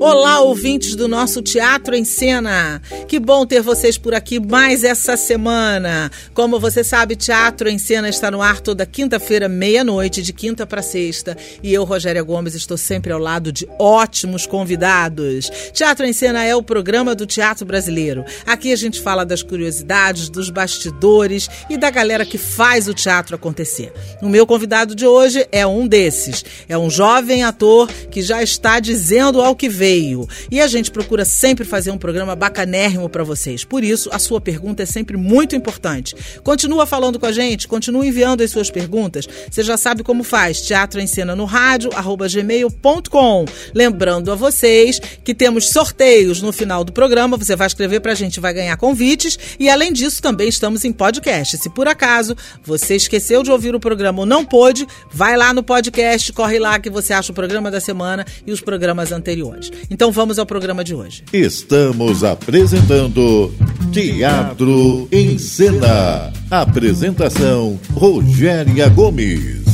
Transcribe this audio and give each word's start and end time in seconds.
Olá, 0.00 0.40
ouvintes 0.40 0.94
do 0.94 1.08
nosso 1.08 1.42
Teatro 1.42 1.92
em 1.92 2.04
Cena. 2.04 2.80
Que 3.08 3.18
bom 3.18 3.44
ter 3.44 3.60
vocês 3.60 3.98
por 3.98 4.14
aqui 4.14 4.38
mais 4.38 4.84
essa 4.84 5.16
semana. 5.16 6.08
Como 6.32 6.60
você 6.60 6.84
sabe, 6.84 7.16
Teatro 7.16 7.68
em 7.68 7.78
Cena 7.78 8.08
está 8.08 8.30
no 8.30 8.40
ar 8.40 8.60
toda 8.60 8.86
quinta-feira, 8.86 9.48
meia-noite, 9.48 10.22
de 10.22 10.32
quinta 10.32 10.64
para 10.64 10.82
sexta. 10.82 11.36
E 11.64 11.74
eu, 11.74 11.82
Rogéria 11.82 12.22
Gomes, 12.22 12.54
estou 12.54 12.76
sempre 12.76 13.12
ao 13.12 13.18
lado 13.18 13.50
de 13.50 13.68
ótimos 13.76 14.46
convidados. 14.46 15.50
Teatro 15.72 16.06
em 16.06 16.12
Cena 16.12 16.44
é 16.44 16.54
o 16.54 16.62
programa 16.62 17.12
do 17.12 17.26
teatro 17.26 17.66
brasileiro. 17.66 18.24
Aqui 18.46 18.72
a 18.72 18.76
gente 18.76 19.00
fala 19.00 19.26
das 19.26 19.42
curiosidades, 19.42 20.28
dos 20.28 20.48
bastidores 20.48 21.50
e 21.68 21.76
da 21.76 21.90
galera 21.90 22.24
que 22.24 22.38
faz 22.38 22.86
o 22.86 22.94
teatro 22.94 23.34
acontecer. 23.34 23.92
O 24.22 24.28
meu 24.28 24.46
convidado 24.46 24.94
de 24.94 25.06
hoje 25.06 25.44
é 25.50 25.66
um 25.66 25.88
desses. 25.88 26.44
É 26.68 26.78
um 26.78 26.88
jovem 26.88 27.42
ator 27.42 27.90
que 28.12 28.22
já 28.22 28.40
está 28.44 28.78
dizendo 28.78 29.42
ao 29.42 29.56
que 29.56 29.68
vem 29.68 29.87
veio. 29.88 30.28
E 30.50 30.60
a 30.60 30.66
gente 30.66 30.90
procura 30.90 31.24
sempre 31.24 31.64
fazer 31.64 31.90
um 31.90 31.96
programa 31.96 32.36
bacanérrimo 32.36 33.08
para 33.08 33.24
vocês. 33.24 33.64
Por 33.64 33.82
isso, 33.82 34.10
a 34.12 34.18
sua 34.18 34.38
pergunta 34.38 34.82
é 34.82 34.86
sempre 34.86 35.16
muito 35.16 35.56
importante. 35.56 36.14
Continua 36.44 36.84
falando 36.84 37.18
com 37.18 37.24
a 37.24 37.32
gente, 37.32 37.66
continua 37.66 38.06
enviando 38.06 38.42
as 38.42 38.50
suas 38.50 38.70
perguntas. 38.70 39.26
Você 39.50 39.62
já 39.62 39.78
sabe 39.78 40.02
como 40.02 40.22
faz. 40.22 40.60
Teatro 40.60 41.00
em 41.00 41.06
Cena 41.06 41.34
no 41.34 41.46
rádio, 41.46 41.90
arroba 41.94 42.28
gmail.com. 42.28 43.46
Lembrando 43.74 44.30
a 44.30 44.34
vocês 44.34 45.00
que 45.24 45.34
temos 45.34 45.70
sorteios 45.70 46.42
no 46.42 46.52
final 46.52 46.84
do 46.84 46.92
programa. 46.92 47.38
Você 47.38 47.56
vai 47.56 47.66
escrever 47.66 48.00
para 48.00 48.12
a 48.12 48.14
gente, 48.14 48.40
vai 48.40 48.52
ganhar 48.52 48.76
convites. 48.76 49.38
E 49.58 49.70
além 49.70 49.90
disso, 49.90 50.20
também 50.20 50.48
estamos 50.48 50.84
em 50.84 50.92
podcast. 50.92 51.56
Se 51.56 51.70
por 51.70 51.88
acaso 51.88 52.36
você 52.62 52.94
esqueceu 52.96 53.42
de 53.42 53.50
ouvir 53.50 53.74
o 53.74 53.80
programa 53.80 54.20
ou 54.20 54.26
não 54.26 54.44
pôde, 54.44 54.86
vai 55.10 55.34
lá 55.34 55.54
no 55.54 55.62
podcast, 55.62 56.30
corre 56.34 56.58
lá 56.58 56.78
que 56.78 56.90
você 56.90 57.14
acha 57.14 57.32
o 57.32 57.34
programa 57.34 57.70
da 57.70 57.80
semana 57.80 58.26
e 58.46 58.52
os 58.52 58.60
programas 58.60 59.12
anteriores. 59.12 59.77
Então 59.90 60.12
vamos 60.12 60.38
ao 60.38 60.46
programa 60.46 60.84
de 60.84 60.94
hoje. 60.94 61.24
Estamos 61.32 62.24
apresentando 62.24 63.52
Teatro 63.92 65.08
em 65.10 65.38
Cena. 65.38 66.32
Apresentação 66.50 67.78
Rogéria 67.94 68.88
Gomes. 68.88 69.68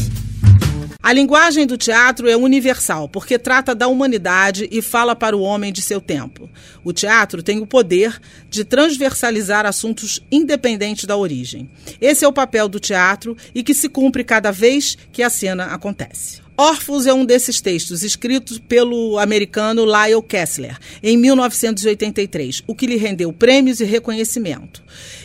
A 1.04 1.12
linguagem 1.12 1.66
do 1.66 1.76
teatro 1.76 2.30
é 2.30 2.34
universal, 2.34 3.10
porque 3.10 3.38
trata 3.38 3.74
da 3.74 3.86
humanidade 3.86 4.66
e 4.72 4.80
fala 4.80 5.14
para 5.14 5.36
o 5.36 5.42
homem 5.42 5.70
de 5.70 5.82
seu 5.82 6.00
tempo. 6.00 6.48
O 6.82 6.94
teatro 6.94 7.42
tem 7.42 7.60
o 7.60 7.66
poder 7.66 8.18
de 8.48 8.64
transversalizar 8.64 9.66
assuntos 9.66 10.24
independentes 10.32 11.04
da 11.04 11.14
origem. 11.14 11.68
Esse 12.00 12.24
é 12.24 12.28
o 12.28 12.32
papel 12.32 12.70
do 12.70 12.80
teatro 12.80 13.36
e 13.54 13.62
que 13.62 13.74
se 13.74 13.90
cumpre 13.90 14.24
cada 14.24 14.50
vez 14.50 14.96
que 15.12 15.22
a 15.22 15.28
cena 15.28 15.66
acontece. 15.66 16.43
Orphus 16.56 17.04
é 17.04 17.12
um 17.12 17.24
desses 17.24 17.60
textos, 17.60 18.04
escrito 18.04 18.62
pelo 18.62 19.18
americano 19.18 19.84
Lyle 19.84 20.22
Kessler, 20.22 20.78
em 21.02 21.16
1983, 21.16 22.62
o 22.64 22.76
que 22.76 22.86
lhe 22.86 22.94
rendeu 22.94 23.32
prêmios 23.32 23.80
e 23.80 23.84
reconhecimento. 23.84 24.80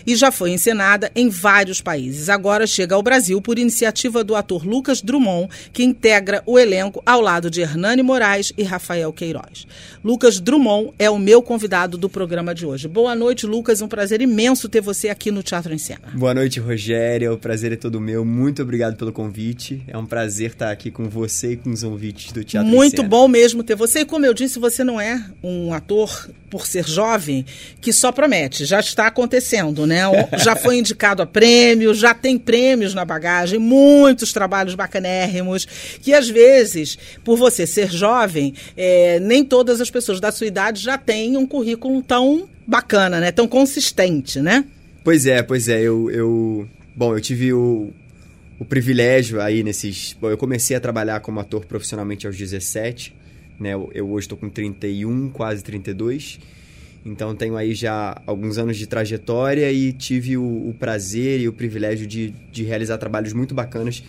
E 0.08 0.16
já 0.16 0.32
foi 0.32 0.50
encenada 0.50 1.12
em 1.16 1.30
vários 1.30 1.82
países. 1.82 2.30
Agora 2.30 2.66
chega 2.66 2.96
ao 2.96 3.04
Brasil 3.04 3.40
por 3.44 3.60
iniciativa 3.60 4.24
do 4.24 4.36
ator 4.36 4.66
Lucas 4.66 5.04
Drummond, 5.04 5.50
que 5.72 5.84
integra 5.84 6.42
o 6.48 6.58
elenco 6.58 7.00
ao 7.06 7.22
lado 7.22 7.48
de 7.48 7.62
Hernani 7.62 8.02
Moraes 8.02 8.52
e 8.58 8.64
Rafael 8.64 9.14
Queiroz. 9.14 9.68
Lucas 10.04 10.39
Drummond 10.39 10.94
é 10.98 11.12
o 11.12 11.20
meu 11.20 11.44
convidado 11.44 11.95
do 11.95 12.10
programa 12.10 12.56
de 12.56 12.66
hoje. 12.66 12.88
Boa 12.88 13.14
noite, 13.14 13.45
Lucas. 13.45 13.84
Um 13.84 13.88
prazer 13.88 14.20
imenso 14.20 14.68
ter 14.68 14.82
você 14.82 15.10
aqui 15.10 15.30
no 15.30 15.44
Teatro 15.44 15.76
em 15.76 15.78
Cena. 15.78 16.10
Boa 16.16 16.34
noite, 16.34 16.60
Rogério. 16.60 17.34
O 17.34 17.38
prazer 17.38 17.72
é 17.72 17.76
todo 17.76 18.02
meu. 18.02 18.26
Muito 18.26 18.64
obrigado 18.64 18.95
pelo 18.95 19.14
convite. 19.14 19.84
É 19.88 19.95
um 19.95 20.08
prazer 20.08 20.52
estar 20.52 20.72
aqui 20.72 20.89
com 20.89 21.08
você 21.08 21.19
você 21.20 21.52
e 21.52 21.58
com 21.58 21.70
os 21.70 21.84
ouvintes 21.84 22.32
do 22.32 22.44
Teatro 22.44 22.72
Muito 22.72 23.04
bom 23.04 23.28
mesmo 23.28 23.64
ter 23.64 23.76
você. 23.76 24.00
E 24.00 24.06
como 24.06 24.26
eu 24.26 24.34
disse, 24.34 24.58
você 24.58 24.84
não 24.84 25.00
é 25.00 25.24
um 25.44 25.74
ator, 25.74 26.30
por 26.50 26.66
ser 26.66 26.88
jovem, 26.88 27.46
que 27.80 27.94
só 27.94 28.12
promete. 28.12 28.66
Já 28.66 28.80
está 28.80 29.08
acontecendo, 29.08 29.86
né? 29.86 30.04
Já 30.44 30.56
foi 30.56 30.78
indicado 30.78 31.22
a 31.22 31.26
prêmio, 31.26 31.94
já 31.94 32.14
tem 32.14 32.38
prêmios 32.38 32.94
na 32.94 33.06
bagagem, 33.06 33.60
muitos 33.60 34.34
trabalhos 34.34 34.74
bacanérrimos, 34.76 35.68
que 36.02 36.14
às 36.14 36.30
vezes, 36.30 36.98
por 37.24 37.38
você 37.38 37.68
ser 37.68 37.92
jovem, 37.92 38.54
é, 38.76 39.20
nem 39.20 39.44
todas 39.44 39.80
as 39.82 39.92
pessoas 39.92 40.20
da 40.20 40.32
sua 40.32 40.48
idade 40.48 40.82
já 40.82 40.98
têm 40.98 41.38
um 41.38 41.46
currículo 41.46 42.02
tão 42.02 42.48
bacana, 42.66 43.20
né? 43.20 43.32
Tão 43.32 43.48
consistente, 43.48 44.40
né? 44.40 44.66
Pois 45.04 45.26
é, 45.26 45.42
pois 45.44 45.68
é. 45.68 45.82
Eu, 45.82 46.10
eu... 46.10 46.68
Bom, 46.96 47.16
eu 47.16 47.22
tive 47.22 47.54
o, 47.54 47.92
o 48.59 48.65
privilégio 48.65 49.42
aí 49.42 49.64
nesses. 49.64 50.15
Bom, 50.20 50.30
eu 50.30 50.37
comecei 50.37 50.75
a 50.75 50.80
trabalhar 50.80 51.21
como 51.21 51.39
ator 51.39 51.65
profissionalmente 51.65 52.27
aos 52.27 52.37
17, 52.37 53.15
né? 53.59 53.73
Eu, 53.73 53.89
eu 53.93 54.11
hoje 54.11 54.25
estou 54.25 54.37
com 54.37 54.49
31, 54.49 55.30
quase 55.30 55.64
32. 55.64 56.39
Então 57.05 57.33
tenho 57.33 57.55
aí 57.55 57.73
já 57.73 58.21
alguns 58.27 58.58
anos 58.58 58.75
de 58.77 58.86
trajetória 58.86 59.71
e 59.71 59.93
tive 59.93 60.37
o, 60.37 60.43
o 60.43 60.75
prazer 60.77 61.39
e 61.39 61.47
o 61.47 61.53
privilégio 61.53 62.05
de, 62.05 62.33
de 62.52 62.64
realizar 62.64 62.97
trabalhos 62.97 63.31
muito 63.31 63.55
bacanas 63.55 64.03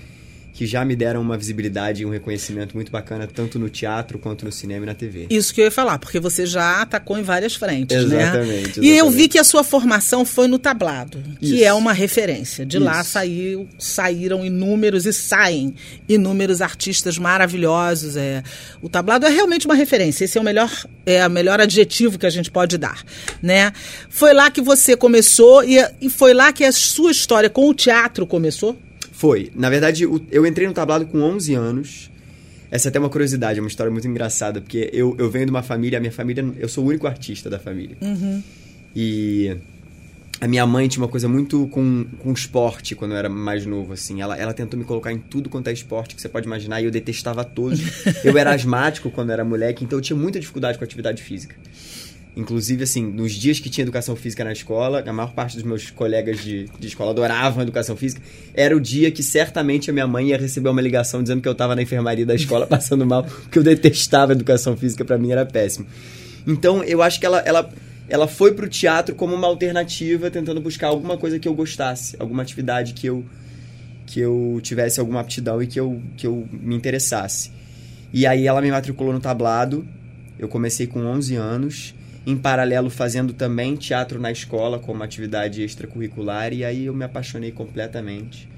que 0.52 0.66
já 0.66 0.84
me 0.84 0.94
deram 0.96 1.20
uma 1.20 1.36
visibilidade 1.36 2.02
e 2.02 2.06
um 2.06 2.10
reconhecimento 2.10 2.74
muito 2.74 2.90
bacana, 2.90 3.26
tanto 3.26 3.58
no 3.58 3.68
teatro 3.68 4.18
quanto 4.18 4.44
no 4.44 4.52
cinema 4.52 4.84
e 4.84 4.86
na 4.86 4.94
TV. 4.94 5.26
Isso 5.30 5.54
que 5.54 5.60
eu 5.60 5.64
ia 5.64 5.70
falar, 5.70 5.98
porque 5.98 6.18
você 6.18 6.44
já 6.46 6.82
atacou 6.82 7.18
em 7.18 7.22
várias 7.22 7.54
frentes, 7.54 7.96
exatamente, 7.96 8.16
né? 8.16 8.60
Exatamente. 8.60 8.80
E 8.80 8.96
eu 8.96 9.10
vi 9.10 9.28
que 9.28 9.38
a 9.38 9.44
sua 9.44 9.64
formação 9.64 10.24
foi 10.24 10.48
no 10.48 10.58
tablado, 10.58 11.22
que 11.38 11.54
Isso. 11.54 11.64
é 11.64 11.72
uma 11.72 11.92
referência. 11.92 12.66
De 12.66 12.76
Isso. 12.76 12.84
lá 12.84 13.02
saiu, 13.04 13.68
saíram 13.78 14.44
inúmeros 14.44 15.06
e 15.06 15.12
saem 15.12 15.74
inúmeros 16.08 16.60
artistas 16.60 17.18
maravilhosos. 17.18 18.16
É. 18.16 18.42
O 18.82 18.88
tablado 18.88 19.26
é 19.26 19.30
realmente 19.30 19.66
uma 19.66 19.74
referência. 19.74 20.24
Esse 20.24 20.38
é 20.38 20.40
o 20.40 20.44
melhor, 20.44 20.70
é 21.06 21.26
o 21.26 21.30
melhor 21.30 21.60
adjetivo 21.60 22.18
que 22.18 22.26
a 22.26 22.30
gente 22.30 22.50
pode 22.50 22.76
dar, 22.76 23.02
né? 23.42 23.72
Foi 24.08 24.32
lá 24.32 24.50
que 24.50 24.60
você 24.60 24.96
começou 24.96 25.64
e, 25.64 25.76
e 26.00 26.10
foi 26.10 26.34
lá 26.34 26.52
que 26.52 26.64
a 26.64 26.72
sua 26.72 27.10
história 27.10 27.48
com 27.48 27.68
o 27.68 27.74
teatro 27.74 28.26
começou? 28.26 28.76
Foi. 29.20 29.52
Na 29.54 29.68
verdade, 29.68 30.04
eu 30.04 30.46
entrei 30.46 30.66
no 30.66 30.72
tablado 30.72 31.04
com 31.04 31.20
11 31.20 31.52
anos. 31.52 32.10
Essa 32.70 32.88
é 32.88 32.90
até 32.90 32.98
uma 32.98 33.10
curiosidade, 33.10 33.58
é 33.58 33.62
uma 33.62 33.68
história 33.68 33.92
muito 33.92 34.08
engraçada, 34.08 34.62
porque 34.62 34.88
eu, 34.94 35.14
eu 35.18 35.28
venho 35.30 35.44
de 35.44 35.50
uma 35.50 35.62
família, 35.62 35.98
a 35.98 36.00
minha 36.00 36.10
família, 36.10 36.42
eu 36.56 36.70
sou 36.70 36.84
o 36.84 36.86
único 36.88 37.06
artista 37.06 37.50
da 37.50 37.58
família. 37.58 37.98
Uhum. 38.00 38.42
E 38.96 39.58
a 40.40 40.48
minha 40.48 40.66
mãe 40.66 40.88
tinha 40.88 41.02
uma 41.02 41.08
coisa 41.10 41.28
muito 41.28 41.66
com, 41.66 42.06
com 42.20 42.32
esporte 42.32 42.94
quando 42.94 43.10
eu 43.10 43.18
era 43.18 43.28
mais 43.28 43.66
novo, 43.66 43.92
assim. 43.92 44.22
Ela, 44.22 44.38
ela 44.38 44.54
tentou 44.54 44.78
me 44.78 44.86
colocar 44.86 45.12
em 45.12 45.18
tudo 45.18 45.50
quanto 45.50 45.68
é 45.68 45.72
esporte 45.74 46.14
que 46.14 46.22
você 46.22 46.28
pode 46.28 46.46
imaginar 46.46 46.80
e 46.80 46.86
eu 46.86 46.90
detestava 46.90 47.44
todos. 47.44 47.78
eu 48.24 48.38
era 48.38 48.54
asmático 48.54 49.10
quando 49.10 49.28
eu 49.28 49.34
era 49.34 49.44
moleque, 49.44 49.84
então 49.84 49.98
eu 49.98 50.02
tinha 50.02 50.16
muita 50.16 50.40
dificuldade 50.40 50.78
com 50.78 50.84
atividade 50.84 51.22
física. 51.22 51.54
Inclusive, 52.40 52.84
assim, 52.84 53.04
nos 53.04 53.32
dias 53.32 53.60
que 53.60 53.68
tinha 53.68 53.82
educação 53.82 54.16
física 54.16 54.42
na 54.42 54.50
escola, 54.50 55.04
a 55.06 55.12
maior 55.12 55.34
parte 55.34 55.56
dos 55.56 55.62
meus 55.62 55.90
colegas 55.90 56.42
de, 56.42 56.70
de 56.78 56.86
escola 56.86 57.10
adoravam 57.10 57.62
educação 57.62 57.94
física. 57.94 58.22
Era 58.54 58.74
o 58.74 58.80
dia 58.80 59.10
que 59.10 59.22
certamente 59.22 59.90
a 59.90 59.92
minha 59.92 60.06
mãe 60.06 60.28
ia 60.28 60.38
receber 60.38 60.70
uma 60.70 60.80
ligação 60.80 61.22
dizendo 61.22 61.42
que 61.42 61.48
eu 61.48 61.52
estava 61.52 61.76
na 61.76 61.82
enfermaria 61.82 62.24
da 62.24 62.34
escola 62.34 62.64
passando 62.66 63.04
mal, 63.04 63.24
porque 63.24 63.58
eu 63.58 63.62
detestava 63.62 64.32
educação 64.32 64.74
física, 64.74 65.04
para 65.04 65.18
mim 65.18 65.30
era 65.30 65.44
péssimo. 65.44 65.86
Então, 66.46 66.82
eu 66.82 67.02
acho 67.02 67.20
que 67.20 67.26
ela, 67.26 67.40
ela, 67.40 67.70
ela 68.08 68.26
foi 68.26 68.54
pro 68.54 68.66
teatro 68.70 69.14
como 69.14 69.34
uma 69.34 69.46
alternativa, 69.46 70.30
tentando 70.30 70.62
buscar 70.62 70.88
alguma 70.88 71.18
coisa 71.18 71.38
que 71.38 71.46
eu 71.46 71.52
gostasse, 71.52 72.16
alguma 72.18 72.42
atividade 72.42 72.94
que 72.94 73.06
eu, 73.06 73.22
que 74.06 74.18
eu 74.18 74.58
tivesse 74.62 74.98
alguma 74.98 75.20
aptidão 75.20 75.62
e 75.62 75.66
que 75.66 75.78
eu, 75.78 76.00
que 76.16 76.26
eu 76.26 76.48
me 76.50 76.74
interessasse. 76.74 77.52
E 78.14 78.26
aí 78.26 78.46
ela 78.46 78.62
me 78.62 78.70
matriculou 78.70 79.12
no 79.12 79.20
tablado. 79.20 79.86
Eu 80.38 80.48
comecei 80.48 80.86
com 80.86 81.00
11 81.00 81.36
anos 81.36 81.94
em 82.26 82.36
paralelo 82.36 82.90
fazendo 82.90 83.32
também 83.32 83.76
teatro 83.76 84.20
na 84.20 84.30
escola 84.30 84.78
como 84.78 85.02
atividade 85.02 85.62
extracurricular 85.62 86.52
e 86.52 86.64
aí 86.64 86.86
eu 86.86 86.94
me 86.94 87.04
apaixonei 87.04 87.50
completamente. 87.50 88.48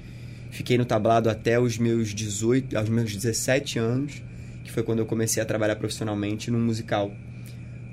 Fiquei 0.51 0.77
no 0.77 0.85
tablado 0.85 1.29
até 1.29 1.59
os 1.59 1.77
meus 1.77 2.13
18, 2.13 2.77
aos 2.77 2.87
meus 2.87 3.11
17 3.11 3.79
anos, 3.79 4.21
que 4.63 4.71
foi 4.71 4.83
quando 4.83 4.99
eu 4.99 5.05
comecei 5.05 5.41
a 5.41 5.45
trabalhar 5.45 5.75
profissionalmente 5.77 6.51
num 6.51 6.59
musical. 6.59 7.11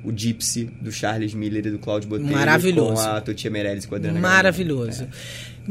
O 0.02 0.10
Gypsy, 0.14 0.70
do 0.80 0.90
Charles 0.90 1.34
Miller 1.34 1.66
e 1.66 1.70
do 1.70 1.78
Claudio 1.78 2.08
Botelho. 2.08 2.32
Maravilhoso. 2.32 2.94
Com 2.94 3.00
a 3.00 3.20
Totia 3.20 3.50
Meirelles 3.50 3.84
e 3.84 3.88
com 3.88 3.94
a 3.94 3.98
Adriana 3.98 4.18
Maravilhoso. 4.18 5.04
É. 5.04 5.08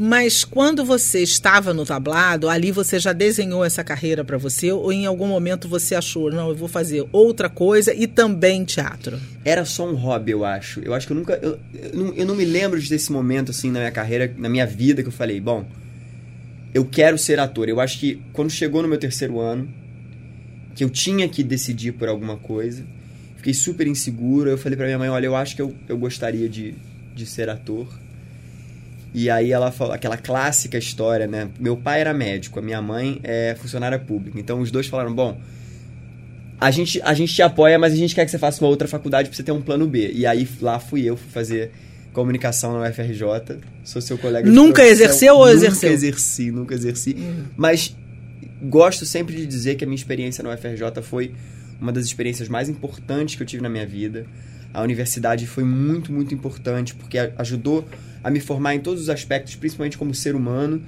Mas 0.02 0.44
quando 0.46 0.82
você 0.82 1.22
estava 1.22 1.74
no 1.74 1.84
tablado, 1.84 2.48
ali 2.48 2.72
você 2.72 2.98
já 2.98 3.12
desenhou 3.12 3.62
essa 3.62 3.84
carreira 3.84 4.24
para 4.24 4.38
você 4.38 4.72
ou 4.72 4.90
em 4.90 5.04
algum 5.04 5.26
momento 5.26 5.68
você 5.68 5.94
achou, 5.94 6.32
não, 6.32 6.48
eu 6.48 6.54
vou 6.54 6.68
fazer 6.68 7.06
outra 7.12 7.50
coisa 7.50 7.92
e 7.92 8.06
também 8.06 8.64
teatro? 8.64 9.20
Era 9.44 9.62
só 9.66 9.86
um 9.86 9.94
hobby, 9.94 10.32
eu 10.32 10.42
acho. 10.42 10.80
Eu 10.80 10.94
acho 10.94 11.06
que 11.06 11.12
eu 11.12 11.16
nunca 11.18 11.34
eu, 11.42 11.58
eu, 11.74 11.94
não, 11.94 12.14
eu 12.14 12.24
não 12.24 12.34
me 12.34 12.46
lembro 12.46 12.80
desse 12.80 13.12
momento 13.12 13.50
assim 13.50 13.70
na 13.70 13.80
minha 13.80 13.90
carreira, 13.90 14.34
na 14.38 14.48
minha 14.48 14.66
vida 14.66 15.02
que 15.02 15.08
eu 15.08 15.12
falei, 15.12 15.38
bom, 15.38 15.66
eu 16.72 16.86
quero 16.86 17.18
ser 17.18 17.38
ator. 17.38 17.68
Eu 17.68 17.78
acho 17.78 17.98
que 17.98 18.22
quando 18.32 18.48
chegou 18.48 18.80
no 18.80 18.88
meu 18.88 18.96
terceiro 18.96 19.38
ano, 19.38 19.68
que 20.74 20.82
eu 20.82 20.88
tinha 20.88 21.28
que 21.28 21.42
decidir 21.42 21.92
por 21.92 22.08
alguma 22.08 22.38
coisa, 22.38 22.82
fiquei 23.36 23.52
super 23.52 23.86
inseguro. 23.86 24.48
Eu 24.48 24.56
falei 24.56 24.78
pra 24.78 24.86
minha 24.86 24.98
mãe: 24.98 25.10
olha, 25.10 25.26
eu 25.26 25.36
acho 25.36 25.54
que 25.54 25.60
eu, 25.60 25.74
eu 25.86 25.98
gostaria 25.98 26.48
de, 26.48 26.74
de 27.14 27.26
ser 27.26 27.50
ator. 27.50 27.86
E 29.12 29.28
aí 29.28 29.50
ela 29.50 29.72
falou 29.72 29.92
aquela 29.92 30.16
clássica 30.16 30.78
história, 30.78 31.26
né? 31.26 31.48
Meu 31.58 31.76
pai 31.76 32.00
era 32.00 32.14
médico, 32.14 32.58
a 32.58 32.62
minha 32.62 32.80
mãe 32.80 33.20
é 33.24 33.56
funcionária 33.60 33.98
pública. 33.98 34.38
Então 34.38 34.60
os 34.60 34.70
dois 34.70 34.86
falaram: 34.86 35.12
bom, 35.12 35.40
a 36.60 36.70
gente, 36.70 37.00
a 37.02 37.12
gente 37.14 37.34
te 37.34 37.42
apoia, 37.42 37.78
mas 37.78 37.92
a 37.92 37.96
gente 37.96 38.14
quer 38.14 38.24
que 38.24 38.30
você 38.30 38.38
faça 38.38 38.62
uma 38.62 38.70
outra 38.70 38.86
faculdade 38.86 39.28
pra 39.28 39.36
você 39.36 39.42
ter 39.42 39.52
um 39.52 39.62
plano 39.62 39.86
B. 39.86 40.12
E 40.14 40.26
aí 40.26 40.48
lá 40.60 40.78
fui 40.78 41.02
eu, 41.02 41.16
fui 41.16 41.30
fazer 41.30 41.72
comunicação 42.12 42.78
na 42.78 42.88
UFRJ. 42.88 43.58
Sou 43.82 44.00
seu 44.00 44.18
colega 44.18 44.48
Nunca 44.50 44.84
exerceu 44.84 45.34
ou 45.34 45.46
nunca 45.46 45.54
exerceu? 45.56 45.88
Nunca 45.88 45.94
exerci, 45.94 46.50
nunca 46.50 46.74
exerci. 46.74 47.16
Mas 47.56 47.96
gosto 48.62 49.06
sempre 49.06 49.34
de 49.34 49.46
dizer 49.46 49.76
que 49.76 49.84
a 49.84 49.86
minha 49.86 49.96
experiência 49.96 50.44
na 50.44 50.52
UFRJ 50.52 51.02
foi 51.02 51.34
uma 51.80 51.90
das 51.90 52.04
experiências 52.04 52.48
mais 52.48 52.68
importantes 52.68 53.34
que 53.34 53.42
eu 53.42 53.46
tive 53.46 53.62
na 53.62 53.68
minha 53.68 53.86
vida. 53.86 54.26
A 54.72 54.82
universidade 54.82 55.46
foi 55.46 55.64
muito, 55.64 56.12
muito 56.12 56.34
importante 56.34 56.94
porque 56.94 57.18
ajudou 57.18 57.84
a 58.22 58.30
me 58.30 58.40
formar 58.40 58.74
em 58.74 58.80
todos 58.80 59.02
os 59.02 59.08
aspectos, 59.08 59.54
principalmente 59.54 59.96
como 59.96 60.14
ser 60.14 60.34
humano. 60.34 60.82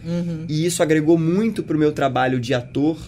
E 0.48 0.64
isso 0.66 0.82
agregou 0.82 1.18
muito 1.18 1.62
pro 1.62 1.78
meu 1.78 1.92
trabalho 1.92 2.38
de 2.38 2.52
ator, 2.54 2.98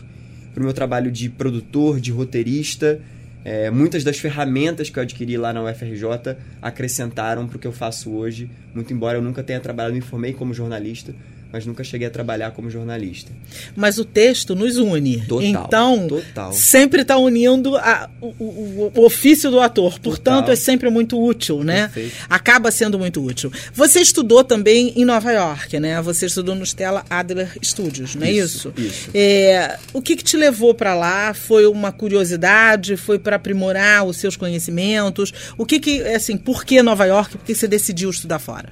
pro 0.55 0.62
meu 0.65 0.73
trabalho 0.73 1.11
de 1.11 1.29
produtor, 1.29 2.00
de 2.00 2.11
roteirista. 2.11 3.00
É, 3.44 3.71
muitas 3.71 4.03
das 4.03 4.19
ferramentas 4.19 4.88
que 4.88 4.99
eu 4.99 5.03
adquiri 5.03 5.37
lá 5.37 5.53
na 5.53 5.62
UFRJ 5.62 6.37
acrescentaram 6.62 7.47
pro 7.47 7.59
que 7.59 7.67
eu 7.67 7.73
faço 7.73 8.11
hoje. 8.11 8.50
Muito 8.75 8.93
embora 8.93 9.19
eu 9.19 9.23
nunca 9.23 9.43
tenha 9.43 9.61
trabalhado, 9.61 9.94
me 9.94 10.00
formei 10.00 10.32
como 10.32 10.55
jornalista, 10.55 11.15
mas 11.54 11.64
nunca 11.64 11.84
cheguei 11.84 12.08
a 12.08 12.10
trabalhar 12.10 12.50
como 12.50 12.68
jornalista. 12.68 13.30
Mas 13.76 13.96
o 13.96 14.04
texto 14.04 14.56
nos 14.56 14.76
une. 14.76 15.20
Total, 15.20 15.44
então, 15.46 16.08
total. 16.08 16.52
sempre 16.52 17.02
está 17.02 17.16
unindo 17.16 17.76
a- 17.76 18.10
o, 18.20 18.26
o- 18.26 18.92
o 18.96 19.04
ofício 19.04 19.52
do 19.52 19.60
ator. 19.60 20.00
Portanto, 20.00 20.38
Total. 20.40 20.52
é 20.52 20.56
sempre 20.56 20.90
muito 20.90 21.16
útil, 21.22 21.62
né? 21.62 21.82
Perfeito. 21.82 22.16
Acaba 22.28 22.72
sendo 22.72 22.98
muito 22.98 23.24
útil. 23.24 23.52
Você 23.72 24.00
estudou 24.00 24.42
também 24.42 24.92
em 24.96 25.04
Nova 25.04 25.30
York, 25.30 25.78
né? 25.78 26.02
Você 26.02 26.26
estudou 26.26 26.56
no 26.56 26.64
Stella 26.66 27.04
Adler 27.08 27.56
Studios, 27.62 28.16
não 28.16 28.26
é 28.26 28.32
isso? 28.32 28.72
Isso, 28.76 28.86
isso. 28.88 29.10
É, 29.14 29.78
o 29.92 30.02
que, 30.02 30.16
que 30.16 30.24
te 30.24 30.36
levou 30.36 30.74
para 30.74 30.92
lá? 30.92 31.32
Foi 31.34 31.66
uma 31.68 31.92
curiosidade? 31.92 32.96
Foi 32.96 33.16
para 33.16 33.36
aprimorar 33.36 34.04
os 34.04 34.16
seus 34.16 34.36
conhecimentos? 34.36 35.32
O 35.56 35.64
que 35.64 35.78
que, 35.78 36.02
assim, 36.02 36.36
por 36.36 36.64
que 36.64 36.82
Nova 36.82 37.04
York? 37.06 37.38
Por 37.38 37.44
que 37.46 37.54
você 37.54 37.68
decidiu 37.68 38.10
estudar 38.10 38.40
fora? 38.40 38.70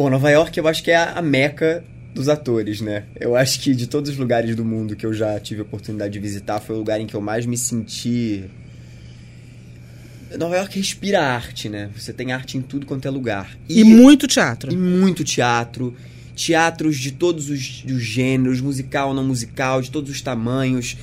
Bom, 0.00 0.08
Nova 0.08 0.30
York 0.30 0.56
eu 0.56 0.66
acho 0.66 0.82
que 0.82 0.90
é 0.90 0.96
a 0.96 1.12
a 1.18 1.20
meca 1.20 1.84
dos 2.14 2.30
atores, 2.30 2.80
né? 2.80 3.04
Eu 3.20 3.36
acho 3.36 3.60
que 3.60 3.74
de 3.74 3.86
todos 3.86 4.10
os 4.10 4.16
lugares 4.16 4.56
do 4.56 4.64
mundo 4.64 4.96
que 4.96 5.04
eu 5.04 5.12
já 5.12 5.38
tive 5.38 5.60
a 5.60 5.62
oportunidade 5.62 6.14
de 6.14 6.18
visitar, 6.18 6.58
foi 6.58 6.74
o 6.74 6.78
lugar 6.78 6.98
em 7.02 7.06
que 7.06 7.14
eu 7.14 7.20
mais 7.20 7.44
me 7.44 7.58
senti. 7.58 8.44
Nova 10.38 10.56
York 10.56 10.78
respira 10.78 11.22
arte, 11.22 11.68
né? 11.68 11.90
Você 11.94 12.14
tem 12.14 12.32
arte 12.32 12.56
em 12.56 12.62
tudo 12.62 12.86
quanto 12.86 13.06
é 13.06 13.10
lugar. 13.10 13.54
E, 13.68 13.84
muito 13.84 14.26
teatro. 14.26 14.72
E 14.72 14.74
muito 14.74 15.22
teatro. 15.22 15.94
Teatros 16.34 16.96
de 16.96 17.10
todos 17.12 17.50
os, 17.50 17.84
os 17.84 18.02
gêneros, 18.02 18.62
musical, 18.62 19.12
não 19.12 19.26
musical, 19.26 19.82
de 19.82 19.90
todos 19.90 20.10
os 20.10 20.22
tamanhos, 20.22 20.96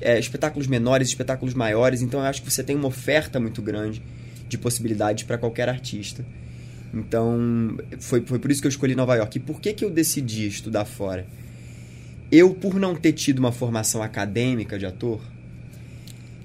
é, 0.00 0.16
espetáculos 0.16 0.68
menores, 0.68 1.08
espetáculos 1.08 1.54
maiores. 1.54 2.02
Então 2.02 2.20
eu 2.20 2.26
acho 2.26 2.40
que 2.40 2.52
você 2.52 2.62
tem 2.62 2.76
uma 2.76 2.86
oferta 2.86 3.40
muito 3.40 3.60
grande 3.60 4.00
de 4.48 4.56
possibilidades 4.56 5.24
para 5.24 5.38
qualquer 5.38 5.68
artista. 5.68 6.24
Então 6.94 7.76
foi, 7.98 8.20
foi 8.24 8.38
por 8.38 8.50
isso 8.50 8.60
que 8.60 8.66
eu 8.66 8.70
escolhi 8.70 8.94
Nova 8.94 9.16
York. 9.16 9.38
E 9.38 9.40
por 9.40 9.60
que, 9.60 9.72
que 9.72 9.84
eu 9.84 9.90
decidi 9.90 10.46
estudar 10.46 10.84
fora? 10.84 11.26
Eu, 12.30 12.54
por 12.54 12.74
não 12.76 12.94
ter 12.94 13.12
tido 13.12 13.38
uma 13.38 13.52
formação 13.52 14.02
acadêmica 14.02 14.78
de 14.78 14.86
ator, 14.86 15.20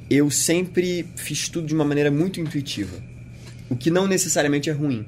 eu 0.10 0.30
sempre 0.32 1.06
fiz 1.16 1.48
tudo 1.50 1.68
de 1.68 1.74
uma 1.74 1.86
maneira 1.86 2.10
muito 2.12 2.40
intuitiva. 2.42 2.98
O 3.70 3.76
que 3.76 3.92
não 3.92 4.08
necessariamente 4.08 4.70
é 4.70 4.74
ruim. 4.74 5.06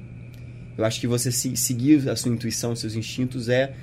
Eu 0.78 0.84
acho 0.84 1.00
que 1.00 1.06
você 1.06 1.30
se- 1.32 1.56
seguir 1.56 2.08
a 2.08 2.16
sua 2.16 2.32
intuição, 2.32 2.74
seus 2.76 2.94
instintos 2.94 3.48
é 3.48 3.74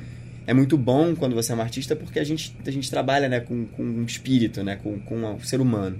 é 0.47 0.53
muito 0.53 0.75
bom 0.75 1.13
quando 1.15 1.35
você 1.35 1.51
é 1.51 1.55
um 1.55 1.61
artista 1.61 1.95
porque 1.95 2.17
a 2.17 2.23
gente, 2.23 2.55
a 2.65 2.71
gente 2.71 2.89
trabalha 2.89 3.29
né, 3.29 3.39
com, 3.39 3.65
com 3.65 3.83
um 3.83 4.03
espírito, 4.03 4.63
né, 4.63 4.77
com, 4.77 4.97
com 4.99 5.35
o 5.35 5.41
ser 5.43 5.61
humano. 5.61 5.95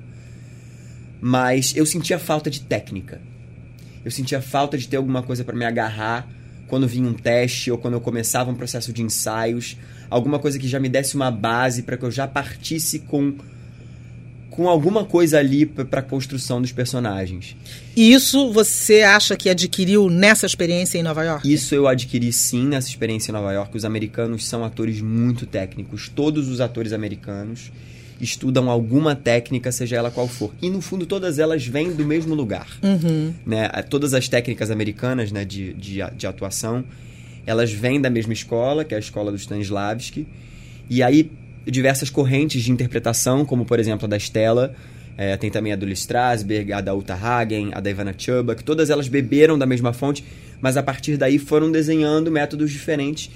Mas 1.22 1.76
eu 1.76 1.86
sentia 1.86 2.18
falta 2.18 2.50
de 2.50 2.62
técnica. 2.62 3.22
Eu 4.10 4.12
sentia 4.12 4.42
falta 4.42 4.76
de 4.76 4.88
ter 4.88 4.98
alguma 4.98 5.22
coisa 5.22 5.44
para 5.44 5.56
me 5.56 5.64
agarrar 5.64 6.28
quando 6.68 6.88
vinha 6.88 7.08
um 7.08 7.14
teste 7.14 7.70
ou 7.70 7.78
quando 7.78 7.94
eu 7.94 8.02
começava 8.02 8.50
um 8.50 8.56
processo 8.56 8.92
de 8.92 9.04
ensaios, 9.04 9.78
alguma 10.10 10.40
coisa 10.40 10.58
que 10.58 10.68
já 10.68 10.80
me 10.80 10.90
desse 10.90 11.16
uma 11.16 11.30
base 11.30 11.84
para 11.84 11.96
que 11.96 12.04
eu 12.04 12.10
já 12.10 12.28
partisse 12.28 12.98
com 12.98 13.36
com 14.50 14.68
alguma 14.68 15.06
coisa 15.06 15.38
ali 15.38 15.64
para 15.64 16.00
a 16.00 16.04
construção 16.04 16.60
dos 16.60 16.72
personagens. 16.72 17.56
E 17.96 18.12
isso 18.12 18.52
você 18.52 19.04
acha 19.04 19.38
que 19.38 19.48
adquiriu 19.48 20.10
nessa 20.10 20.48
experiência 20.48 20.98
em 20.98 21.04
Nova 21.04 21.24
York? 21.24 21.54
Isso 21.54 21.76
eu 21.76 21.88
adquiri 21.88 22.34
sim 22.34 22.66
nessa 22.66 22.90
experiência 22.90 23.30
em 23.30 23.34
Nova 23.34 23.54
York. 23.54 23.78
Os 23.78 23.86
americanos 23.86 24.48
são 24.48 24.66
atores 24.66 25.02
muito 25.02 25.46
técnicos. 25.46 26.10
Todos 26.10 26.50
os 26.50 26.60
atores 26.60 26.94
americanos 26.94 27.72
estudam 28.20 28.70
alguma 28.70 29.16
técnica, 29.16 29.72
seja 29.72 29.96
ela 29.96 30.12
qual 30.12 30.28
for. 30.28 30.52
E 30.62 30.70
no 30.70 30.82
fundo 30.82 31.06
todas 31.06 31.40
elas 31.40 31.66
vêm 31.66 31.92
do 31.94 32.06
mesmo 32.06 32.36
lugar. 32.36 32.68
Uhum. 32.84 33.34
Né? 33.46 33.68
Todas 33.90 34.14
as 34.14 34.28
técnicas 34.28 34.70
americanas 34.72 35.32
né, 35.32 35.46
de, 35.46 35.74
de, 35.74 36.00
de 36.16 36.28
atuação, 36.28 36.84
elas 37.46 37.72
vêm 37.72 38.00
da 38.00 38.10
mesma 38.10 38.34
escola, 38.34 38.84
que 38.84 38.94
é 38.94 38.98
a 38.98 39.00
escola 39.00 39.32
do 39.32 39.38
Stanislavski. 39.38 40.28
E 40.90 41.02
aí 41.02 41.32
diversas 41.66 42.10
correntes 42.10 42.64
de 42.64 42.72
interpretação, 42.72 43.46
como 43.46 43.66
por 43.66 43.80
exemplo 43.80 44.06
a 44.06 44.08
da 44.08 44.18
Stella, 44.18 44.76
é, 45.18 45.36
tem 45.36 45.52
também 45.52 45.74
a 45.74 45.76
do 45.76 45.88
Strasberg, 45.90 46.72
a 46.72 46.82
da 46.82 46.94
Uta 46.94 47.14
Hagen, 47.14 47.72
a 47.74 47.80
da 47.80 47.90
Ivana 47.90 48.14
Chubbuck, 48.18 48.64
todas 48.64 48.90
elas 48.90 49.08
beberam 49.08 49.58
da 49.58 49.66
mesma 49.66 49.92
fonte, 49.92 50.24
mas 50.62 50.78
a 50.78 50.84
partir 50.84 51.18
daí 51.18 51.38
foram 51.38 51.72
desenhando 51.72 52.32
métodos 52.32 52.72
diferentes. 52.72 53.30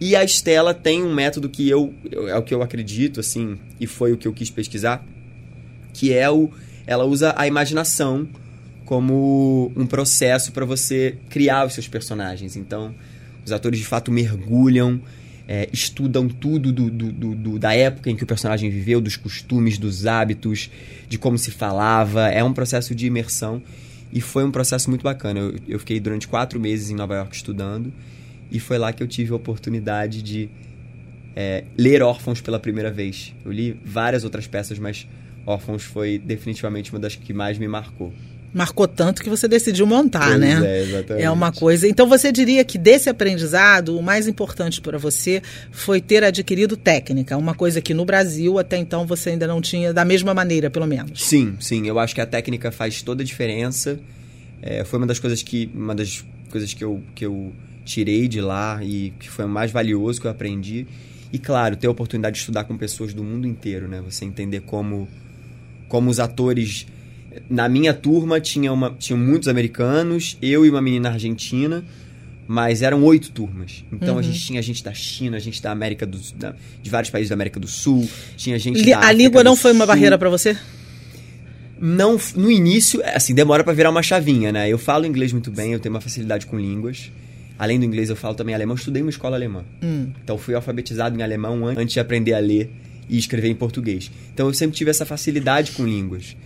E 0.00 0.14
a 0.14 0.22
Stella 0.24 0.74
tem 0.74 1.02
um 1.02 1.14
método 1.14 1.48
que 1.48 1.68
eu, 1.68 1.92
é 2.28 2.36
o 2.36 2.42
que 2.42 2.52
eu 2.54 2.62
acredito, 2.62 3.18
assim, 3.20 3.58
e 3.80 3.86
foi 3.86 4.12
o 4.12 4.16
que 4.16 4.28
eu 4.28 4.32
quis 4.32 4.50
pesquisar, 4.50 5.04
que 5.92 6.12
é 6.12 6.30
o 6.30 6.50
ela 6.86 7.04
usa 7.04 7.34
a 7.36 7.46
imaginação 7.48 8.28
como 8.84 9.72
um 9.74 9.86
processo 9.86 10.52
para 10.52 10.64
você 10.64 11.16
criar 11.28 11.66
os 11.66 11.72
seus 11.74 11.88
personagens. 11.88 12.54
Então, 12.56 12.94
os 13.44 13.50
atores 13.50 13.78
de 13.80 13.84
fato 13.84 14.12
mergulham, 14.12 15.00
é, 15.48 15.68
estudam 15.72 16.28
tudo 16.28 16.70
do, 16.72 16.90
do- 16.90 17.12
do- 17.12 17.34
do- 17.34 17.58
da 17.58 17.74
época 17.74 18.10
em 18.10 18.14
que 18.16 18.22
o 18.22 18.26
personagem 18.26 18.70
viveu, 18.70 19.00
dos 19.00 19.16
costumes, 19.16 19.78
dos 19.78 20.06
hábitos, 20.06 20.70
de 21.08 21.18
como 21.18 21.36
se 21.38 21.50
falava. 21.50 22.28
É 22.28 22.44
um 22.44 22.52
processo 22.52 22.94
de 22.94 23.06
imersão 23.06 23.60
e 24.12 24.20
foi 24.20 24.44
um 24.44 24.50
processo 24.52 24.88
muito 24.90 25.02
bacana. 25.02 25.40
Eu, 25.40 25.54
eu 25.68 25.78
fiquei 25.80 25.98
durante 25.98 26.28
quatro 26.28 26.60
meses 26.60 26.90
em 26.90 26.94
Nova 26.94 27.14
York 27.16 27.34
estudando 27.34 27.92
e 28.50 28.60
foi 28.60 28.78
lá 28.78 28.92
que 28.92 29.02
eu 29.02 29.06
tive 29.06 29.32
a 29.32 29.36
oportunidade 29.36 30.22
de 30.22 30.48
é, 31.34 31.64
ler 31.76 32.02
Órfãos 32.02 32.40
pela 32.40 32.58
primeira 32.58 32.90
vez. 32.90 33.34
Eu 33.44 33.52
li 33.52 33.78
várias 33.84 34.24
outras 34.24 34.46
peças, 34.46 34.78
mas 34.78 35.06
Órfãos 35.44 35.82
foi 35.82 36.18
definitivamente 36.18 36.92
uma 36.92 36.98
das 36.98 37.14
que 37.14 37.32
mais 37.32 37.58
me 37.58 37.68
marcou. 37.68 38.12
Marcou 38.54 38.88
tanto 38.88 39.22
que 39.22 39.28
você 39.28 39.46
decidiu 39.46 39.86
montar, 39.86 40.28
Pois 40.28 40.40
né? 40.40 40.62
é, 40.64 40.82
exatamente. 40.82 41.24
É 41.24 41.30
uma 41.30 41.52
coisa. 41.52 41.86
Então 41.86 42.08
você 42.08 42.32
diria 42.32 42.64
que 42.64 42.78
desse 42.78 43.10
aprendizado, 43.10 43.98
o 43.98 44.02
mais 44.02 44.26
importante 44.26 44.80
para 44.80 44.96
você 44.96 45.42
foi 45.70 46.00
ter 46.00 46.24
adquirido 46.24 46.74
técnica, 46.74 47.36
uma 47.36 47.54
coisa 47.54 47.82
que 47.82 47.92
no 47.92 48.06
Brasil 48.06 48.58
até 48.58 48.78
então 48.78 49.06
você 49.06 49.30
ainda 49.30 49.46
não 49.46 49.60
tinha 49.60 49.92
da 49.92 50.06
mesma 50.06 50.32
maneira, 50.32 50.70
pelo 50.70 50.86
menos. 50.86 51.22
Sim, 51.22 51.54
sim. 51.60 51.86
Eu 51.86 51.98
acho 51.98 52.14
que 52.14 52.20
a 52.20 52.26
técnica 52.26 52.72
faz 52.72 53.02
toda 53.02 53.22
a 53.22 53.26
diferença. 53.26 54.00
É, 54.62 54.84
foi 54.84 54.98
uma 54.98 55.06
das 55.06 55.18
coisas 55.18 55.42
que 55.42 55.68
uma 55.74 55.94
das 55.94 56.24
coisas 56.50 56.72
que 56.72 56.82
eu, 56.82 57.02
que 57.14 57.26
eu 57.26 57.52
tirei 57.86 58.28
de 58.28 58.40
lá 58.42 58.80
e 58.84 59.12
que 59.18 59.30
foi 59.30 59.46
o 59.46 59.48
mais 59.48 59.70
valioso 59.70 60.20
que 60.20 60.26
eu 60.26 60.30
aprendi. 60.30 60.86
E 61.32 61.38
claro, 61.38 61.76
ter 61.76 61.86
a 61.86 61.90
oportunidade 61.90 62.34
de 62.34 62.40
estudar 62.40 62.64
com 62.64 62.76
pessoas 62.76 63.14
do 63.14 63.24
mundo 63.24 63.46
inteiro, 63.46 63.88
né? 63.88 64.02
Você 64.04 64.24
entender 64.26 64.60
como 64.60 65.08
como 65.88 66.10
os 66.10 66.18
atores 66.20 66.86
na 67.48 67.68
minha 67.68 67.94
turma 67.94 68.40
tinha 68.40 68.72
uma 68.72 68.90
tinham 68.98 69.18
muitos 69.18 69.48
americanos, 69.48 70.36
eu 70.42 70.66
e 70.66 70.70
uma 70.70 70.80
menina 70.82 71.10
argentina, 71.10 71.84
mas 72.48 72.80
eram 72.82 73.02
oito 73.04 73.30
turmas. 73.32 73.84
Então 73.92 74.18
a 74.18 74.22
gente 74.22 74.40
tinha 74.40 74.60
gente 74.62 74.82
da 74.84 74.94
China, 74.94 75.36
a 75.36 75.40
gente 75.40 75.60
da 75.62 75.70
América 75.70 76.06
do 76.06 76.18
da- 76.34 76.54
de 76.82 76.90
vários 76.90 77.10
países 77.10 77.28
da 77.28 77.34
América 77.34 77.58
do 77.60 77.66
Sul, 77.68 78.08
tinha 78.36 78.58
gente 78.58 78.82
da 78.84 79.00
a 79.00 79.12
língua 79.12 79.42
não 79.44 79.56
foi 79.56 79.72
uma 79.72 79.84
Sul. 79.84 79.86
barreira 79.94 80.16
para 80.18 80.28
você? 80.30 80.56
Não, 81.78 82.18
no 82.34 82.50
início, 82.50 83.02
assim, 83.04 83.34
demora 83.34 83.62
pra 83.62 83.72
virar 83.74 83.90
uma 83.90 84.02
chavinha, 84.02 84.50
né? 84.50 84.66
Eu 84.68 84.78
falo 84.78 85.04
inglês 85.04 85.30
muito 85.32 85.50
bem, 85.50 85.72
eu 85.72 85.78
tenho 85.80 85.94
uma 85.94 86.00
facilidade 86.00 86.46
com 86.46 86.58
línguas. 86.58 87.10
Além 87.58 87.78
do 87.78 87.84
inglês, 87.84 88.10
eu 88.10 88.16
falo 88.16 88.34
também 88.34 88.54
alemão. 88.54 88.74
Eu 88.74 88.78
estudei 88.78 89.00
em 89.00 89.04
uma 89.04 89.10
escola 89.10 89.36
alemã. 89.36 89.64
Hum. 89.82 90.08
Então, 90.22 90.36
fui 90.36 90.54
alfabetizado 90.54 91.18
em 91.18 91.22
alemão 91.22 91.66
an- 91.66 91.74
antes 91.78 91.94
de 91.94 92.00
aprender 92.00 92.34
a 92.34 92.38
ler 92.38 92.70
e 93.08 93.16
escrever 93.18 93.48
em 93.48 93.54
português. 93.54 94.10
Então, 94.34 94.46
eu 94.48 94.54
sempre 94.54 94.76
tive 94.76 94.90
essa 94.90 95.06
facilidade 95.06 95.72
com 95.72 95.84
línguas. 95.86 96.36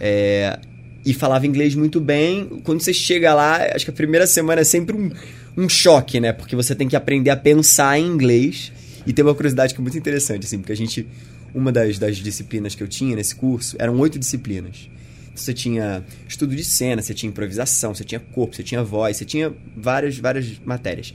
É, 0.00 0.58
E 1.06 1.12
falava 1.12 1.46
inglês 1.46 1.74
muito 1.74 2.00
bem. 2.00 2.46
Quando 2.64 2.80
você 2.80 2.92
chega 2.94 3.34
lá, 3.34 3.58
acho 3.74 3.84
que 3.84 3.90
a 3.90 3.94
primeira 3.94 4.26
semana 4.26 4.62
é 4.62 4.64
sempre 4.64 4.96
um, 4.96 5.10
um 5.56 5.68
choque, 5.68 6.18
né? 6.18 6.32
Porque 6.32 6.56
você 6.56 6.74
tem 6.74 6.88
que 6.88 6.96
aprender 6.96 7.28
a 7.30 7.36
pensar 7.36 7.98
em 7.98 8.06
inglês 8.06 8.72
E 9.06 9.12
tem 9.12 9.22
uma 9.22 9.34
curiosidade 9.34 9.74
que 9.74 9.80
é 9.80 9.82
muito 9.82 9.98
interessante, 9.98 10.46
assim, 10.46 10.58
porque 10.58 10.72
a 10.72 10.76
gente. 10.76 11.06
Uma 11.54 11.70
das, 11.70 11.98
das 11.98 12.16
disciplinas 12.16 12.74
que 12.74 12.82
eu 12.82 12.88
tinha 12.88 13.14
nesse 13.14 13.34
curso 13.34 13.76
eram 13.78 13.96
oito 13.98 14.18
disciplinas. 14.18 14.88
Você 15.34 15.52
tinha 15.52 16.04
estudo 16.28 16.54
de 16.54 16.62
cena, 16.62 17.02
você 17.02 17.12
tinha 17.12 17.28
improvisação, 17.28 17.94
você 17.94 18.04
tinha 18.04 18.20
corpo, 18.20 18.54
você 18.54 18.62
tinha 18.62 18.82
voz, 18.82 19.16
você 19.16 19.24
tinha 19.24 19.52
várias, 19.76 20.16
várias 20.16 20.60
matérias. 20.64 21.12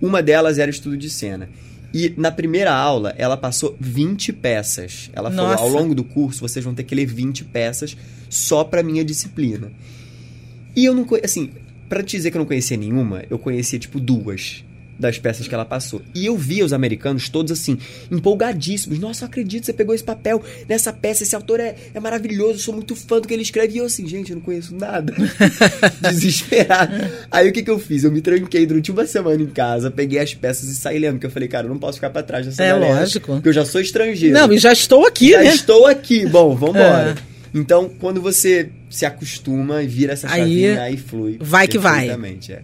Uma 0.00 0.22
delas 0.22 0.58
era 0.58 0.70
estudo 0.70 0.96
de 0.96 1.08
cena. 1.08 1.48
E 1.92 2.12
na 2.16 2.30
primeira 2.30 2.72
aula, 2.72 3.14
ela 3.18 3.36
passou 3.36 3.76
20 3.80 4.32
peças. 4.32 5.10
Ela 5.12 5.30
Nossa. 5.30 5.56
falou: 5.56 5.74
ao 5.74 5.80
longo 5.82 5.94
do 5.94 6.04
curso, 6.04 6.40
vocês 6.40 6.64
vão 6.64 6.74
ter 6.74 6.84
que 6.84 6.94
ler 6.94 7.06
20 7.06 7.44
peças 7.44 7.96
só 8.28 8.64
pra 8.64 8.82
minha 8.82 9.04
disciplina. 9.04 9.72
E 10.74 10.84
eu 10.84 10.94
não 10.94 11.04
conhecia, 11.04 11.26
assim, 11.26 11.50
pra 11.88 12.02
te 12.02 12.16
dizer 12.16 12.30
que 12.30 12.36
eu 12.36 12.40
não 12.40 12.46
conhecia 12.46 12.76
nenhuma, 12.76 13.24
eu 13.28 13.38
conhecia 13.38 13.78
tipo 13.78 13.98
duas 13.98 14.64
das 15.00 15.18
peças 15.18 15.48
que 15.48 15.54
ela 15.54 15.64
passou. 15.64 16.02
E 16.14 16.26
eu 16.26 16.36
via 16.36 16.64
os 16.64 16.72
americanos 16.72 17.28
todos 17.28 17.50
assim, 17.50 17.78
empolgadíssimos. 18.10 18.98
Nossa, 18.98 19.24
eu 19.24 19.28
acredito 19.28 19.64
você 19.66 19.72
pegou 19.72 19.94
esse 19.94 20.04
papel 20.04 20.42
nessa 20.68 20.92
peça, 20.92 21.22
esse 21.22 21.34
autor 21.34 21.58
é, 21.60 21.74
é 21.94 21.98
maravilhoso, 22.00 22.52
eu 22.54 22.58
sou 22.58 22.74
muito 22.74 22.94
fã 22.94 23.20
do 23.20 23.26
que 23.26 23.34
ele 23.34 23.42
escreve. 23.42 23.74
E 23.74 23.78
eu 23.78 23.86
assim, 23.86 24.06
gente, 24.06 24.30
eu 24.30 24.36
não 24.36 24.42
conheço 24.42 24.74
nada. 24.74 25.14
Desesperado. 26.00 26.92
Aí 27.30 27.48
o 27.48 27.52
que, 27.52 27.62
que 27.62 27.70
eu 27.70 27.78
fiz? 27.78 28.04
Eu 28.04 28.12
me 28.12 28.20
tranquei 28.20 28.66
durante 28.66 28.90
uma 28.90 29.06
semana 29.06 29.42
em 29.42 29.46
casa, 29.46 29.90
peguei 29.90 30.18
as 30.18 30.34
peças 30.34 30.68
e 30.68 30.74
saí 30.74 30.98
lendo, 30.98 31.14
porque 31.14 31.26
eu 31.26 31.30
falei, 31.30 31.48
cara, 31.48 31.66
eu 31.66 31.70
não 31.70 31.78
posso 31.78 31.94
ficar 31.94 32.10
pra 32.10 32.22
trás 32.22 32.46
dessa 32.46 32.62
É, 32.62 32.68
galera, 32.68 33.00
lógico. 33.00 33.32
Porque 33.34 33.48
eu 33.48 33.52
já 33.52 33.64
sou 33.64 33.80
estrangeiro. 33.80 34.34
Não, 34.34 34.52
e 34.52 34.58
já 34.58 34.72
estou 34.72 35.06
aqui, 35.06 35.30
já 35.30 35.40
né? 35.40 35.54
estou 35.54 35.86
aqui. 35.86 36.26
Bom, 36.26 36.54
vambora. 36.54 37.16
É. 37.26 37.30
Então, 37.52 37.88
quando 37.98 38.20
você 38.20 38.70
se 38.88 39.04
acostuma 39.04 39.82
e 39.82 39.86
vira 39.86 40.12
essa 40.12 40.28
Aí, 40.30 40.40
chavinha, 40.40 40.82
aí, 40.82 40.96
flui. 40.96 41.36
vai 41.40 41.66
que 41.66 41.78
vai. 41.78 42.06
perfeitamente, 42.06 42.52
É. 42.52 42.62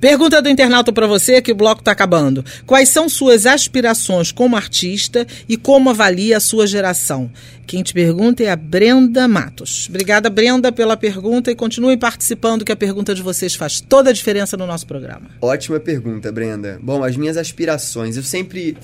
Pergunta 0.00 0.42
do 0.42 0.48
internauta 0.48 0.92
pra 0.92 1.06
você, 1.06 1.40
que 1.40 1.52
o 1.52 1.54
bloco 1.54 1.82
tá 1.82 1.92
acabando. 1.92 2.44
Quais 2.66 2.88
são 2.88 3.08
suas 3.08 3.46
aspirações 3.46 4.32
como 4.32 4.56
artista 4.56 5.26
e 5.48 5.56
como 5.56 5.90
avalia 5.90 6.36
a 6.36 6.40
sua 6.40 6.66
geração? 6.66 7.30
Quem 7.66 7.82
te 7.82 7.94
pergunta 7.94 8.42
é 8.42 8.50
a 8.50 8.56
Brenda 8.56 9.26
Matos. 9.26 9.86
Obrigada, 9.88 10.28
Brenda, 10.28 10.70
pela 10.70 10.96
pergunta 10.96 11.50
e 11.50 11.54
continuem 11.54 11.96
participando, 11.96 12.64
que 12.64 12.72
a 12.72 12.76
pergunta 12.76 13.14
de 13.14 13.22
vocês 13.22 13.54
faz 13.54 13.80
toda 13.80 14.10
a 14.10 14.12
diferença 14.12 14.56
no 14.56 14.66
nosso 14.66 14.86
programa. 14.86 15.30
Ótima 15.40 15.80
pergunta, 15.80 16.30
Brenda. 16.30 16.78
Bom, 16.82 17.02
as 17.02 17.16
minhas 17.16 17.36
aspirações. 17.36 18.16
Eu 18.16 18.22
sempre. 18.22 18.76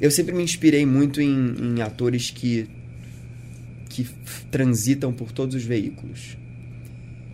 Eu 0.00 0.10
sempre 0.10 0.34
me 0.34 0.42
inspirei 0.42 0.86
muito 0.86 1.20
em, 1.20 1.54
em 1.60 1.82
atores 1.82 2.30
que. 2.30 2.66
que 3.90 4.06
transitam 4.50 5.12
por 5.12 5.30
todos 5.30 5.54
os 5.54 5.64
veículos. 5.64 6.37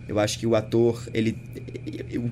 Eu 0.07 0.19
acho 0.19 0.37
que 0.37 0.45
o 0.45 0.55
ator, 0.55 1.01
ele. 1.13 1.35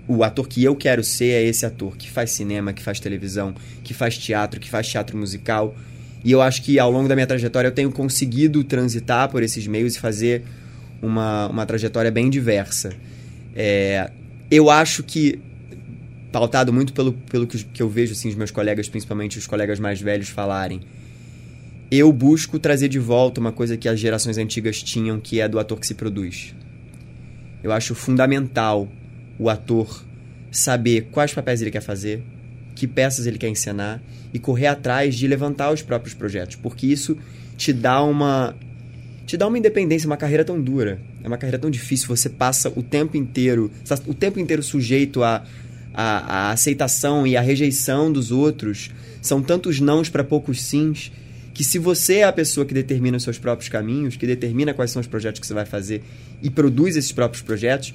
O 0.07 0.23
ator 0.23 0.47
que 0.47 0.63
eu 0.63 0.75
quero 0.75 1.03
ser 1.03 1.29
é 1.29 1.43
esse 1.43 1.65
ator 1.65 1.97
que 1.97 2.09
faz 2.09 2.31
cinema, 2.31 2.71
que 2.71 2.81
faz 2.81 2.99
televisão, 2.99 3.53
que 3.83 3.93
faz 3.93 4.17
teatro, 4.17 4.59
que 4.59 4.69
faz 4.69 4.87
teatro 4.87 5.17
musical. 5.17 5.75
E 6.23 6.31
eu 6.31 6.41
acho 6.41 6.61
que 6.61 6.79
ao 6.79 6.89
longo 6.89 7.07
da 7.07 7.15
minha 7.15 7.27
trajetória 7.27 7.67
eu 7.67 7.71
tenho 7.73 7.91
conseguido 7.91 8.63
transitar 8.63 9.29
por 9.29 9.43
esses 9.43 9.67
meios 9.67 9.95
e 9.95 9.99
fazer 9.99 10.43
uma, 11.01 11.47
uma 11.47 11.65
trajetória 11.65 12.09
bem 12.09 12.29
diversa. 12.29 12.93
É, 13.55 14.09
eu 14.49 14.69
acho 14.69 15.03
que 15.03 15.39
pautado 16.31 16.73
muito 16.73 16.93
pelo, 16.93 17.13
pelo 17.13 17.45
que, 17.45 17.63
que 17.63 17.81
eu 17.81 17.89
vejo 17.89 18.13
assim, 18.13 18.29
os 18.29 18.35
meus 18.35 18.51
colegas, 18.51 18.89
principalmente 18.89 19.37
os 19.37 19.45
colegas 19.45 19.79
mais 19.79 20.01
velhos, 20.01 20.29
falarem. 20.29 20.81
Eu 21.91 22.11
busco 22.11 22.57
trazer 22.57 22.87
de 22.87 22.97
volta 22.97 23.39
uma 23.39 23.51
coisa 23.51 23.77
que 23.77 23.87
as 23.87 23.99
gerações 23.99 24.37
antigas 24.37 24.81
tinham, 24.81 25.19
que 25.19 25.39
é 25.39 25.47
do 25.47 25.59
ator 25.59 25.79
que 25.79 25.85
se 25.85 25.93
produz. 25.93 26.55
Eu 27.63 27.72
acho 27.72 27.96
fundamental 27.96 28.88
o 29.39 29.50
ator 29.50 30.03
saber 30.51 31.08
quais 31.12 31.34
papéis 31.34 31.62
ele 31.62 31.72
quer 31.72 31.82
fazer, 31.82 32.22
que 32.75 32.86
peças 32.86 33.25
ele 33.25 33.38
quer 33.38 33.50
encenar 33.50 34.01
e 34.34 34.38
correr 34.38 34.67
atrás 34.67 35.15
de 35.15 35.27
levantar 35.27 35.72
os 35.72 35.82
próprios 35.82 36.13
projetos, 36.13 36.58
porque 36.58 36.86
isso 36.86 37.17
te 37.58 37.72
dá 37.72 38.03
uma 38.03 38.55
te 39.25 39.38
dá 39.38 39.48
uma 39.48 39.58
independência, 39.58 40.05
uma 40.05 40.17
carreira 40.17 40.43
tão 40.43 40.62
dura, 40.62 41.00
é 41.24 41.27
uma 41.27 41.38
carreira 41.38 41.58
tão 41.58 41.72
difícil, 41.72 42.10
você 42.10 42.27
passa 42.27 42.70
o 42.75 42.84
tempo 42.84 43.15
inteiro, 43.15 43.72
o 44.05 44.13
tempo 44.13 44.38
inteiro 44.38 44.62
sujeito 44.62 45.24
a 45.24 45.46
a, 45.93 46.48
a 46.48 46.51
aceitação 46.51 47.27
e 47.27 47.38
a 47.38 47.41
rejeição 47.41 48.12
dos 48.12 48.32
outros, 48.32 48.89
são 49.22 49.41
tantos 49.41 49.79
nãos 49.79 50.10
para 50.10 50.24
poucos 50.24 50.62
sims, 50.63 51.12
que 51.53 51.63
se 51.63 51.77
você 51.77 52.17
é 52.17 52.24
a 52.24 52.33
pessoa 52.33 52.65
que 52.65 52.74
determina 52.74 53.17
os 53.17 53.24
seus 53.24 53.38
próprios 53.38 53.69
caminhos, 53.69 54.15
que 54.15 54.25
determina 54.25 54.74
quais 54.74 54.91
são 54.91 55.00
os 55.00 55.07
projetos 55.07 55.39
que 55.39 55.45
você 55.45 55.53
vai 55.53 55.65
fazer 55.65 56.01
e 56.41 56.50
produz 56.50 56.95
esses 56.95 57.12
próprios 57.12 57.43
projetos, 57.43 57.93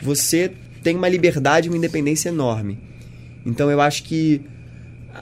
você 0.00 0.52
tem 0.82 0.96
uma 0.96 1.08
liberdade 1.08 1.66
e 1.66 1.70
uma 1.70 1.76
independência 1.76 2.28
enorme. 2.28 2.78
Então 3.44 3.70
eu 3.70 3.80
acho 3.80 4.04
que 4.04 4.40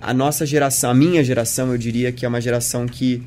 a 0.01 0.13
nossa 0.13 0.45
geração, 0.45 0.91
a 0.91 0.95
minha 0.95 1.25
geração, 1.25 1.73
eu 1.73 1.79
diria 1.79 2.13
que 2.13 2.25
é 2.25 2.29
uma 2.29 2.41
geração 2.41 2.87
que 2.87 3.23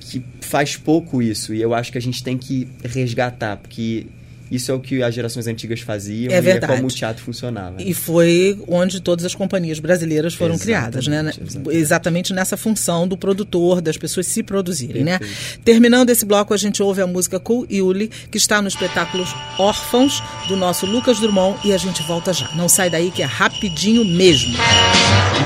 que 0.00 0.22
faz 0.42 0.76
pouco 0.76 1.22
isso 1.22 1.54
e 1.54 1.62
eu 1.62 1.72
acho 1.72 1.90
que 1.90 1.96
a 1.96 2.00
gente 2.00 2.22
tem 2.22 2.36
que 2.36 2.68
resgatar, 2.84 3.56
porque 3.56 4.06
isso 4.54 4.70
é 4.70 4.74
o 4.74 4.80
que 4.80 5.02
as 5.02 5.14
gerações 5.14 5.46
antigas 5.46 5.80
faziam 5.80 6.30
É 6.32 6.34
e 6.34 6.38
é 6.38 6.40
verdade. 6.40 6.74
como 6.74 6.86
o 6.88 6.90
teatro 6.90 7.22
funcionava. 7.22 7.76
E 7.82 7.92
foi 7.94 8.58
onde 8.68 9.00
todas 9.00 9.24
as 9.24 9.34
companhias 9.34 9.78
brasileiras 9.78 10.34
foram 10.34 10.54
Exatamente, 10.54 10.64
criadas, 11.00 11.06
né? 11.08 11.20
exatamente. 11.42 11.76
Exatamente 11.78 12.32
nessa 12.32 12.56
função 12.56 13.06
do 13.08 13.16
produtor, 13.16 13.80
das 13.80 13.96
pessoas 13.96 14.26
se 14.26 14.42
produzirem, 14.42 15.04
né? 15.04 15.18
Perfeito. 15.18 15.60
Terminando 15.64 16.10
esse 16.10 16.24
bloco, 16.24 16.52
a 16.54 16.56
gente 16.56 16.82
ouve 16.82 17.00
a 17.02 17.06
música 17.06 17.38
Cool 17.40 17.66
Yuli, 17.70 18.08
que 18.30 18.38
está 18.38 18.60
no 18.62 18.68
espetáculo 18.68 19.24
Órfãos, 19.58 20.22
do 20.48 20.56
nosso 20.56 20.86
Lucas 20.86 21.18
Drummond, 21.20 21.58
e 21.64 21.72
a 21.72 21.78
gente 21.78 22.02
volta 22.04 22.32
já. 22.32 22.48
Não 22.54 22.68
sai 22.68 22.90
daí 22.90 23.10
que 23.10 23.22
é 23.22 23.26
rapidinho 23.26 24.04
mesmo. 24.04 24.54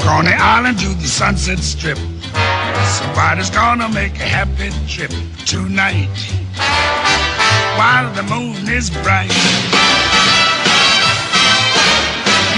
Coney 0.02 0.34
Island 0.34 0.84
to 0.84 0.94
the 0.96 1.06
Sunset 1.06 1.60
Strip. 1.60 1.98
Somebody's 2.98 3.50
gonna 3.50 3.88
make 3.88 4.20
a 4.22 4.26
happy 4.42 4.70
trip 4.86 5.12
tonight. 5.44 6.08
While 7.78 8.12
the 8.12 8.24
moon 8.24 8.68
is 8.68 8.90
bright. 8.90 9.30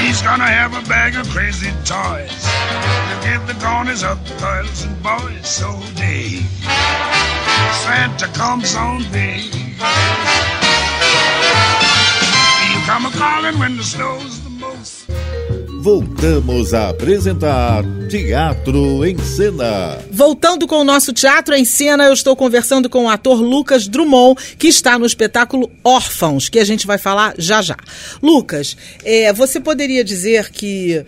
He's 0.00 0.22
gonna 0.22 0.48
have 0.48 0.72
a 0.72 0.80
bag 0.88 1.14
of 1.14 1.28
crazy 1.28 1.72
toys 1.84 2.40
to 3.10 3.14
give 3.22 3.46
the 3.46 3.52
corners 3.62 4.02
of 4.02 4.16
the 4.26 4.34
girls 4.40 4.84
and 4.84 4.96
boys. 5.02 5.46
So 5.46 5.78
Dave, 5.94 6.48
Santa 7.84 8.28
comes 8.32 8.74
on 8.74 9.02
Dave. 9.12 9.54
You 12.72 12.78
come 12.88 13.04
a 13.04 13.10
calling 13.10 13.58
when 13.58 13.76
the 13.76 13.84
snow's 13.84 14.40
the 14.40 14.48
most. 14.48 15.59
Voltamos 15.82 16.74
a 16.74 16.90
apresentar 16.90 17.82
Teatro 18.10 19.02
em 19.02 19.16
Cena. 19.16 19.98
Voltando 20.10 20.66
com 20.66 20.76
o 20.76 20.84
nosso 20.84 21.10
Teatro 21.10 21.54
em 21.54 21.64
Cena, 21.64 22.04
eu 22.04 22.12
estou 22.12 22.36
conversando 22.36 22.90
com 22.90 23.06
o 23.06 23.08
ator 23.08 23.40
Lucas 23.40 23.88
Drummond, 23.88 24.56
que 24.58 24.68
está 24.68 24.98
no 24.98 25.06
espetáculo 25.06 25.72
Órfãos, 25.82 26.50
que 26.50 26.58
a 26.58 26.64
gente 26.64 26.86
vai 26.86 26.98
falar 26.98 27.32
já 27.38 27.62
já. 27.62 27.78
Lucas, 28.22 28.76
é, 29.02 29.32
você 29.32 29.58
poderia 29.58 30.04
dizer 30.04 30.50
que. 30.50 31.02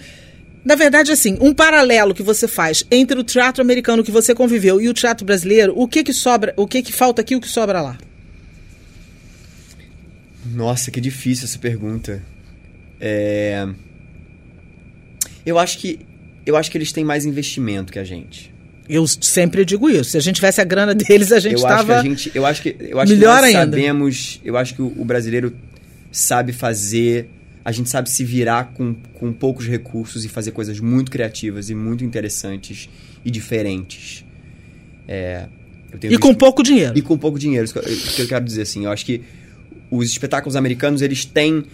Na 0.65 0.75
verdade, 0.75 1.13
assim, 1.13 1.37
um 1.43 1.53
paralelo 1.53 2.15
que 2.15 2.23
você 2.23 2.49
faz 2.49 2.83
entre 2.91 3.21
o 3.21 3.25
teatro 3.25 3.61
americano 3.61 4.03
que 4.03 4.11
você 4.11 4.35
conviveu 4.35 4.81
e 4.81 4.89
o 4.89 4.95
teatro 4.95 5.27
brasileiro, 5.27 5.75
o 5.77 5.87
que 5.87 6.03
que 6.03 6.15
sobra, 6.15 6.55
o 6.57 6.67
que 6.67 6.83
que 6.83 6.95
falta 6.95 7.21
aqui 7.21 7.35
e 7.35 7.37
o 7.37 7.43
que 7.43 7.49
sobra 7.49 7.83
lá? 7.83 7.99
Nossa, 10.47 10.91
que 10.91 10.99
difícil 10.99 11.45
essa 11.45 11.59
pergunta. 11.59 12.23
É... 12.99 13.69
Eu 15.45 15.59
acho 15.59 15.79
que 15.79 16.01
eu 16.45 16.57
acho 16.57 16.71
que 16.71 16.77
eles 16.79 16.93
têm 16.93 17.05
mais 17.05 17.25
investimento 17.25 17.93
que 17.93 17.99
a 17.99 18.05
gente. 18.05 18.53
Eu 18.89 19.07
sempre 19.07 19.65
digo 19.65 19.89
isso. 19.89 20.11
Se 20.11 20.17
a 20.17 20.21
gente 20.21 20.37
tivesse 20.37 20.61
a 20.61 20.65
grana 20.65 20.93
deles, 20.95 21.33
a 21.33 21.39
gente 21.41 21.57
estava. 21.57 22.03
eu 22.35 22.45
acho 22.47 22.63
que 22.63 22.77
eu 22.81 22.99
acho 23.01 23.13
melhor 23.13 23.37
que 23.37 23.43
nós 23.43 23.45
ainda. 23.45 23.77
sabemos, 23.77 24.41
eu 24.45 24.57
acho 24.57 24.75
que 24.75 24.83
o, 24.83 24.93
o 24.97 25.05
brasileiro 25.05 25.55
sabe 26.11 26.53
fazer, 26.53 27.29
a 27.65 27.73
gente 27.73 27.89
sabe 27.89 28.11
se 28.11 28.25
virar 28.25 28.73
com, 28.75 28.95
com 29.15 29.33
poucos 29.33 29.67
recursos 29.67 30.25
e 30.25 30.29
fazer 30.29 30.51
coisas 30.51 30.79
muito 30.81 31.11
criativas 31.11 31.71
e 31.71 31.75
muito 31.75 32.05
interessantes 32.05 32.89
e 33.25 33.31
diferentes. 33.31 34.25
É, 35.09 35.47
E 36.03 36.19
com 36.19 36.35
pouco 36.35 36.63
dinheiro. 36.63 36.93
e 36.97 37.03
com 37.03 37.17
pouco 37.17 37.39
dinheiro. 37.39 37.65
Isso 37.65 37.75
que 38.15 38.23
eu 38.23 38.29
quero 38.29 38.45
dizer 38.45 38.63
assim, 38.63 38.85
eu 38.85 38.91
acho 38.91 39.05
que 39.07 39.23
os 39.91 40.11
espetáculos 40.11 40.57
americanos, 40.57 41.03
eles 41.03 41.25
têm 41.25 41.65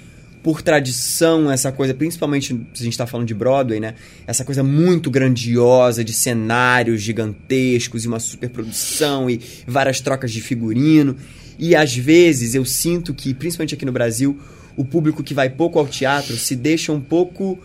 por 0.42 0.62
tradição 0.62 1.50
essa 1.50 1.72
coisa, 1.72 1.92
principalmente 1.92 2.48
se 2.72 2.80
a 2.80 2.84
gente 2.84 2.92
está 2.92 3.06
falando 3.06 3.26
de 3.26 3.34
Broadway, 3.34 3.80
né? 3.80 3.94
Essa 4.26 4.44
coisa 4.44 4.62
muito 4.62 5.10
grandiosa 5.10 6.04
de 6.04 6.12
cenários 6.12 7.02
gigantescos 7.02 8.04
e 8.04 8.08
uma 8.08 8.20
superprodução 8.20 9.28
e 9.28 9.40
várias 9.66 10.00
trocas 10.00 10.30
de 10.32 10.40
figurino. 10.40 11.16
E 11.58 11.74
às 11.74 11.94
vezes 11.94 12.54
eu 12.54 12.64
sinto 12.64 13.12
que, 13.12 13.34
principalmente 13.34 13.74
aqui 13.74 13.84
no 13.84 13.92
Brasil, 13.92 14.38
o 14.76 14.84
público 14.84 15.22
que 15.24 15.34
vai 15.34 15.50
pouco 15.50 15.78
ao 15.78 15.86
teatro 15.88 16.36
se 16.36 16.54
deixa 16.54 16.92
um 16.92 17.00
pouco 17.00 17.58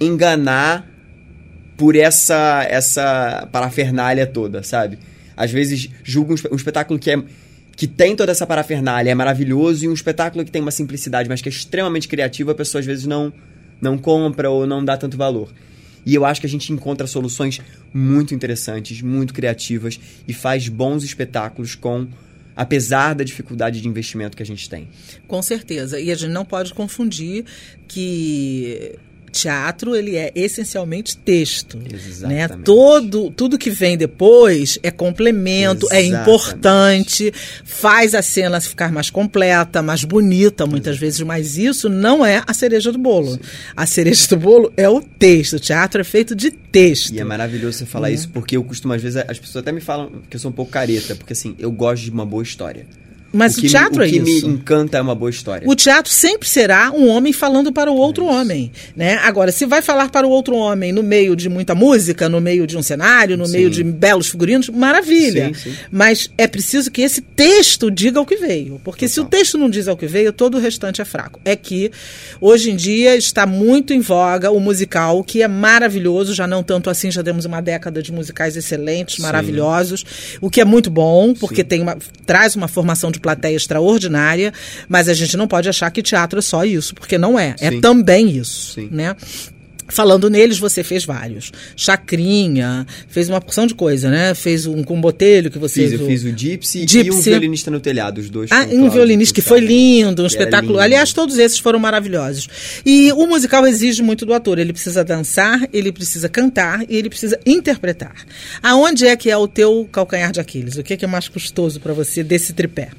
enganar 0.00 0.88
por 1.76 1.94
essa 1.94 2.64
essa 2.68 3.48
parafernália 3.52 4.26
toda, 4.26 4.62
sabe? 4.62 4.98
Às 5.36 5.50
vezes 5.50 5.88
julga 6.02 6.32
um, 6.32 6.34
espe- 6.34 6.48
um 6.52 6.56
espetáculo 6.56 6.98
que 6.98 7.10
é 7.10 7.22
que 7.80 7.86
tem 7.86 8.14
toda 8.14 8.30
essa 8.30 8.46
parafernália, 8.46 9.10
é 9.10 9.14
maravilhoso, 9.14 9.86
e 9.86 9.88
um 9.88 9.94
espetáculo 9.94 10.44
que 10.44 10.50
tem 10.50 10.60
uma 10.60 10.70
simplicidade, 10.70 11.30
mas 11.30 11.40
que 11.40 11.48
é 11.48 11.50
extremamente 11.50 12.08
criativo, 12.08 12.50
a 12.50 12.54
pessoa 12.54 12.78
às 12.78 12.84
vezes 12.84 13.06
não 13.06 13.32
não 13.80 13.96
compra 13.96 14.50
ou 14.50 14.66
não 14.66 14.84
dá 14.84 14.98
tanto 14.98 15.16
valor. 15.16 15.50
E 16.04 16.14
eu 16.14 16.26
acho 16.26 16.42
que 16.42 16.46
a 16.46 16.50
gente 16.50 16.70
encontra 16.74 17.06
soluções 17.06 17.58
muito 17.90 18.34
interessantes, 18.34 19.00
muito 19.00 19.32
criativas 19.32 19.98
e 20.28 20.34
faz 20.34 20.68
bons 20.68 21.02
espetáculos 21.04 21.74
com 21.74 22.06
apesar 22.54 23.14
da 23.14 23.24
dificuldade 23.24 23.80
de 23.80 23.88
investimento 23.88 24.36
que 24.36 24.42
a 24.42 24.46
gente 24.46 24.68
tem. 24.68 24.86
Com 25.26 25.40
certeza. 25.40 25.98
E 25.98 26.12
a 26.12 26.14
gente 26.14 26.32
não 26.32 26.44
pode 26.44 26.74
confundir 26.74 27.46
que 27.88 28.98
teatro 29.30 29.94
ele 29.94 30.16
é 30.16 30.32
essencialmente 30.34 31.16
texto, 31.16 31.78
né? 31.78 31.88
Exatamente. 31.92 32.64
Todo 32.64 33.30
tudo 33.30 33.58
que 33.58 33.70
vem 33.70 33.96
depois 33.96 34.78
é 34.82 34.90
complemento, 34.90 35.86
é 35.90 36.02
Exatamente. 36.02 36.22
importante, 36.22 37.32
faz 37.64 38.14
a 38.14 38.22
cena 38.22 38.60
ficar 38.60 38.92
mais 38.92 39.10
completa, 39.10 39.82
mais 39.82 40.04
bonita 40.04 40.66
muitas 40.66 40.98
vezes, 40.98 41.20
mas 41.20 41.56
isso 41.56 41.88
não 41.88 42.24
é 42.24 42.42
a 42.46 42.52
cereja 42.52 42.92
do 42.92 42.98
bolo. 42.98 43.38
A 43.76 43.86
cereja 43.86 44.28
do 44.28 44.36
bolo 44.36 44.72
é 44.76 44.88
o 44.88 45.00
texto. 45.00 45.54
O 45.54 45.60
teatro 45.60 46.00
é 46.00 46.04
feito 46.04 46.34
de 46.34 46.50
texto. 46.50 47.12
E 47.12 47.20
é 47.20 47.24
maravilhoso 47.24 47.78
você 47.78 47.86
falar 47.86 48.10
isso, 48.10 48.28
porque 48.28 48.56
eu 48.56 48.64
costumo, 48.64 48.94
às 48.94 49.02
vezes, 49.02 49.22
as 49.28 49.38
pessoas 49.38 49.62
até 49.62 49.72
me 49.72 49.80
falam 49.80 50.10
que 50.28 50.36
eu 50.36 50.40
sou 50.40 50.50
um 50.50 50.54
pouco 50.54 50.70
careta, 50.70 51.14
porque 51.14 51.32
assim, 51.32 51.54
eu 51.58 51.70
gosto 51.70 52.04
de 52.04 52.10
uma 52.10 52.26
boa 52.26 52.42
história. 52.42 52.86
Mas 53.32 53.56
o, 53.56 53.60
que 53.60 53.68
teatro 53.68 53.98
me, 53.98 54.04
o 54.04 54.06
é 54.06 54.10
que 54.10 54.18
isso. 54.18 54.46
me 54.46 54.54
encanta 54.54 54.98
é 54.98 55.00
uma 55.00 55.14
boa 55.14 55.30
história. 55.30 55.68
O 55.68 55.74
teatro 55.74 56.12
sempre 56.12 56.48
será 56.48 56.90
um 56.90 57.08
homem 57.08 57.32
falando 57.32 57.72
para 57.72 57.90
o 57.90 57.96
outro 57.96 58.24
homem, 58.26 58.72
né? 58.96 59.16
Agora, 59.22 59.52
se 59.52 59.64
vai 59.66 59.80
falar 59.80 60.10
para 60.10 60.26
o 60.26 60.30
outro 60.30 60.56
homem 60.56 60.92
no 60.92 61.02
meio 61.02 61.36
de 61.36 61.48
muita 61.48 61.74
música, 61.74 62.28
no 62.28 62.40
meio 62.40 62.66
de 62.66 62.76
um 62.76 62.82
cenário, 62.82 63.36
no 63.36 63.46
Sim. 63.46 63.52
meio 63.52 63.70
de 63.70 63.84
belos 63.84 64.28
figurinos, 64.28 64.68
maravilha. 64.68 65.48
Sim, 65.54 65.70
sim. 65.70 65.76
Mas 65.90 66.30
é 66.36 66.46
preciso 66.46 66.90
que 66.90 67.02
esse 67.02 67.20
texto 67.20 67.90
diga 67.90 68.20
o 68.20 68.26
que 68.26 68.36
veio, 68.36 68.80
porque 68.82 69.06
se 69.06 69.20
o 69.20 69.24
Total. 69.24 69.38
texto 69.38 69.58
não 69.58 69.70
diz 69.70 69.86
o 69.86 69.96
que 69.96 70.06
veio, 70.06 70.32
todo 70.32 70.56
o 70.56 70.60
restante 70.60 71.00
é 71.00 71.04
fraco. 71.04 71.40
É 71.44 71.54
que 71.54 71.90
hoje 72.40 72.70
em 72.70 72.76
dia 72.76 73.16
está 73.16 73.46
muito 73.46 73.92
em 73.92 74.00
voga 74.00 74.50
o 74.50 74.58
musical, 74.58 75.22
que 75.22 75.42
é 75.42 75.48
maravilhoso, 75.48 76.34
já 76.34 76.46
não 76.46 76.62
tanto 76.62 76.90
assim, 76.90 77.10
já 77.10 77.22
temos 77.22 77.44
uma 77.44 77.60
década 77.60 78.02
de 78.02 78.12
musicais 78.12 78.56
excelentes, 78.56 79.18
maravilhosos, 79.18 80.04
o 80.40 80.50
que 80.50 80.60
é 80.60 80.64
muito 80.64 80.90
bom, 80.90 81.32
porque 81.34 81.62
tem 81.62 81.80
uma, 81.80 81.96
traz 82.26 82.56
uma 82.56 82.66
formação 82.66 83.10
de 83.10 83.19
plateia 83.20 83.56
extraordinária, 83.56 84.52
mas 84.88 85.08
a 85.08 85.14
gente 85.14 85.36
não 85.36 85.46
pode 85.46 85.68
achar 85.68 85.90
que 85.90 86.02
teatro 86.02 86.38
é 86.38 86.42
só 86.42 86.64
isso, 86.64 86.94
porque 86.94 87.18
não 87.18 87.38
é. 87.38 87.54
É 87.60 87.70
Sim. 87.70 87.80
também 87.80 88.30
isso, 88.30 88.74
Sim. 88.74 88.88
né? 88.90 89.14
Falando 89.90 90.30
neles, 90.30 90.58
você 90.58 90.82
fez 90.84 91.04
vários. 91.04 91.50
Chacrinha, 91.76 92.86
fez 93.08 93.28
uma 93.28 93.40
porção 93.40 93.66
de 93.66 93.74
coisa, 93.74 94.08
né? 94.08 94.34
Fez 94.34 94.66
um 94.66 94.82
com 94.84 95.00
botelho 95.00 95.50
que 95.50 95.58
você 95.58 95.82
Fiz, 95.82 96.00
eu 96.00 96.06
fiz 96.06 96.24
o 96.24 96.30
Gypsy, 96.30 96.78
e 96.82 96.86
Gypsy. 96.86 97.10
um 97.10 97.20
violinista 97.20 97.70
no 97.70 97.80
telhado, 97.80 98.18
os 98.18 98.30
dois. 98.30 98.50
ah, 98.52 98.66
e 98.72 98.78
um 98.78 98.88
violinista 98.88 99.34
que 99.34 99.42
foi 99.42 99.60
lindo, 99.60 100.22
um 100.22 100.26
espetáculo. 100.26 100.74
lindo. 100.74 100.82
Aliás, 100.82 101.12
todos 101.12 101.38
esses 101.38 101.58
foram 101.58 101.78
maravilhosos. 101.78 102.48
E 102.86 103.12
o 103.12 103.26
musical 103.26 103.66
exige 103.66 104.02
muito 104.02 104.24
do 104.24 104.32
ator. 104.32 104.58
Ele 104.58 104.72
precisa 104.72 105.02
dançar, 105.02 105.68
ele 105.72 105.90
precisa 105.90 106.28
cantar 106.28 106.84
e 106.88 106.96
ele 106.96 107.08
precisa 107.08 107.38
interpretar. 107.44 108.14
Aonde 108.62 109.06
é 109.06 109.16
que 109.16 109.28
é 109.28 109.36
o 109.36 109.48
teu 109.48 109.88
calcanhar 109.90 110.30
de 110.30 110.40
Aquiles? 110.40 110.76
O 110.76 110.82
que 110.82 110.94
é, 110.94 110.96
que 110.96 111.04
é 111.04 111.08
mais 111.08 111.28
custoso 111.28 111.80
para 111.80 111.92
você 111.92 112.22
desse 112.22 112.52
tripé? 112.52 112.90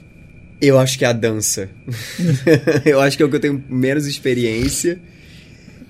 Eu 0.62 0.77
acho 0.77 0.98
que 0.98 1.03
é 1.03 1.08
a 1.08 1.13
dança. 1.13 1.70
eu 2.86 3.01
acho 3.01 3.18
que 3.18 3.24
é 3.24 3.25
o 3.25 3.30
que 3.30 3.36
eu 3.36 3.39
tenho 3.39 3.63
menos 3.68 4.06
experiência. 4.06 5.00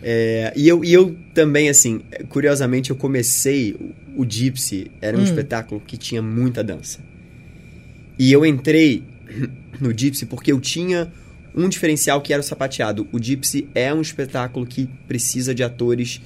É, 0.01 0.53
e, 0.55 0.67
eu, 0.67 0.83
e 0.83 0.93
eu 0.93 1.15
também, 1.33 1.69
assim, 1.69 2.01
curiosamente, 2.29 2.89
eu 2.89 2.95
comecei. 2.95 3.73
O, 3.73 4.23
o 4.23 4.25
Gypsy 4.29 4.89
era 5.01 5.17
um 5.17 5.23
espetáculo 5.23 5.81
que 5.85 5.97
tinha 5.97 6.21
muita 6.21 6.63
dança. 6.63 6.99
E 8.17 8.31
eu 8.31 8.45
entrei 8.45 9.03
no 9.79 9.91
Gypsy 9.97 10.25
porque 10.25 10.51
eu 10.51 10.59
tinha 10.59 11.11
um 11.55 11.67
diferencial 11.67 12.21
que 12.21 12.31
era 12.31 12.39
o 12.39 12.43
sapateado. 12.43 13.07
O 13.11 13.21
Gypsy 13.21 13.67
é 13.75 13.93
um 13.93 14.01
espetáculo 14.01 14.65
que 14.65 14.87
precisa 15.07 15.53
de 15.53 15.63
atores, 15.63 16.21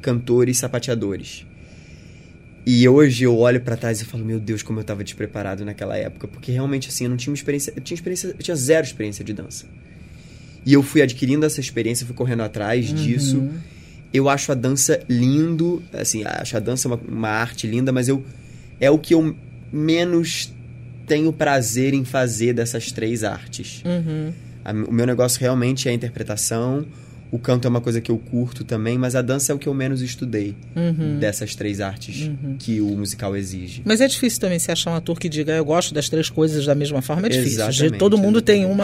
cantores, 0.00 0.58
sapateadores. 0.58 1.44
E 2.66 2.86
hoje 2.88 3.24
eu 3.24 3.36
olho 3.38 3.60
pra 3.60 3.76
trás 3.76 4.00
e 4.00 4.04
falo, 4.04 4.24
meu 4.24 4.38
Deus, 4.38 4.62
como 4.62 4.78
eu 4.80 4.84
tava 4.84 5.02
despreparado 5.02 5.64
naquela 5.64 5.96
época, 5.96 6.28
porque 6.28 6.52
realmente 6.52 6.88
assim, 6.88 7.04
eu 7.04 7.10
não 7.10 7.16
tinha 7.16 7.32
experiência, 7.32 7.72
eu 7.74 7.82
tinha 7.82 7.94
experiência, 7.94 8.28
eu 8.28 8.42
tinha 8.42 8.54
zero 8.56 8.86
experiência 8.86 9.24
de 9.24 9.32
dança. 9.32 9.66
E 10.64 10.72
eu 10.74 10.82
fui 10.82 11.00
adquirindo 11.00 11.44
essa 11.46 11.58
experiência, 11.60 12.04
fui 12.06 12.14
correndo 12.14 12.42
atrás 12.42 12.92
disso. 12.92 13.42
Eu 14.12 14.28
acho 14.28 14.52
a 14.52 14.54
dança 14.54 15.00
lindo, 15.08 15.82
assim, 15.92 16.22
acho 16.24 16.56
a 16.56 16.60
dança 16.60 16.86
uma, 16.88 17.00
uma 17.08 17.28
arte 17.28 17.66
linda, 17.66 17.92
mas 17.92 18.08
eu 18.08 18.22
é 18.78 18.90
o 18.90 18.98
que 18.98 19.14
eu 19.14 19.34
menos 19.72 20.52
tenho 21.06 21.32
prazer 21.32 21.94
em 21.94 22.04
fazer 22.04 22.52
dessas 22.52 22.92
três 22.92 23.24
artes. 23.24 23.82
A- 24.64 24.72
o 24.72 24.92
meu 24.92 25.06
negócio 25.06 25.40
realmente 25.40 25.88
é 25.88 25.92
a 25.92 25.94
interpretação. 25.94 26.84
O 27.32 27.38
canto 27.38 27.64
é 27.64 27.68
uma 27.68 27.80
coisa 27.80 28.00
que 28.00 28.10
eu 28.10 28.18
curto 28.18 28.64
também, 28.64 28.98
mas 28.98 29.14
a 29.14 29.22
dança 29.22 29.52
é 29.52 29.54
o 29.54 29.58
que 29.58 29.68
eu 29.68 29.72
menos 29.74 30.02
estudei 30.02 30.56
dessas 31.20 31.54
três 31.54 31.80
artes 31.80 32.28
que 32.58 32.80
o 32.80 32.88
musical 32.96 33.36
exige. 33.36 33.82
Mas 33.84 34.00
é 34.00 34.08
difícil 34.08 34.40
também 34.40 34.58
se 34.58 34.72
achar 34.72 34.90
um 34.90 34.96
ator 34.96 35.16
que 35.16 35.28
diga 35.28 35.52
eu 35.52 35.64
gosto 35.64 35.94
das 35.94 36.08
três 36.08 36.28
coisas 36.28 36.66
da 36.66 36.74
mesma 36.74 37.00
forma. 37.00 37.28
É 37.28 37.30
difícil. 37.30 37.60
Exatamente, 37.64 37.98
Todo 37.98 38.18
mundo 38.18 38.42
tem 38.42 38.62
exatamente. 38.64 38.80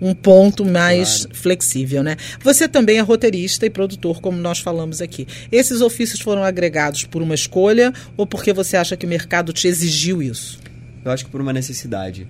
uma, 0.00 0.10
um 0.10 0.14
ponto 0.14 0.64
mais 0.64 1.26
Claro. 1.26 1.36
flexível, 1.38 2.02
né? 2.02 2.16
Você 2.42 2.66
também 2.66 2.96
é 2.96 3.00
roteirista 3.02 3.66
e 3.66 3.70
produtor, 3.70 4.18
como 4.22 4.38
nós 4.38 4.60
falamos 4.60 5.02
aqui. 5.02 5.26
Esses 5.52 5.82
ofícios 5.82 6.20
foram 6.20 6.42
agregados 6.42 7.04
por 7.04 7.20
uma 7.20 7.34
escolha 7.34 7.92
ou 8.16 8.26
porque 8.26 8.54
você 8.54 8.78
acha 8.78 8.96
que 8.96 9.04
o 9.04 9.08
mercado 9.08 9.52
te 9.52 9.68
exigiu 9.68 10.22
isso? 10.22 10.58
Eu 11.04 11.10
acho 11.10 11.26
que 11.26 11.30
por 11.30 11.40
uma 11.42 11.52
necessidade. 11.52 12.26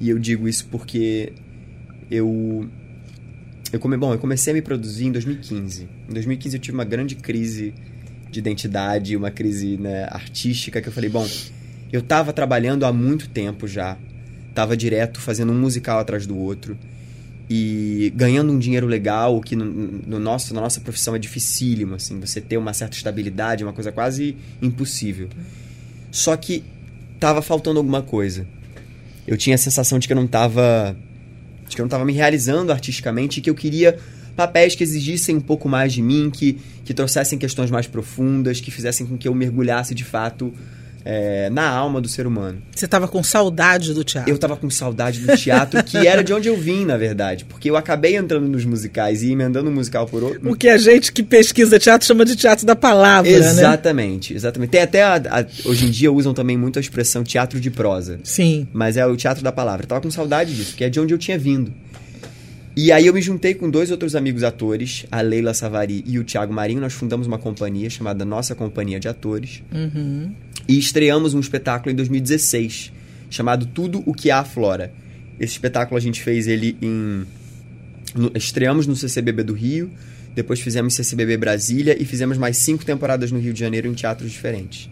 E 0.00 0.08
eu 0.08 0.18
digo 0.18 0.48
isso 0.48 0.66
porque 0.70 1.32
eu 2.10 2.66
eu 3.72 3.78
come, 3.78 3.96
bom, 3.96 4.12
eu 4.12 4.18
comecei 4.18 4.52
a 4.52 4.54
me 4.54 4.62
produzir 4.62 5.06
em 5.06 5.12
2015. 5.12 5.88
Em 6.08 6.12
2015 6.12 6.56
eu 6.56 6.60
tive 6.60 6.74
uma 6.74 6.84
grande 6.84 7.14
crise 7.14 7.74
de 8.30 8.38
identidade, 8.38 9.16
uma 9.16 9.30
crise 9.30 9.76
né, 9.76 10.04
artística 10.10 10.80
que 10.80 10.88
eu 10.88 10.92
falei, 10.92 11.10
bom, 11.10 11.26
eu 11.92 12.02
tava 12.02 12.32
trabalhando 12.32 12.84
há 12.84 12.92
muito 12.92 13.28
tempo 13.28 13.66
já. 13.66 13.96
Tava 14.54 14.76
direto 14.76 15.20
fazendo 15.20 15.52
um 15.52 15.58
musical 15.58 15.98
atrás 15.98 16.26
do 16.26 16.36
outro 16.36 16.76
e 17.50 18.12
ganhando 18.14 18.52
um 18.52 18.58
dinheiro 18.58 18.86
legal, 18.86 19.40
que 19.40 19.56
no, 19.56 19.64
no 19.64 20.18
nosso, 20.18 20.52
na 20.52 20.60
nossa 20.60 20.80
profissão 20.80 21.16
é 21.16 21.18
dificílimo, 21.18 21.94
assim, 21.94 22.20
você 22.20 22.40
ter 22.40 22.58
uma 22.58 22.74
certa 22.74 22.96
estabilidade, 22.96 23.62
é 23.62 23.66
uma 23.66 23.72
coisa 23.72 23.90
quase 23.90 24.36
impossível. 24.60 25.28
Só 26.10 26.36
que 26.36 26.62
tava 27.18 27.40
faltando 27.40 27.78
alguma 27.78 28.02
coisa. 28.02 28.46
Eu 29.26 29.36
tinha 29.36 29.54
a 29.54 29.58
sensação 29.58 29.98
de 29.98 30.06
que 30.06 30.12
eu 30.12 30.16
não 30.16 30.26
tava 30.26 30.96
de 31.68 31.76
que 31.76 31.82
eu 31.82 31.84
não 31.84 31.90
tava 31.90 32.04
me 32.04 32.12
realizando 32.12 32.72
artisticamente 32.72 33.38
e 33.38 33.42
que 33.42 33.50
eu 33.50 33.54
queria 33.54 33.98
papéis 34.34 34.76
que 34.76 34.84
exigissem 34.84 35.36
um 35.36 35.40
pouco 35.40 35.68
mais 35.68 35.92
de 35.92 36.00
mim, 36.00 36.30
que, 36.30 36.60
que 36.84 36.94
trouxessem 36.94 37.36
questões 37.36 37.72
mais 37.72 37.88
profundas, 37.88 38.60
que 38.60 38.70
fizessem 38.70 39.04
com 39.04 39.18
que 39.18 39.26
eu 39.26 39.34
mergulhasse 39.34 39.94
de 39.96 40.04
fato 40.04 40.54
é, 41.10 41.48
na 41.48 41.66
alma 41.66 42.02
do 42.02 42.08
ser 42.08 42.26
humano. 42.26 42.60
Você 42.76 42.84
estava 42.84 43.08
com 43.08 43.22
saudade 43.22 43.94
do 43.94 44.04
teatro? 44.04 44.30
Eu 44.30 44.36
tava 44.36 44.56
com 44.58 44.68
saudade 44.68 45.20
do 45.20 45.34
teatro, 45.38 45.82
que 45.82 45.96
era 46.06 46.22
de 46.22 46.34
onde 46.34 46.48
eu 46.48 46.56
vim, 46.56 46.84
na 46.84 46.98
verdade. 46.98 47.46
Porque 47.46 47.70
eu 47.70 47.76
acabei 47.78 48.14
entrando 48.14 48.46
nos 48.46 48.62
musicais 48.66 49.22
e 49.22 49.32
emendando 49.32 49.70
um 49.70 49.72
musical 49.72 50.06
por 50.06 50.22
outro. 50.22 50.50
O 50.50 50.54
que 50.54 50.68
a 50.68 50.76
gente 50.76 51.10
que 51.10 51.22
pesquisa 51.22 51.78
teatro 51.78 52.06
chama 52.06 52.26
de 52.26 52.36
teatro 52.36 52.66
da 52.66 52.76
palavra, 52.76 53.30
né? 53.30 53.36
Exatamente, 53.38 54.34
exatamente. 54.34 54.68
Tem 54.68 54.82
até, 54.82 55.02
a- 55.02 55.14
a- 55.30 55.46
hoje 55.64 55.86
em 55.86 55.90
dia 55.90 56.12
usam 56.12 56.34
também 56.34 56.58
muito 56.58 56.78
a 56.78 56.82
expressão 56.82 57.24
teatro 57.24 57.58
de 57.58 57.70
prosa. 57.70 58.20
Sim. 58.22 58.68
Mas 58.70 58.98
é 58.98 59.06
o 59.06 59.16
teatro 59.16 59.42
da 59.42 59.50
palavra. 59.50 59.84
Eu 59.84 59.88
tava 59.88 60.00
com 60.02 60.10
saudade 60.10 60.54
disso, 60.54 60.76
que 60.76 60.84
é 60.84 60.90
de 60.90 61.00
onde 61.00 61.14
eu 61.14 61.18
tinha 61.18 61.38
vindo. 61.38 61.72
E 62.80 62.92
aí 62.92 63.06
eu 63.08 63.12
me 63.12 63.20
juntei 63.20 63.54
com 63.54 63.68
dois 63.68 63.90
outros 63.90 64.14
amigos 64.14 64.44
atores, 64.44 65.04
a 65.10 65.20
Leila 65.20 65.52
Savari 65.52 66.04
e 66.06 66.16
o 66.16 66.22
Thiago 66.22 66.52
Marinho. 66.52 66.80
Nós 66.80 66.92
fundamos 66.92 67.26
uma 67.26 67.36
companhia 67.36 67.90
chamada 67.90 68.24
Nossa 68.24 68.54
Companhia 68.54 69.00
de 69.00 69.08
Atores. 69.08 69.64
E 70.68 70.78
estreamos 70.78 71.34
um 71.34 71.40
espetáculo 71.40 71.90
em 71.92 71.96
2016, 71.96 72.92
chamado 73.28 73.66
Tudo 73.66 74.00
o 74.06 74.14
que 74.14 74.30
há 74.30 74.44
Flora. 74.44 74.92
Esse 75.40 75.54
espetáculo 75.54 75.96
a 75.98 76.00
gente 76.00 76.22
fez 76.22 76.46
ele 76.46 76.76
em... 76.80 77.24
no- 78.14 78.30
estreamos 78.36 78.86
no 78.86 78.94
CCBB 78.94 79.42
do 79.42 79.54
Rio, 79.54 79.90
depois 80.36 80.60
fizemos 80.60 80.94
CCBB 80.94 81.36
Brasília 81.36 82.00
e 82.00 82.04
fizemos 82.04 82.38
mais 82.38 82.58
cinco 82.58 82.84
temporadas 82.84 83.32
no 83.32 83.40
Rio 83.40 83.52
de 83.52 83.58
Janeiro 83.58 83.88
em 83.88 83.94
teatros 83.94 84.30
diferentes. 84.30 84.88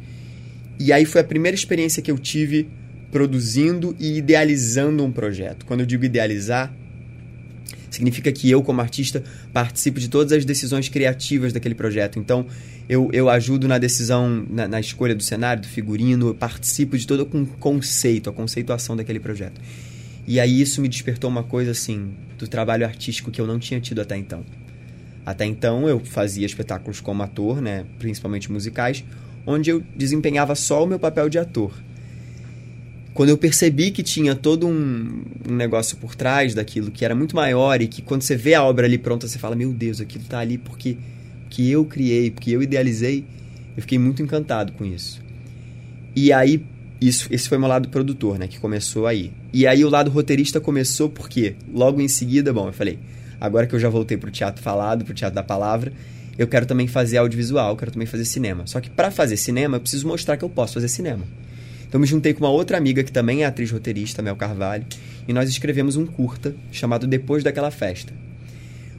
E 0.81 0.93
aí 0.93 1.05
foi 1.05 1.21
a 1.21 1.25
primeira 1.25 1.55
experiência 1.55 2.03
que 2.03 2.11
eu 2.11 2.19
tive 2.19 2.69
produzindo 3.13 3.95
e 4.01 4.19
idealizando 4.19 5.05
um 5.05 5.13
projeto. 5.13 5.65
Quando 5.65 5.81
eu 5.81 5.87
digo 5.87 6.05
idealizar, 6.05 6.75
significa 7.97 8.31
que 8.31 8.51
eu, 8.51 8.63
como 8.63 8.81
artista, 8.81 9.23
participo 9.53 9.99
de 9.99 10.09
todas 10.09 10.33
as 10.33 10.45
decisões 10.45 10.89
criativas 10.89 11.53
daquele 11.53 11.75
projeto. 11.75 12.19
Então, 12.19 12.47
eu, 12.89 13.11
eu 13.13 13.29
ajudo 13.29 13.67
na 13.67 13.79
decisão, 13.79 14.47
na, 14.49 14.69
na 14.69 14.81
escolha 14.81 15.15
do 15.15 15.23
cenário, 15.23 15.63
do 15.63 15.69
figurino, 15.69 16.29
eu 16.29 16.35
participo 16.35 16.97
de 16.97 17.07
todo 17.07 17.23
o 17.23 17.47
conceito, 17.59 18.31
a 18.31 18.33
conceituação 18.33 18.97
daquele 18.97 19.19
projeto. 19.19 19.61
E 20.27 20.39
aí 20.39 20.61
isso 20.61 20.81
me 20.81 20.89
despertou 20.89 21.31
uma 21.31 21.43
coisa 21.43 21.71
assim, 21.71 22.15
do 22.39 22.47
trabalho 22.47 22.85
artístico 22.85 23.31
que 23.31 23.41
eu 23.41 23.47
não 23.47 23.59
tinha 23.59 23.81
tido 23.81 24.01
até 24.01 24.17
então. 24.17 24.45
Até 25.25 25.45
então 25.45 25.89
eu 25.89 25.99
fazia 26.01 26.47
espetáculos 26.47 27.01
como 27.01 27.23
ator, 27.23 27.61
né, 27.61 27.85
principalmente 27.99 28.51
musicais, 28.51 29.05
onde 29.47 29.71
eu 29.71 29.83
desempenhava 29.97 30.55
só 30.55 30.85
o 30.85 30.87
meu 30.87 30.99
papel 30.99 31.29
de 31.29 31.39
ator. 31.39 31.73
Quando 33.17 33.31
eu 33.31 33.39
percebi 33.39 33.91
que 33.93 34.03
tinha 34.03 34.35
todo 34.35 34.69
um, 34.69 35.23
um 35.49 35.55
negócio 35.55 35.97
por 35.97 36.15
trás 36.15 36.55
daquilo 36.55 36.91
que 36.91 37.03
era 37.03 37.15
muito 37.15 37.35
maior 37.35 37.81
e 37.81 37.89
que 37.89 38.03
quando 38.03 38.21
você 38.21 38.37
vê 38.37 38.53
a 38.53 38.63
obra 38.63 38.87
ali 38.87 38.99
pronta, 38.99 39.27
você 39.27 39.39
fala: 39.39 39.57
Meu 39.57 39.73
Deus, 39.73 40.03
aquilo 40.03 40.25
tá 40.25 40.39
ali 40.39 40.59
porque 40.59 40.99
que 41.49 41.71
eu 41.71 41.87
criei, 41.87 42.29
que 42.29 42.53
eu 42.53 42.63
idealizei, 42.63 43.25
eu 43.75 43.81
fiquei 43.81 43.99
muito 43.99 44.23
encantado 44.23 44.73
com 44.73 44.85
isso. 44.85 45.23
E 46.15 46.31
aí, 46.31 46.63
isso, 47.01 47.27
esse 47.31 47.49
foi 47.49 47.57
meu 47.57 47.69
lado 47.69 47.89
produtor, 47.89 48.39
né? 48.39 48.47
Que 48.49 48.61
começou 48.61 49.07
aí. 49.07 49.33
E 49.51 49.67
aí 49.67 49.83
o 49.83 49.89
lado 49.89 50.11
roteirista 50.11 50.61
começou 50.61 51.09
porque, 51.09 51.57
logo 51.73 52.03
em 52.03 52.09
seguida, 52.09 52.53
bom, 52.53 52.67
eu 52.67 52.73
falei, 52.75 52.99
agora 53.41 53.67
que 53.67 53.75
eu 53.75 53.81
já 53.81 53.89
voltei 53.89 54.19
pro 54.19 54.31
teatro 54.31 54.63
falado, 54.63 55.07
pro 55.07 55.15
teatro 55.15 55.37
da 55.37 55.43
palavra, 55.43 55.91
eu 56.37 56.47
quero 56.47 56.67
também 56.67 56.87
fazer 56.87 57.17
audiovisual, 57.17 57.79
quero 57.79 57.93
também 57.93 58.07
fazer 58.07 58.27
cinema. 58.27 58.67
Só 58.67 58.79
que 58.79 58.91
para 58.91 59.11
fazer 59.11 59.39
cinema, 59.39 59.77
eu 59.77 59.81
preciso 59.81 60.07
mostrar 60.07 60.37
que 60.37 60.45
eu 60.45 60.51
posso 60.51 60.75
fazer 60.75 60.89
cinema. 60.89 61.25
Então 61.97 62.03
me 62.03 62.07
juntei 62.07 62.35
com 62.35 62.45
uma 62.45 62.51
outra 62.51 62.77
amiga 62.77 63.03
que 63.03 63.11
também 63.11 63.43
é 63.43 63.47
atriz 63.47 63.71
roteirista, 63.71 64.21
Mel 64.21 64.37
Carvalho, 64.37 64.85
e 65.27 65.33
nós 65.33 65.49
escrevemos 65.49 65.97
um 65.97 66.05
curta 66.05 66.55
chamado 66.71 67.07
Depois 67.07 67.43
daquela 67.43 67.71
festa. 67.71 68.13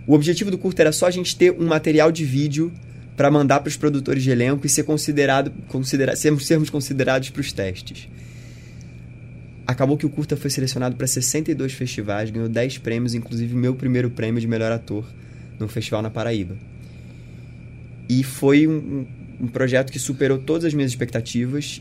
O 0.07 0.15
objetivo 0.15 0.49
do 0.49 0.57
curta 0.57 0.81
era 0.81 0.91
só 0.91 1.05
a 1.05 1.12
gente 1.12 1.36
ter 1.36 1.51
um 1.51 1.67
material 1.67 2.12
de 2.12 2.25
vídeo 2.25 2.73
para 3.15 3.29
mandar 3.29 3.60
para 3.60 3.67
os 3.67 3.77
produtores 3.77 4.23
de 4.23 4.31
elenco 4.31 4.65
e 4.65 4.69
ser 4.69 4.81
considerado, 4.81 5.53
considera 5.67 6.15
sermos, 6.15 6.47
sermos 6.47 6.71
considerados 6.71 7.29
para 7.29 7.39
os 7.39 7.51
testes. 7.51 8.10
Acabou 9.67 9.95
que 9.95 10.07
o 10.07 10.10
curta 10.10 10.36
foi 10.36 10.49
selecionado 10.49 10.95
para 10.95 11.05
62 11.05 11.73
festivais, 11.73 12.31
ganhou 12.31 12.49
10 12.49 12.79
prêmios, 12.79 13.13
inclusive 13.13 13.55
meu 13.55 13.75
primeiro 13.75 14.10
prêmio 14.10 14.41
de 14.41 14.47
melhor 14.47 14.71
ator 14.71 15.05
no 15.60 15.67
festival 15.67 16.01
na 16.01 16.10
Paraíba. 16.10 16.57
E 18.10 18.23
foi 18.23 18.65
um, 18.65 19.05
um 19.39 19.47
projeto 19.47 19.91
que 19.91 19.99
superou 19.99 20.39
todas 20.39 20.65
as 20.65 20.73
minhas 20.73 20.89
expectativas 20.89 21.79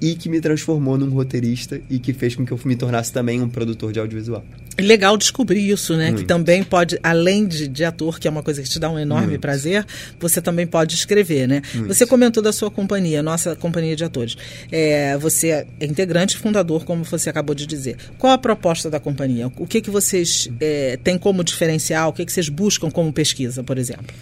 e 0.00 0.14
que 0.14 0.28
me 0.28 0.40
transformou 0.40 0.96
num 0.96 1.10
roteirista 1.10 1.80
e 1.90 1.98
que 1.98 2.12
fez 2.12 2.34
com 2.34 2.44
que 2.44 2.52
eu 2.52 2.60
me 2.64 2.76
tornasse 2.76 3.12
também 3.12 3.40
um 3.40 3.48
produtor 3.48 3.92
de 3.92 4.00
audiovisual. 4.00 4.44
Legal 4.80 5.16
descobrir 5.16 5.68
isso, 5.68 5.96
né? 5.96 6.06
Muito. 6.06 6.20
Que 6.20 6.24
também 6.24 6.62
pode, 6.62 6.98
além 7.02 7.46
de, 7.46 7.66
de 7.66 7.84
ator, 7.84 8.20
que 8.20 8.28
é 8.28 8.30
uma 8.30 8.42
coisa 8.42 8.62
que 8.62 8.68
te 8.68 8.78
dá 8.78 8.88
um 8.88 8.98
enorme 8.98 9.28
Muito. 9.28 9.40
prazer, 9.40 9.84
você 10.20 10.40
também 10.40 10.66
pode 10.66 10.94
escrever, 10.94 11.48
né? 11.48 11.62
Muito. 11.74 11.92
Você 11.92 12.06
comentou 12.06 12.42
da 12.42 12.52
sua 12.52 12.70
companhia, 12.70 13.22
nossa 13.22 13.56
companhia 13.56 13.96
de 13.96 14.04
atores. 14.04 14.36
É, 14.70 15.18
você 15.18 15.66
é 15.80 15.84
integrante 15.84 16.36
e 16.36 16.38
fundador, 16.38 16.84
como 16.84 17.02
você 17.02 17.28
acabou 17.28 17.54
de 17.54 17.66
dizer. 17.66 17.96
Qual 18.18 18.32
a 18.32 18.38
proposta 18.38 18.88
da 18.88 19.00
companhia? 19.00 19.50
O 19.56 19.66
que, 19.66 19.80
que 19.80 19.90
vocês 19.90 20.48
é, 20.60 20.96
têm 21.02 21.18
como 21.18 21.42
diferencial? 21.42 22.10
O 22.10 22.12
que, 22.12 22.24
que 22.24 22.32
vocês 22.32 22.48
buscam 22.48 22.88
como 22.88 23.12
pesquisa, 23.12 23.64
por 23.64 23.78
exemplo? 23.78 24.14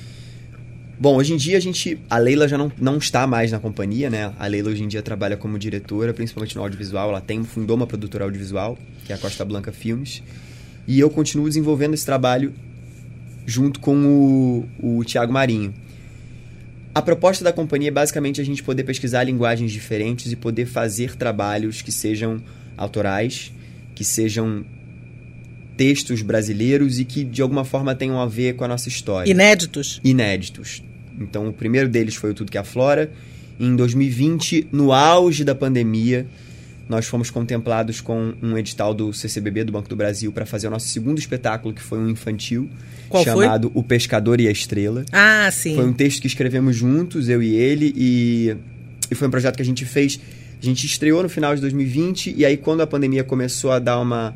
Bom, 0.98 1.16
hoje 1.16 1.34
em 1.34 1.36
dia 1.36 1.58
a 1.58 1.60
gente. 1.60 1.98
A 2.08 2.16
Leila 2.16 2.48
já 2.48 2.56
não, 2.56 2.72
não 2.78 2.96
está 2.96 3.26
mais 3.26 3.52
na 3.52 3.58
companhia, 3.58 4.08
né? 4.08 4.32
A 4.38 4.46
Leila 4.46 4.70
hoje 4.70 4.82
em 4.82 4.88
dia 4.88 5.02
trabalha 5.02 5.36
como 5.36 5.58
diretora, 5.58 6.14
principalmente 6.14 6.56
no 6.56 6.62
audiovisual. 6.62 7.10
Ela 7.10 7.20
tem, 7.20 7.44
fundou 7.44 7.76
uma 7.76 7.86
produtora 7.86 8.24
audiovisual, 8.24 8.78
que 9.04 9.12
é 9.12 9.16
a 9.16 9.18
Costa 9.18 9.44
Blanca 9.44 9.70
Filmes. 9.72 10.22
E 10.86 10.98
eu 10.98 11.10
continuo 11.10 11.46
desenvolvendo 11.48 11.92
esse 11.92 12.06
trabalho 12.06 12.54
junto 13.44 13.78
com 13.78 14.66
o, 14.80 14.98
o 14.98 15.04
Tiago 15.04 15.32
Marinho. 15.32 15.74
A 16.94 17.02
proposta 17.02 17.44
da 17.44 17.52
companhia 17.52 17.88
é 17.88 17.90
basicamente 17.90 18.40
a 18.40 18.44
gente 18.44 18.62
poder 18.62 18.84
pesquisar 18.84 19.22
linguagens 19.24 19.70
diferentes 19.70 20.32
e 20.32 20.36
poder 20.36 20.64
fazer 20.64 21.14
trabalhos 21.14 21.82
que 21.82 21.92
sejam 21.92 22.42
autorais, 22.74 23.52
que 23.94 24.02
sejam 24.02 24.64
textos 25.76 26.22
brasileiros 26.22 26.98
e 26.98 27.04
que 27.04 27.22
de 27.22 27.42
alguma 27.42 27.66
forma 27.66 27.94
tenham 27.94 28.18
a 28.18 28.24
ver 28.24 28.54
com 28.56 28.64
a 28.64 28.68
nossa 28.68 28.88
história 28.88 29.30
Inéditos? 29.30 30.00
inéditos. 30.02 30.82
Então, 31.18 31.48
o 31.48 31.52
primeiro 31.52 31.88
deles 31.88 32.14
foi 32.14 32.30
o 32.30 32.34
Tudo 32.34 32.50
que 32.50 32.58
Aflora. 32.58 33.10
Em 33.58 33.74
2020, 33.74 34.68
no 34.70 34.92
auge 34.92 35.42
da 35.42 35.54
pandemia, 35.54 36.26
nós 36.88 37.06
fomos 37.06 37.30
contemplados 37.30 38.00
com 38.00 38.34
um 38.42 38.56
edital 38.56 38.94
do 38.94 39.12
CCBB, 39.12 39.64
do 39.64 39.72
Banco 39.72 39.88
do 39.88 39.96
Brasil, 39.96 40.30
para 40.30 40.46
fazer 40.46 40.68
o 40.68 40.70
nosso 40.70 40.88
segundo 40.88 41.18
espetáculo, 41.18 41.74
que 41.74 41.82
foi 41.82 41.98
um 41.98 42.08
infantil, 42.08 42.68
Qual 43.08 43.24
foi? 43.24 43.44
chamado 43.44 43.72
O 43.74 43.82
Pescador 43.82 44.40
e 44.40 44.46
a 44.46 44.50
Estrela. 44.50 45.04
Ah, 45.10 45.48
sim. 45.50 45.74
Foi 45.74 45.84
um 45.84 45.92
texto 45.92 46.20
que 46.20 46.26
escrevemos 46.26 46.76
juntos, 46.76 47.28
eu 47.28 47.42
e 47.42 47.54
ele, 47.54 47.92
e, 47.96 48.56
e 49.10 49.14
foi 49.14 49.26
um 49.26 49.30
projeto 49.30 49.56
que 49.56 49.62
a 49.62 49.64
gente 49.64 49.84
fez. 49.84 50.20
A 50.62 50.64
gente 50.64 50.86
estreou 50.86 51.22
no 51.22 51.28
final 51.28 51.54
de 51.54 51.60
2020, 51.60 52.34
e 52.36 52.44
aí, 52.44 52.56
quando 52.56 52.82
a 52.82 52.86
pandemia 52.86 53.24
começou 53.24 53.72
a 53.72 53.78
dar 53.78 53.98
uma, 53.98 54.34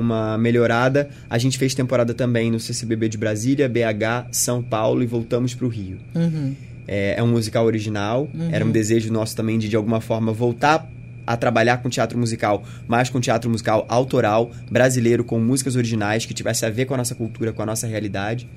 uma 0.00 0.36
melhorada, 0.38 1.08
a 1.28 1.38
gente 1.38 1.58
fez 1.58 1.74
temporada 1.74 2.14
também 2.14 2.50
no 2.50 2.58
CCBB 2.58 3.08
de 3.08 3.18
Brasília, 3.18 3.68
BH, 3.68 4.28
São 4.32 4.62
Paulo 4.62 5.02
e 5.02 5.06
voltamos 5.06 5.54
para 5.54 5.66
o 5.66 5.68
Rio. 5.68 5.98
Uhum. 6.14 6.54
É, 6.88 7.14
é 7.18 7.22
um 7.22 7.28
musical 7.28 7.66
original, 7.66 8.28
era 8.50 8.64
um 8.64 8.70
desejo 8.70 9.12
nosso 9.12 9.36
também 9.36 9.58
de, 9.58 9.68
de 9.68 9.76
alguma 9.76 10.00
forma, 10.00 10.32
voltar 10.32 10.90
a 11.26 11.36
trabalhar 11.36 11.76
com 11.76 11.88
teatro 11.88 12.18
musical, 12.18 12.64
mas 12.88 13.08
com 13.08 13.20
teatro 13.20 13.48
musical 13.48 13.86
autoral, 13.88 14.50
brasileiro, 14.68 15.22
com 15.22 15.38
músicas 15.38 15.76
originais, 15.76 16.26
que 16.26 16.34
tivesse 16.34 16.66
a 16.66 16.70
ver 16.70 16.86
com 16.86 16.94
a 16.94 16.96
nossa 16.96 17.14
cultura, 17.14 17.52
com 17.52 17.62
a 17.62 17.66
nossa 17.66 17.86
realidade. 17.86 18.48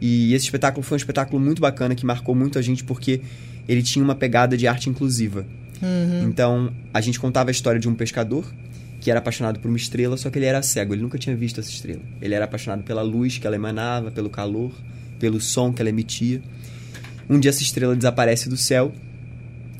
E 0.00 0.32
esse 0.32 0.44
espetáculo 0.44 0.84
foi 0.84 0.96
um 0.96 0.98
espetáculo 0.98 1.40
muito 1.40 1.60
bacana, 1.60 1.94
que 1.94 2.06
marcou 2.06 2.34
muito 2.34 2.58
a 2.58 2.62
gente, 2.62 2.84
porque 2.84 3.20
ele 3.68 3.82
tinha 3.82 4.04
uma 4.04 4.14
pegada 4.14 4.56
de 4.56 4.68
arte 4.68 4.88
inclusiva. 4.88 5.44
Então, 6.28 6.72
a 6.92 7.00
gente 7.00 7.18
contava 7.18 7.50
a 7.50 7.52
história 7.52 7.80
de 7.80 7.88
um 7.88 7.94
pescador 7.94 8.44
que 9.00 9.10
era 9.10 9.18
apaixonado 9.18 9.58
por 9.58 9.68
uma 9.68 9.78
estrela, 9.78 10.16
só 10.16 10.28
que 10.28 10.38
ele 10.38 10.46
era 10.46 10.62
cego, 10.62 10.94
ele 10.94 11.02
nunca 11.02 11.18
tinha 11.18 11.34
visto 11.34 11.58
essa 11.58 11.70
estrela. 11.70 12.02
Ele 12.20 12.34
era 12.34 12.44
apaixonado 12.44 12.82
pela 12.82 13.00
luz 13.00 13.38
que 13.38 13.46
ela 13.46 13.56
emanava, 13.56 14.10
pelo 14.10 14.28
calor, 14.28 14.72
pelo 15.18 15.40
som 15.40 15.72
que 15.72 15.80
ela 15.80 15.88
emitia. 15.88 16.42
Um 17.28 17.40
dia 17.40 17.48
essa 17.48 17.62
estrela 17.62 17.96
desaparece 17.96 18.48
do 18.48 18.56
céu 18.56 18.92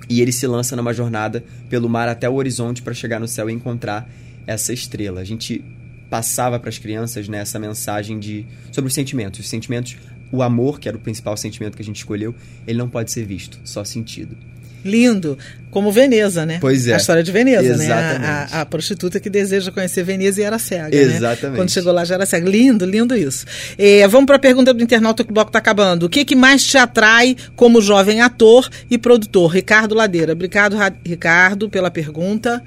e 0.09 0.23
ele 0.23 0.33
se 0.33 0.47
lança 0.47 0.75
numa 0.75 0.95
jornada 0.95 1.45
pelo 1.69 1.89
mar 1.89 2.09
até 2.09 2.29
o 2.29 2.35
horizonte 2.35 2.81
para 2.81 2.95
chegar 2.95 3.21
no 3.21 3.29
céu 3.29 3.51
e 3.51 3.53
encontrar 3.53 4.11
essa 4.47 4.73
estrela. 4.73 5.21
A 5.21 5.25
gente 5.25 5.63
passava 6.09 6.59
para 6.59 6.71
as 6.71 6.79
crianças 6.79 7.29
né, 7.29 7.39
essa 7.39 7.59
mensagem 7.59 8.19
de 8.19 8.47
sobre 8.73 8.89
os 8.89 8.95
sentimentos. 8.95 9.41
Os 9.41 9.49
sentimentos, 9.49 9.97
o 10.33 10.43
amor, 10.43 10.81
que 10.81 10.89
era 10.89 10.97
o 10.97 11.01
principal 11.01 11.37
sentimento 11.37 11.77
que 11.77 11.83
a 11.83 11.85
gente 11.85 11.99
escolheu, 11.99 12.35
ele 12.67 12.79
não 12.79 12.89
pode 12.89 13.13
ser 13.13 13.25
visto, 13.25 13.61
só 13.65 13.85
sentido. 13.85 14.37
Lindo. 14.85 15.37
Como 15.71 15.93
Veneza, 15.93 16.45
né? 16.45 16.59
Pois 16.61 16.89
é. 16.89 16.95
A 16.95 16.97
história 16.97 17.23
de 17.23 17.31
Veneza, 17.31 17.77
né? 17.77 17.85
Exatamente. 17.85 18.25
A, 18.27 18.59
a- 18.59 18.61
a 18.63 18.67
prostituta 18.67 19.21
que 19.21 19.31
deseja 19.31 19.71
conhecer 19.71 20.03
Veneza 20.03 20.41
e 20.41 20.45
era 20.45 20.59
cega, 20.59 20.89
né? 20.91 20.97
Exatamente. 21.17 21.57
Quando 21.61 21.71
chegou 21.71 21.93
lá 21.93 22.05
já 22.05 22.17
era 22.17 22.27
cega. 22.27 22.49
Lindo, 22.51 22.85
lindo 22.85 23.15
isso. 23.17 23.45
Eh, 23.79 24.07
vamos 24.09 24.27
para 24.27 24.35
a 24.37 24.39
pergunta 24.41 24.75
do 24.75 24.83
internauta 24.83 25.23
que 25.23 25.31
o 25.31 25.35
bloco 25.35 25.51
está 25.51 25.61
acabando. 25.61 26.07
O 26.07 26.09
que, 26.09 26.25
que 26.25 26.35
mais 26.35 26.65
te 26.67 26.77
atrai 26.77 27.37
como 27.55 27.81
jovem 27.81 28.21
ator 28.21 28.69
e 28.91 28.99
produtor? 28.99 29.53
Ricardo 29.53 29.95
Ladeira. 29.95 30.33
Obrigado, 30.33 30.77
Ra- 30.77 30.93
Ricardo, 31.07 31.71
pela 31.71 31.91
pergunta. 31.91 32.61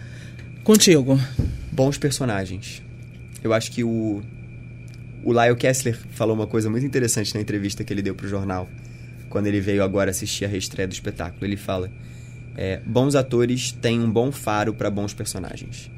Contigo. 0.63 1.19
bons 1.71 1.97
personagens. 1.97 2.81
Eu 3.43 3.51
acho 3.51 3.69
que 3.71 3.83
o 3.83 4.21
o 5.25 5.31
Lyle 5.31 5.55
Kessler 5.55 5.97
falou 6.11 6.35
uma 6.35 6.47
coisa 6.47 6.69
muito 6.69 6.85
interessante 6.85 7.33
na 7.33 7.39
entrevista 7.41 7.81
que 7.83 7.93
ele 7.93 8.01
deu 8.01 8.13
pro 8.13 8.27
jornal, 8.27 8.69
quando 9.33 9.47
ele 9.47 9.59
veio 9.59 9.83
agora 9.83 10.11
assistir 10.11 10.45
a 10.45 10.47
reestreia 10.47 10.87
do 10.87 10.93
espetáculo. 10.93 11.43
Ele 11.43 11.57
fala: 11.57 11.89
é, 12.55 12.79
bons 12.85 13.15
atores 13.15 13.71
têm 13.71 13.99
um 13.99 14.07
bom 14.07 14.31
faro 14.31 14.75
para 14.75 14.91
bons 14.91 15.11
personagens. 15.11 15.89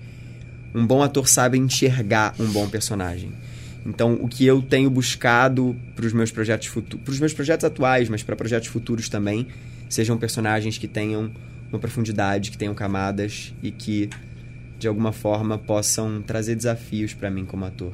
Um 0.74 0.88
bom 0.88 1.04
ator 1.04 1.28
sabe 1.28 1.58
enxergar 1.58 2.34
um 2.40 2.46
bom 2.46 2.70
personagem. 2.70 3.34
Então, 3.86 4.14
o 4.22 4.30
que 4.30 4.46
eu 4.46 4.62
tenho 4.62 4.90
buscado 4.90 5.76
para 5.98 6.06
os 6.06 6.14
meus 6.14 6.32
projetos 6.32 6.68
futuros, 6.68 7.04
para 7.04 7.12
os 7.12 7.20
meus 7.20 7.34
projetos 7.34 7.66
atuais, 7.66 8.08
mas 8.08 8.24
para 8.24 8.38
projetos 8.38 8.70
futuros 8.70 9.10
também, 9.10 9.48
sejam 9.90 10.18
personagens 10.18 10.78
que 10.78 10.88
tenham 10.88 11.30
uma 11.70 11.78
profundidade, 11.78 12.52
que 12.52 12.58
tenham 12.58 12.74
camadas 12.74 13.54
e 13.62 13.70
que 13.70 14.10
de 14.80 14.88
alguma 14.88 15.12
forma 15.12 15.58
possam 15.58 16.22
trazer 16.22 16.56
desafios 16.56 17.14
para 17.14 17.30
mim 17.30 17.44
como 17.44 17.66
ator. 17.66 17.94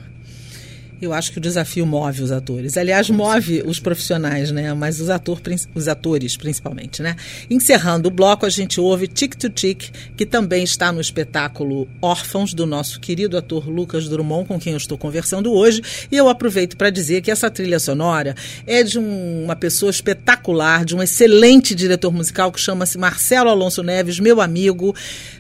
Eu 1.02 1.12
acho 1.14 1.32
que 1.32 1.40
o 1.40 1.42
desafio 1.42 1.86
move 1.86 2.22
os 2.22 2.32
atores. 2.32 2.78
Aliás, 2.78 3.10
move 3.10 3.64
os 3.66 3.80
profissionais, 3.80 4.52
né? 4.52 4.72
Mas 4.74 5.00
os, 5.00 5.10
ator, 5.10 5.42
os 5.74 5.88
atores, 5.88 6.38
principalmente, 6.38 7.02
né? 7.02 7.16
Encerrando 7.50 8.08
o 8.08 8.12
bloco, 8.12 8.46
a 8.46 8.50
gente 8.50 8.80
ouve 8.80 9.08
Tic 9.08 9.34
to 9.36 9.50
Tic, 9.50 9.90
que 10.16 10.26
também 10.26 10.64
está 10.64 10.92
no 10.92 11.02
espetáculo 11.02 11.88
Órfãos, 12.02 12.54
do 12.54 12.66
nosso 12.68 13.00
querido 13.00 13.36
ator 13.38 13.68
Lucas 13.68 14.08
Drummond, 14.08 14.48
com 14.48 14.60
quem 14.60 14.74
eu 14.74 14.78
estou 14.78 14.98
conversando 14.98 15.52
hoje. 15.52 15.82
E 16.12 16.16
eu 16.16 16.30
aproveito 16.30 16.78
para 16.78 16.90
dizer 16.90 17.22
que 17.22 17.32
essa 17.32 17.50
trilha 17.50 17.80
sonora 17.80 18.36
é 18.68 18.84
de 18.84 19.00
um- 19.00 19.44
uma 19.46 19.56
pessoa 19.56 19.90
espetacular, 19.90 20.86
de 20.86 20.96
um 20.96 21.02
excelente 21.02 21.74
diretor 21.74 22.12
musical 22.14 22.52
que 22.52 22.60
chama-se 22.60 22.98
Marcelo 22.98 23.50
Alonso 23.50 23.82
Neves, 23.82 24.20
meu 24.20 24.40
amigo. 24.40 24.96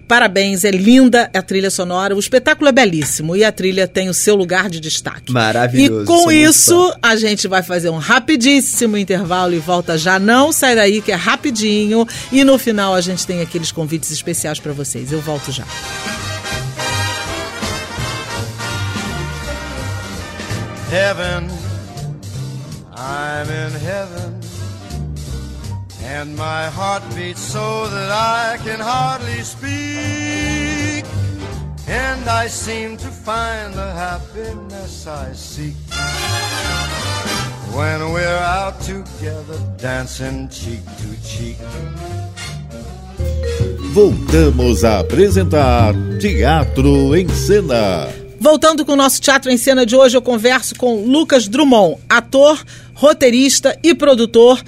Parabéns, 0.07 0.63
é 0.65 0.71
linda 0.71 1.29
a 1.33 1.41
trilha 1.41 1.69
sonora. 1.69 2.15
O 2.15 2.19
espetáculo 2.19 2.67
é 2.67 2.71
belíssimo 2.71 3.35
e 3.35 3.43
a 3.43 3.51
trilha 3.51 3.87
tem 3.87 4.09
o 4.09 4.13
seu 4.13 4.35
lugar 4.35 4.69
de 4.69 4.79
destaque. 4.79 5.31
Maravilhoso, 5.53 6.03
E 6.03 6.05
com 6.05 6.31
isso, 6.31 6.91
fã. 6.91 6.97
a 7.01 7.15
gente 7.15 7.47
vai 7.47 7.61
fazer 7.61 7.89
um 7.89 7.97
rapidíssimo 7.97 8.97
intervalo 8.97 9.53
e 9.53 9.59
volta 9.59 9.97
já. 9.97 10.17
Não 10.19 10.51
sai 10.51 10.75
daí, 10.75 11.01
que 11.01 11.11
é 11.11 11.15
rapidinho. 11.15 12.07
E 12.31 12.43
no 12.43 12.57
final 12.57 12.93
a 12.93 13.01
gente 13.01 13.25
tem 13.27 13.41
aqueles 13.41 13.71
convites 13.71 14.11
especiais 14.11 14.59
para 14.59 14.71
vocês. 14.73 15.11
Eu 15.11 15.21
volto 15.21 15.51
já. 15.51 15.65
heaven. 20.89 21.49
I'm 22.93 23.47
in 23.49 23.71
heaven. 23.79 24.39
And 26.03 26.35
my 26.35 26.65
heart 26.65 27.03
beats 27.15 27.39
so 27.39 27.87
that 27.87 28.11
I 28.11 28.57
can 28.63 28.79
hardly 28.79 29.41
speak. 29.43 31.05
And 31.91 32.29
I 32.29 32.47
seem 32.47 32.95
to 32.97 33.07
find 33.07 33.73
the 33.73 33.91
happiness 33.91 35.05
I 35.07 35.33
seek. 35.33 35.75
when 37.73 38.11
we're 38.11 38.43
out 38.43 38.79
together 38.81 39.57
dancing 39.77 40.47
cheek 40.49 40.83
to 40.97 41.15
cheek. 41.23 41.57
Voltamos 43.93 44.83
a 44.83 44.99
apresentar 44.99 45.93
Teatro 46.19 47.15
em 47.15 47.27
Cena. 47.29 48.07
Voltando 48.39 48.85
com 48.85 48.93
o 48.93 48.95
nosso 48.95 49.21
Teatro 49.21 49.51
em 49.51 49.57
Cena 49.57 49.85
de 49.85 49.95
hoje, 49.95 50.17
eu 50.17 50.21
converso 50.21 50.75
com 50.75 51.05
Lucas 51.05 51.47
Drummond, 51.47 51.97
ator, 52.09 52.59
roteirista 52.93 53.77
e 53.83 53.93
produtor. 53.93 54.61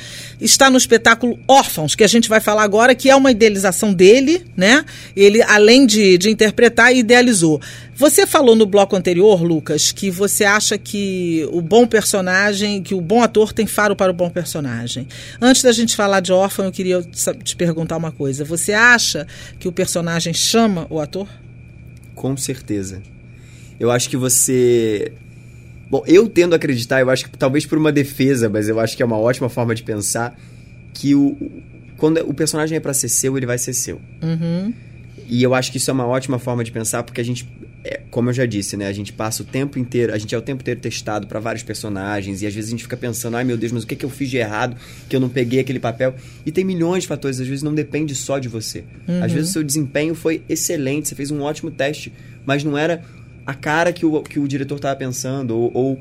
Está 0.43 0.69
no 0.69 0.77
espetáculo 0.77 1.39
Órfãos, 1.47 1.95
que 1.95 2.03
a 2.03 2.07
gente 2.07 2.27
vai 2.27 2.41
falar 2.41 2.63
agora, 2.63 2.93
que 2.93 3.09
é 3.09 3.15
uma 3.15 3.31
idealização 3.31 3.93
dele, 3.93 4.45
né? 4.57 4.83
Ele, 5.15 5.41
além 5.41 5.85
de, 5.85 6.17
de 6.17 6.29
interpretar, 6.29 6.93
idealizou. 6.93 7.61
Você 7.95 8.27
falou 8.27 8.53
no 8.53 8.65
bloco 8.65 8.93
anterior, 8.93 9.41
Lucas, 9.41 9.93
que 9.93 10.11
você 10.11 10.43
acha 10.43 10.77
que 10.77 11.47
o 11.49 11.61
bom 11.61 11.87
personagem, 11.87 12.83
que 12.83 12.93
o 12.93 12.99
bom 12.99 13.23
ator 13.23 13.53
tem 13.53 13.65
faro 13.65 13.95
para 13.95 14.11
o 14.11 14.13
bom 14.13 14.29
personagem. 14.29 15.07
Antes 15.41 15.63
da 15.63 15.71
gente 15.71 15.95
falar 15.95 16.19
de 16.19 16.33
órfão, 16.33 16.65
eu 16.65 16.71
queria 16.73 17.01
te 17.01 17.55
perguntar 17.55 17.95
uma 17.95 18.11
coisa. 18.11 18.43
Você 18.43 18.73
acha 18.73 19.25
que 19.57 19.69
o 19.69 19.71
personagem 19.71 20.33
chama 20.33 20.85
o 20.89 20.99
ator? 20.99 21.29
Com 22.13 22.35
certeza. 22.35 23.01
Eu 23.79 23.89
acho 23.89 24.09
que 24.09 24.17
você. 24.17 25.13
Bom, 25.93 26.03
eu 26.07 26.27
tendo 26.27 26.53
a 26.53 26.55
acreditar, 26.55 27.01
eu 27.01 27.09
acho 27.11 27.29
que 27.29 27.37
talvez 27.37 27.67
por 27.67 27.77
uma 27.77 27.91
defesa, 27.91 28.49
mas 28.49 28.67
eu 28.67 28.79
acho 28.79 28.97
que 28.97 29.03
é 29.03 29.05
uma 29.05 29.19
ótima 29.19 29.47
forma 29.47 29.75
de 29.75 29.83
pensar 29.83 30.35
que 30.91 31.13
o 31.13 31.37
quando 31.97 32.17
o 32.27 32.33
personagem 32.33 32.75
é 32.75 32.79
para 32.79 32.95
ser 32.95 33.07
seu, 33.09 33.37
ele 33.37 33.45
vai 33.45 33.59
ser 33.59 33.73
seu. 33.73 34.01
Uhum. 34.19 34.73
E 35.29 35.43
eu 35.43 35.53
acho 35.53 35.71
que 35.71 35.77
isso 35.77 35.91
é 35.91 35.93
uma 35.93 36.07
ótima 36.07 36.39
forma 36.39 36.63
de 36.63 36.71
pensar, 36.71 37.03
porque 37.03 37.21
a 37.21 37.23
gente, 37.23 37.47
é, 37.83 38.01
como 38.09 38.29
eu 38.29 38.33
já 38.33 38.47
disse, 38.47 38.75
né? 38.75 38.87
A 38.87 38.91
gente 38.91 39.13
passa 39.13 39.43
o 39.43 39.45
tempo 39.45 39.77
inteiro, 39.77 40.11
a 40.11 40.17
gente 40.17 40.33
é 40.33 40.37
o 40.37 40.41
tempo 40.41 40.63
inteiro 40.63 40.79
testado 40.79 41.27
para 41.27 41.39
vários 41.39 41.61
personagens, 41.61 42.41
e 42.41 42.47
às 42.47 42.55
vezes 42.55 42.69
a 42.69 42.71
gente 42.71 42.81
fica 42.81 42.97
pensando, 42.97 43.37
ai 43.37 43.43
meu 43.43 43.55
Deus, 43.55 43.71
mas 43.71 43.83
o 43.83 43.87
que, 43.87 43.93
é 43.93 43.97
que 43.97 44.03
eu 44.03 44.09
fiz 44.09 44.31
de 44.31 44.37
errado 44.37 44.75
que 45.07 45.15
eu 45.15 45.19
não 45.19 45.29
peguei 45.29 45.59
aquele 45.59 45.79
papel? 45.79 46.15
E 46.43 46.51
tem 46.51 46.63
milhões 46.63 47.03
de 47.03 47.07
fatores, 47.07 47.39
às 47.39 47.47
vezes 47.47 47.61
não 47.61 47.75
depende 47.75 48.15
só 48.15 48.39
de 48.39 48.49
você. 48.49 48.83
Às 49.23 49.31
vezes 49.31 49.51
o 49.51 49.53
seu 49.53 49.63
desempenho 49.63 50.15
foi 50.15 50.41
excelente, 50.49 51.07
você 51.07 51.13
fez 51.13 51.29
um 51.29 51.43
ótimo 51.43 51.69
teste, 51.69 52.11
mas 52.47 52.63
não 52.63 52.75
era 52.75 53.03
a 53.45 53.53
cara 53.53 53.91
que 53.91 54.05
o, 54.05 54.21
que 54.21 54.39
o 54.39 54.47
diretor 54.47 54.75
estava 54.75 54.95
pensando, 54.95 55.57
ou, 55.57 55.71
ou, 55.73 55.99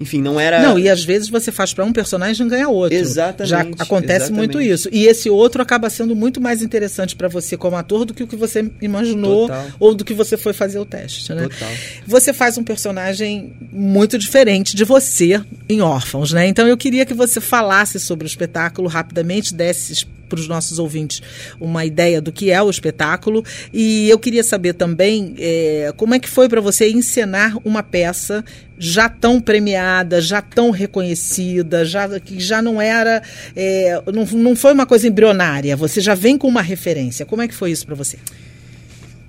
enfim, 0.00 0.20
não 0.20 0.38
era. 0.38 0.62
Não, 0.62 0.78
e 0.78 0.88
às 0.88 1.04
vezes 1.04 1.28
você 1.28 1.52
faz 1.52 1.72
para 1.72 1.84
um 1.84 1.92
personagem 1.92 2.46
e 2.46 2.50
ganha 2.50 2.68
outro. 2.68 2.96
Exatamente, 2.96 3.48
Já 3.48 3.60
acontece 3.60 4.26
exatamente. 4.26 4.54
muito 4.54 4.60
isso. 4.60 4.88
E 4.92 5.06
esse 5.06 5.30
outro 5.30 5.62
acaba 5.62 5.88
sendo 5.88 6.14
muito 6.14 6.40
mais 6.40 6.62
interessante 6.62 7.14
para 7.16 7.28
você 7.28 7.56
como 7.56 7.76
ator 7.76 8.04
do 8.04 8.12
que 8.12 8.22
o 8.22 8.26
que 8.26 8.36
você 8.36 8.70
imaginou 8.80 9.48
Total. 9.48 9.66
ou 9.78 9.94
do 9.94 10.04
que 10.04 10.12
você 10.12 10.36
foi 10.36 10.52
fazer 10.52 10.78
o 10.78 10.84
teste, 10.84 11.32
né? 11.32 11.42
Total. 11.44 11.68
Você 12.06 12.32
faz 12.32 12.58
um 12.58 12.64
personagem 12.64 13.52
muito 13.72 14.18
diferente 14.18 14.76
de 14.76 14.84
você 14.84 15.40
em 15.68 15.80
Órfãos, 15.80 16.32
né? 16.32 16.46
Então 16.46 16.66
eu 16.66 16.76
queria 16.76 17.06
que 17.06 17.14
você 17.14 17.40
falasse 17.40 17.98
sobre 18.00 18.26
o 18.26 18.28
espetáculo 18.28 18.88
rapidamente, 18.88 19.54
desse 19.54 20.06
para 20.32 20.40
os 20.40 20.48
nossos 20.48 20.78
ouvintes 20.78 21.20
uma 21.60 21.84
ideia 21.84 22.22
do 22.22 22.32
que 22.32 22.50
é 22.50 22.62
o 22.62 22.70
espetáculo 22.70 23.44
e 23.70 24.08
eu 24.08 24.18
queria 24.18 24.42
saber 24.42 24.72
também 24.72 25.34
é, 25.38 25.92
como 25.94 26.14
é 26.14 26.18
que 26.18 26.28
foi 26.28 26.48
para 26.48 26.60
você 26.60 26.90
encenar 26.90 27.58
uma 27.62 27.82
peça 27.82 28.42
já 28.78 29.10
tão 29.10 29.42
premiada, 29.42 30.22
já 30.22 30.40
tão 30.40 30.70
reconhecida, 30.70 31.84
já 31.84 32.18
que 32.18 32.40
já 32.40 32.62
não 32.62 32.80
era, 32.80 33.22
é, 33.54 34.02
não, 34.12 34.24
não 34.24 34.56
foi 34.56 34.72
uma 34.72 34.86
coisa 34.86 35.06
embrionária. 35.06 35.76
Você 35.76 36.00
já 36.00 36.14
vem 36.14 36.38
com 36.38 36.48
uma 36.48 36.62
referência. 36.62 37.24
Como 37.24 37.42
é 37.42 37.46
que 37.46 37.54
foi 37.54 37.70
isso 37.70 37.86
para 37.86 37.94
você? 37.94 38.18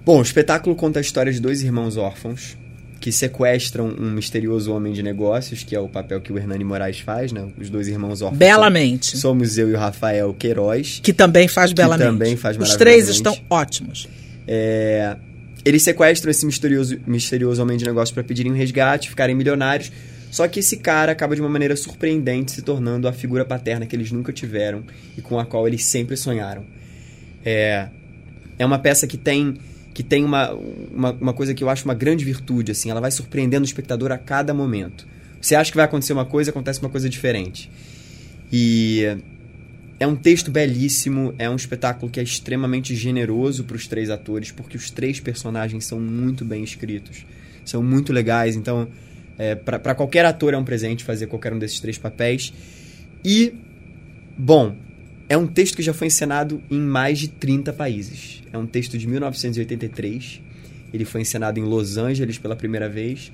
Bom, 0.05 0.19
o 0.19 0.21
espetáculo 0.23 0.75
conta 0.75 0.99
a 0.99 1.01
história 1.01 1.31
de 1.31 1.39
dois 1.39 1.61
irmãos 1.61 1.97
órfãos 1.97 2.57
que 3.03 3.11
sequestram 3.11 3.93
um 3.99 4.11
misterioso 4.11 4.73
homem 4.73 4.93
de 4.93 5.03
negócios, 5.03 5.61
que 5.61 5.75
é 5.75 5.79
o 5.79 5.89
papel 5.89 6.21
que 6.21 6.31
o 6.31 6.37
Hernani 6.37 6.63
Moraes 6.63 7.01
faz, 7.01 7.33
né? 7.33 7.45
Os 7.59 7.69
dois 7.69 7.89
irmãos 7.89 8.21
órfãos. 8.21 8.39
Belamente. 8.39 9.17
Somos 9.17 9.57
eu 9.57 9.69
e 9.69 9.73
o 9.73 9.77
Rafael 9.77 10.33
Queiroz. 10.33 11.01
Que 11.03 11.11
também 11.11 11.49
faz 11.49 11.73
belamente. 11.73 12.07
também 12.07 12.37
faz 12.37 12.55
Os 12.57 12.77
três 12.77 13.09
estão 13.09 13.37
ótimos. 13.49 14.07
É, 14.47 15.17
eles 15.65 15.83
sequestram 15.83 16.31
esse 16.31 16.45
misterioso, 16.45 16.97
misterioso 17.05 17.61
homem 17.61 17.75
de 17.75 17.83
negócios 17.83 18.13
para 18.13 18.23
pedirem 18.23 18.53
um 18.53 18.55
resgate, 18.55 19.09
ficarem 19.09 19.35
milionários. 19.35 19.91
Só 20.31 20.47
que 20.47 20.61
esse 20.61 20.77
cara 20.77 21.11
acaba 21.11 21.35
de 21.35 21.41
uma 21.41 21.49
maneira 21.49 21.75
surpreendente 21.75 22.53
se 22.53 22.61
tornando 22.61 23.05
a 23.05 23.11
figura 23.11 23.43
paterna 23.43 23.85
que 23.85 23.93
eles 23.97 24.13
nunca 24.13 24.31
tiveram 24.31 24.81
e 25.17 25.21
com 25.21 25.37
a 25.37 25.45
qual 25.45 25.67
eles 25.67 25.83
sempre 25.83 26.15
sonharam. 26.15 26.63
É, 27.43 27.89
é 28.57 28.65
uma 28.65 28.79
peça 28.79 29.05
que 29.05 29.17
tem 29.17 29.57
que 29.93 30.01
tem 30.01 30.23
uma, 30.23 30.51
uma, 30.51 31.11
uma 31.11 31.33
coisa 31.33 31.53
que 31.53 31.63
eu 31.63 31.69
acho 31.69 31.85
uma 31.85 31.93
grande 31.93 32.25
virtude, 32.25 32.71
assim, 32.71 32.89
ela 32.89 32.99
vai 32.99 33.11
surpreendendo 33.11 33.63
o 33.63 33.65
espectador 33.65 34.11
a 34.11 34.17
cada 34.17 34.53
momento. 34.53 35.07
Você 35.39 35.55
acha 35.55 35.71
que 35.71 35.77
vai 35.77 35.85
acontecer 35.85 36.13
uma 36.13 36.25
coisa, 36.25 36.51
acontece 36.51 36.79
uma 36.79 36.89
coisa 36.89 37.09
diferente. 37.09 37.69
E 38.51 39.17
é 39.99 40.07
um 40.07 40.15
texto 40.15 40.49
belíssimo, 40.49 41.33
é 41.37 41.49
um 41.49 41.55
espetáculo 41.55 42.11
que 42.11 42.19
é 42.19 42.23
extremamente 42.23 42.95
generoso 42.95 43.63
para 43.63 43.75
os 43.75 43.87
três 43.87 44.09
atores, 44.09 44.51
porque 44.51 44.77
os 44.77 44.89
três 44.89 45.19
personagens 45.19 45.85
são 45.85 45.99
muito 45.99 46.43
bem 46.43 46.63
escritos, 46.63 47.25
são 47.63 47.83
muito 47.83 48.11
legais. 48.11 48.55
Então, 48.55 48.87
é, 49.37 49.55
para 49.55 49.93
qualquer 49.93 50.25
ator 50.25 50.53
é 50.53 50.57
um 50.57 50.63
presente 50.63 51.03
fazer 51.03 51.27
qualquer 51.27 51.53
um 51.53 51.59
desses 51.59 51.79
três 51.79 51.97
papéis. 51.97 52.53
E, 53.23 53.53
bom, 54.37 54.75
é 55.29 55.37
um 55.37 55.47
texto 55.47 55.75
que 55.75 55.81
já 55.83 55.93
foi 55.93 56.07
encenado 56.07 56.61
em 56.69 56.79
mais 56.79 57.17
de 57.19 57.27
30 57.27 57.71
países. 57.73 58.43
É 58.51 58.57
um 58.57 58.65
texto 58.65 58.97
de 58.97 59.07
1983. 59.07 60.41
Ele 60.93 61.05
foi 61.05 61.21
encenado 61.21 61.59
em 61.59 61.63
Los 61.63 61.97
Angeles 61.97 62.37
pela 62.37 62.55
primeira 62.55 62.87
vez. 62.89 63.31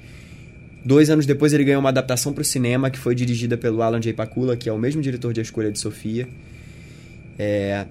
Dois 0.86 1.10
anos 1.10 1.26
depois 1.26 1.52
ele 1.52 1.64
ganhou 1.66 1.82
uma 1.82 1.90
adaptação 1.90 2.32
para 2.32 2.42
o 2.42 2.46
cinema 2.46 2.90
que 2.90 2.98
foi 2.98 3.14
dirigida 3.14 3.58
pelo 3.58 3.82
Alan 3.82 4.00
J. 4.00 4.14
Pakula, 4.14 4.56
que 4.56 4.70
é 4.70 4.72
o 4.74 4.78
mesmo 4.78 5.02
diretor 5.02 5.34
de 5.34 5.42
A 5.42 5.44
Escolha 5.44 5.72
de 5.72 5.80
Sofia. 5.80 6.28
É, 7.38 7.86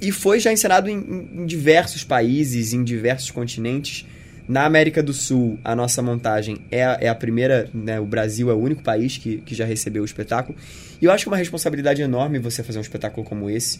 e 0.00 0.10
foi 0.10 0.40
já 0.40 0.52
encenado 0.52 0.88
em, 0.88 0.96
em- 1.34 1.46
diversos 1.46 2.02
países, 2.04 2.72
em 2.72 2.82
diversos 2.82 3.30
continentes. 3.30 4.06
Na 4.50 4.64
América 4.64 5.00
do 5.00 5.12
Sul, 5.12 5.60
a 5.62 5.76
nossa 5.76 6.02
montagem 6.02 6.58
é 6.72 6.84
a, 6.84 6.98
é 7.00 7.08
a 7.08 7.14
primeira, 7.14 7.70
né, 7.72 8.00
o 8.00 8.04
Brasil 8.04 8.50
é 8.50 8.52
o 8.52 8.56
único 8.56 8.82
país 8.82 9.16
que, 9.16 9.36
que 9.42 9.54
já 9.54 9.64
recebeu 9.64 10.02
o 10.02 10.04
espetáculo. 10.04 10.58
E 11.00 11.04
eu 11.04 11.12
acho 11.12 11.30
uma 11.30 11.36
responsabilidade 11.36 12.02
enorme 12.02 12.40
você 12.40 12.60
fazer 12.64 12.78
um 12.78 12.82
espetáculo 12.82 13.24
como 13.24 13.48
esse, 13.48 13.78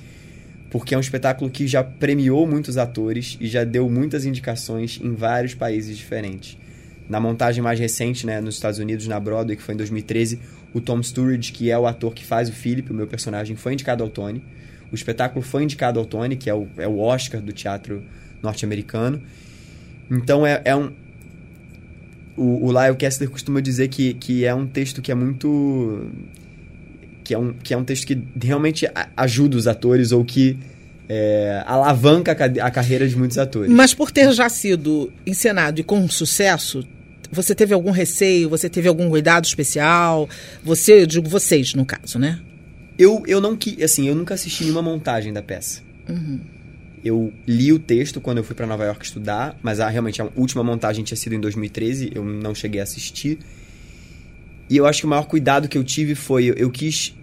porque 0.70 0.94
é 0.94 0.96
um 0.96 1.00
espetáculo 1.00 1.50
que 1.50 1.66
já 1.66 1.82
premiou 1.82 2.46
muitos 2.46 2.78
atores 2.78 3.36
e 3.40 3.48
já 3.48 3.64
deu 3.64 3.90
muitas 3.90 4.24
indicações 4.24 5.00
em 5.02 5.12
vários 5.12 5.54
países 5.54 5.98
diferentes. 5.98 6.56
Na 7.08 7.18
montagem 7.18 7.60
mais 7.60 7.80
recente, 7.80 8.24
né, 8.24 8.40
nos 8.40 8.54
Estados 8.54 8.78
Unidos, 8.78 9.08
na 9.08 9.18
Broadway, 9.18 9.56
que 9.56 9.64
foi 9.64 9.74
em 9.74 9.78
2013, 9.78 10.38
o 10.72 10.80
Tom 10.80 11.02
Sturridge, 11.02 11.50
que 11.50 11.68
é 11.68 11.76
o 11.76 11.84
ator 11.84 12.14
que 12.14 12.24
faz 12.24 12.48
o 12.48 12.52
Philip, 12.52 12.92
o 12.92 12.94
meu 12.94 13.08
personagem, 13.08 13.56
foi 13.56 13.72
indicado 13.72 14.04
ao 14.04 14.08
Tony. 14.08 14.40
O 14.92 14.94
espetáculo 14.94 15.44
foi 15.44 15.64
indicado 15.64 15.98
ao 15.98 16.06
Tony, 16.06 16.36
que 16.36 16.48
é 16.48 16.54
o, 16.54 16.68
é 16.76 16.86
o 16.86 17.00
Oscar 17.00 17.40
do 17.40 17.52
teatro 17.52 18.04
norte-americano. 18.40 19.20
Então 20.10 20.46
é, 20.46 20.60
é 20.64 20.74
um. 20.74 20.90
O, 22.36 22.66
o 22.66 22.72
Lyle 22.72 22.96
Kessler 22.96 23.28
costuma 23.30 23.60
dizer 23.60 23.88
que, 23.88 24.14
que 24.14 24.44
é 24.44 24.54
um 24.54 24.66
texto 24.66 25.00
que 25.00 25.12
é 25.12 25.14
muito. 25.14 26.06
Que 27.22 27.34
é, 27.34 27.38
um, 27.38 27.52
que 27.52 27.72
é 27.72 27.76
um 27.76 27.84
texto 27.84 28.06
que 28.06 28.20
realmente 28.42 28.90
ajuda 29.16 29.56
os 29.56 29.68
atores 29.68 30.10
ou 30.10 30.24
que 30.24 30.58
é, 31.08 31.62
alavanca 31.66 32.32
a, 32.32 32.66
a 32.66 32.70
carreira 32.70 33.08
de 33.08 33.16
muitos 33.16 33.38
atores. 33.38 33.70
Mas 33.70 33.94
por 33.94 34.10
ter 34.10 34.32
já 34.32 34.48
sido 34.48 35.12
encenado 35.26 35.80
e 35.80 35.84
com 35.84 36.08
sucesso, 36.08 36.84
você 37.30 37.54
teve 37.54 37.72
algum 37.74 37.90
receio? 37.90 38.48
Você 38.48 38.68
teve 38.68 38.88
algum 38.88 39.08
cuidado 39.08 39.44
especial? 39.44 40.28
Você, 40.64 41.02
eu 41.02 41.06
digo 41.06 41.28
vocês, 41.28 41.74
no 41.74 41.84
caso, 41.84 42.18
né? 42.18 42.40
Eu, 42.98 43.22
eu 43.26 43.40
não 43.40 43.56
que 43.56 43.82
assim, 43.82 44.08
eu 44.08 44.14
nunca 44.14 44.34
assisti 44.34 44.64
nenhuma 44.64 44.82
montagem 44.82 45.32
da 45.32 45.42
peça. 45.42 45.82
Eu 47.04 47.32
li 47.46 47.72
o 47.72 47.78
texto 47.78 48.20
quando 48.20 48.38
eu 48.38 48.44
fui 48.44 48.54
para 48.54 48.66
Nova 48.66 48.84
York 48.84 49.04
estudar, 49.04 49.58
mas 49.62 49.80
a, 49.80 49.88
realmente 49.88 50.20
a 50.20 50.28
última 50.36 50.62
montagem 50.62 51.02
tinha 51.02 51.16
sido 51.16 51.34
em 51.34 51.40
2013, 51.40 52.12
eu 52.14 52.24
não 52.24 52.54
cheguei 52.54 52.80
a 52.80 52.84
assistir. 52.84 53.38
E 54.68 54.76
eu 54.76 54.86
acho 54.86 55.00
que 55.00 55.06
o 55.06 55.08
maior 55.08 55.24
cuidado 55.24 55.68
que 55.68 55.78
eu 55.78 55.82
tive 55.82 56.14
foi 56.14 56.44
eu, 56.44 56.54
eu 56.54 56.70
quis 56.70 57.14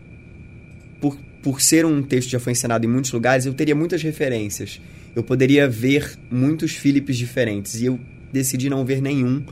por, 1.00 1.18
por 1.42 1.62
ser 1.62 1.86
um 1.86 2.02
texto 2.02 2.28
que 2.28 2.32
já 2.34 2.40
foi 2.40 2.54
encenado 2.54 2.86
em 2.86 2.90
muitos 2.90 3.12
lugares, 3.12 3.46
eu 3.46 3.54
teria 3.54 3.76
muitas 3.76 4.02
referências. 4.02 4.82
Eu 5.16 5.24
poderia 5.24 5.68
ver 5.68 6.18
muitos 6.30 6.74
Philips 6.74 7.16
diferentes 7.16 7.82
e 7.82 7.86
eu 7.86 8.00
decidi 8.32 8.70
não 8.70 8.84
ver 8.84 9.02
nenhum 9.02 9.44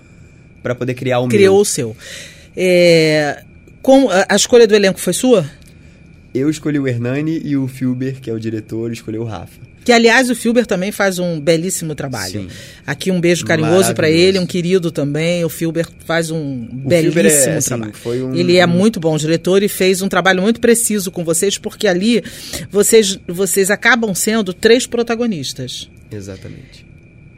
para 0.62 0.76
poder 0.76 0.96
criar 0.96 1.20
o 1.20 1.28
Criou 1.28 1.56
meu. 1.56 1.62
o 1.62 1.66
seu. 1.66 1.96
É, 2.58 3.44
com, 3.82 4.10
a, 4.10 4.26
a 4.30 4.36
escolha 4.36 4.68
do 4.68 4.76
elenco 4.76 5.00
foi 5.00 5.14
sua? 5.14 5.50
Eu 6.34 6.50
escolhi 6.50 6.80
o 6.80 6.88
Hernani 6.88 7.40
e 7.44 7.56
o 7.56 7.68
Filber, 7.68 8.20
que 8.20 8.30
é 8.30 8.34
o 8.34 8.40
diretor, 8.40 8.92
escolheu 8.92 9.22
o 9.22 9.26
Rafa. 9.26 9.62
Que, 9.86 9.92
aliás, 9.92 10.30
o 10.32 10.36
Filber 10.36 10.66
também 10.66 10.92
faz 10.92 11.20
um 11.20 11.40
belíssimo 11.40 11.94
trabalho. 11.94 12.32
Sim. 12.32 12.48
Aqui 12.88 13.12
um 13.12 13.22
beijo 13.22 13.46
carinhoso 13.46 13.94
para 13.94 14.10
ele, 14.10 14.40
um 14.40 14.46
querido 14.46 14.90
também. 14.92 15.46
O 15.46 15.50
Filber 15.50 15.88
faz 16.06 16.32
um 16.32 16.64
O 16.64 16.88
belíssimo 16.90 17.14
Filber 17.14 17.26
é, 17.32 17.60
trabalho. 17.62 17.94
um- 18.26 18.36
Ele 18.36 18.58
é 18.58 18.66
muito 18.66 19.00
bom 19.00 19.16
diretor 19.16 19.62
e 19.62 19.68
fez 19.70 20.02
um 20.02 20.10
trabalho 20.10 20.42
muito 20.42 20.60
preciso 20.60 21.12
com 21.12 21.24
vocês, 21.24 21.58
porque 21.60 21.88
ali 21.88 22.24
vocês, 22.72 23.20
vocês 23.28 23.70
acabam 23.70 24.14
sendo 24.16 24.54
três 24.54 24.88
protagonistas. 24.88 25.90
Exatamente. 26.12 26.85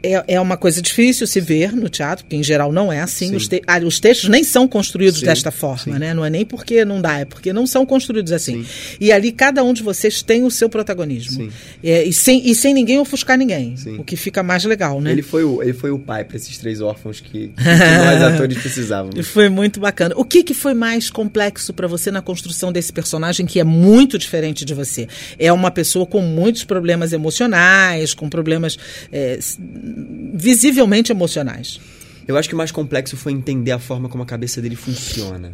É, 0.02 0.22
é 0.34 0.40
uma 0.40 0.56
coisa 0.56 0.80
difícil 0.80 1.26
se 1.26 1.40
ver 1.40 1.74
no 1.74 1.88
teatro, 1.88 2.24
porque 2.24 2.36
em 2.36 2.42
geral 2.42 2.72
não 2.72 2.92
é 2.92 3.00
assim. 3.00 3.28
Sim. 3.28 3.36
Os, 3.36 3.48
te- 3.48 3.62
ah, 3.66 3.78
os 3.78 3.98
textos 3.98 4.28
nem 4.28 4.44
são 4.44 4.68
construídos 4.68 5.20
Sim, 5.20 5.26
desta 5.26 5.50
forma, 5.50 5.94
sim. 5.94 5.98
né? 5.98 6.14
Não 6.14 6.24
é 6.24 6.30
nem 6.30 6.44
porque 6.44 6.84
não 6.84 7.00
dá, 7.00 7.20
é 7.20 7.24
porque 7.24 7.52
não 7.52 7.66
são 7.66 7.84
construídos 7.84 8.32
assim. 8.32 8.64
E 9.00 9.10
ali 9.10 9.32
cada 9.32 9.62
um 9.64 9.72
de 9.72 9.82
vocês 9.82 10.22
tem 10.22 10.44
o 10.44 10.50
seu 10.50 10.68
protagonismo. 10.68 11.32
Sim. 11.32 11.50
É, 11.82 12.04
e, 12.04 12.12
sem, 12.12 12.48
e 12.48 12.54
sem 12.54 12.72
ninguém 12.72 12.98
ofuscar 12.98 13.36
ninguém. 13.36 13.76
Sim. 13.76 13.96
O 13.98 14.04
que 14.04 14.16
fica 14.16 14.42
mais 14.42 14.64
legal, 14.64 15.00
né? 15.00 15.12
Ele 15.12 15.22
foi 15.22 15.44
o, 15.44 15.62
ele 15.62 15.72
foi 15.72 15.90
o 15.90 15.98
pai 15.98 16.24
para 16.24 16.36
esses 16.36 16.56
três 16.58 16.80
órfãos 16.80 17.20
que, 17.20 17.48
que 17.48 17.64
nós 17.64 18.22
atores 18.22 18.56
E 18.58 18.60
precisávamos. 18.60 19.26
Foi 19.28 19.48
muito 19.48 19.78
bacana. 19.80 20.14
O 20.16 20.24
que, 20.24 20.42
que 20.42 20.54
foi 20.54 20.74
mais 20.74 21.10
complexo 21.10 21.72
para 21.72 21.86
você 21.86 22.10
na 22.10 22.22
construção 22.22 22.72
desse 22.72 22.92
personagem 22.92 23.46
que 23.46 23.60
é 23.60 23.64
muito 23.64 24.18
diferente 24.18 24.64
de 24.64 24.74
você? 24.74 25.06
É 25.38 25.52
uma 25.52 25.70
pessoa 25.70 26.06
com 26.06 26.20
muitos 26.20 26.64
problemas 26.64 27.12
emocionais, 27.12 28.14
com 28.14 28.28
problemas 28.28 28.78
é, 29.12 29.38
visivelmente 30.34 31.12
emocionais. 31.12 31.80
Eu 32.26 32.36
acho 32.36 32.48
que 32.48 32.54
o 32.54 32.58
mais 32.58 32.70
complexo 32.70 33.16
foi 33.16 33.32
entender 33.32 33.72
a 33.72 33.78
forma 33.78 34.08
como 34.08 34.22
a 34.22 34.26
cabeça 34.26 34.60
dele 34.60 34.76
funciona. 34.76 35.52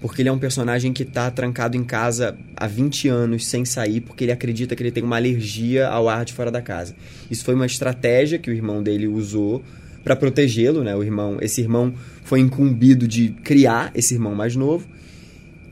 Porque 0.00 0.20
ele 0.20 0.28
é 0.28 0.32
um 0.32 0.38
personagem 0.38 0.92
que 0.92 1.04
tá 1.04 1.30
trancado 1.30 1.76
em 1.76 1.84
casa 1.84 2.36
há 2.56 2.66
20 2.66 3.08
anos 3.08 3.46
sem 3.46 3.64
sair, 3.64 4.00
porque 4.00 4.24
ele 4.24 4.32
acredita 4.32 4.74
que 4.74 4.82
ele 4.82 4.90
tem 4.90 5.02
uma 5.02 5.16
alergia 5.16 5.88
ao 5.88 6.08
ar 6.08 6.24
de 6.24 6.32
fora 6.32 6.50
da 6.50 6.60
casa. 6.60 6.94
Isso 7.30 7.44
foi 7.44 7.54
uma 7.54 7.66
estratégia 7.66 8.38
que 8.38 8.50
o 8.50 8.52
irmão 8.52 8.82
dele 8.82 9.06
usou 9.06 9.62
para 10.02 10.16
protegê-lo, 10.16 10.82
né? 10.82 10.94
O 10.96 11.02
irmão, 11.04 11.38
esse 11.40 11.60
irmão 11.60 11.94
foi 12.24 12.40
incumbido 12.40 13.06
de 13.06 13.28
criar 13.44 13.92
esse 13.94 14.14
irmão 14.14 14.34
mais 14.34 14.56
novo. 14.56 14.86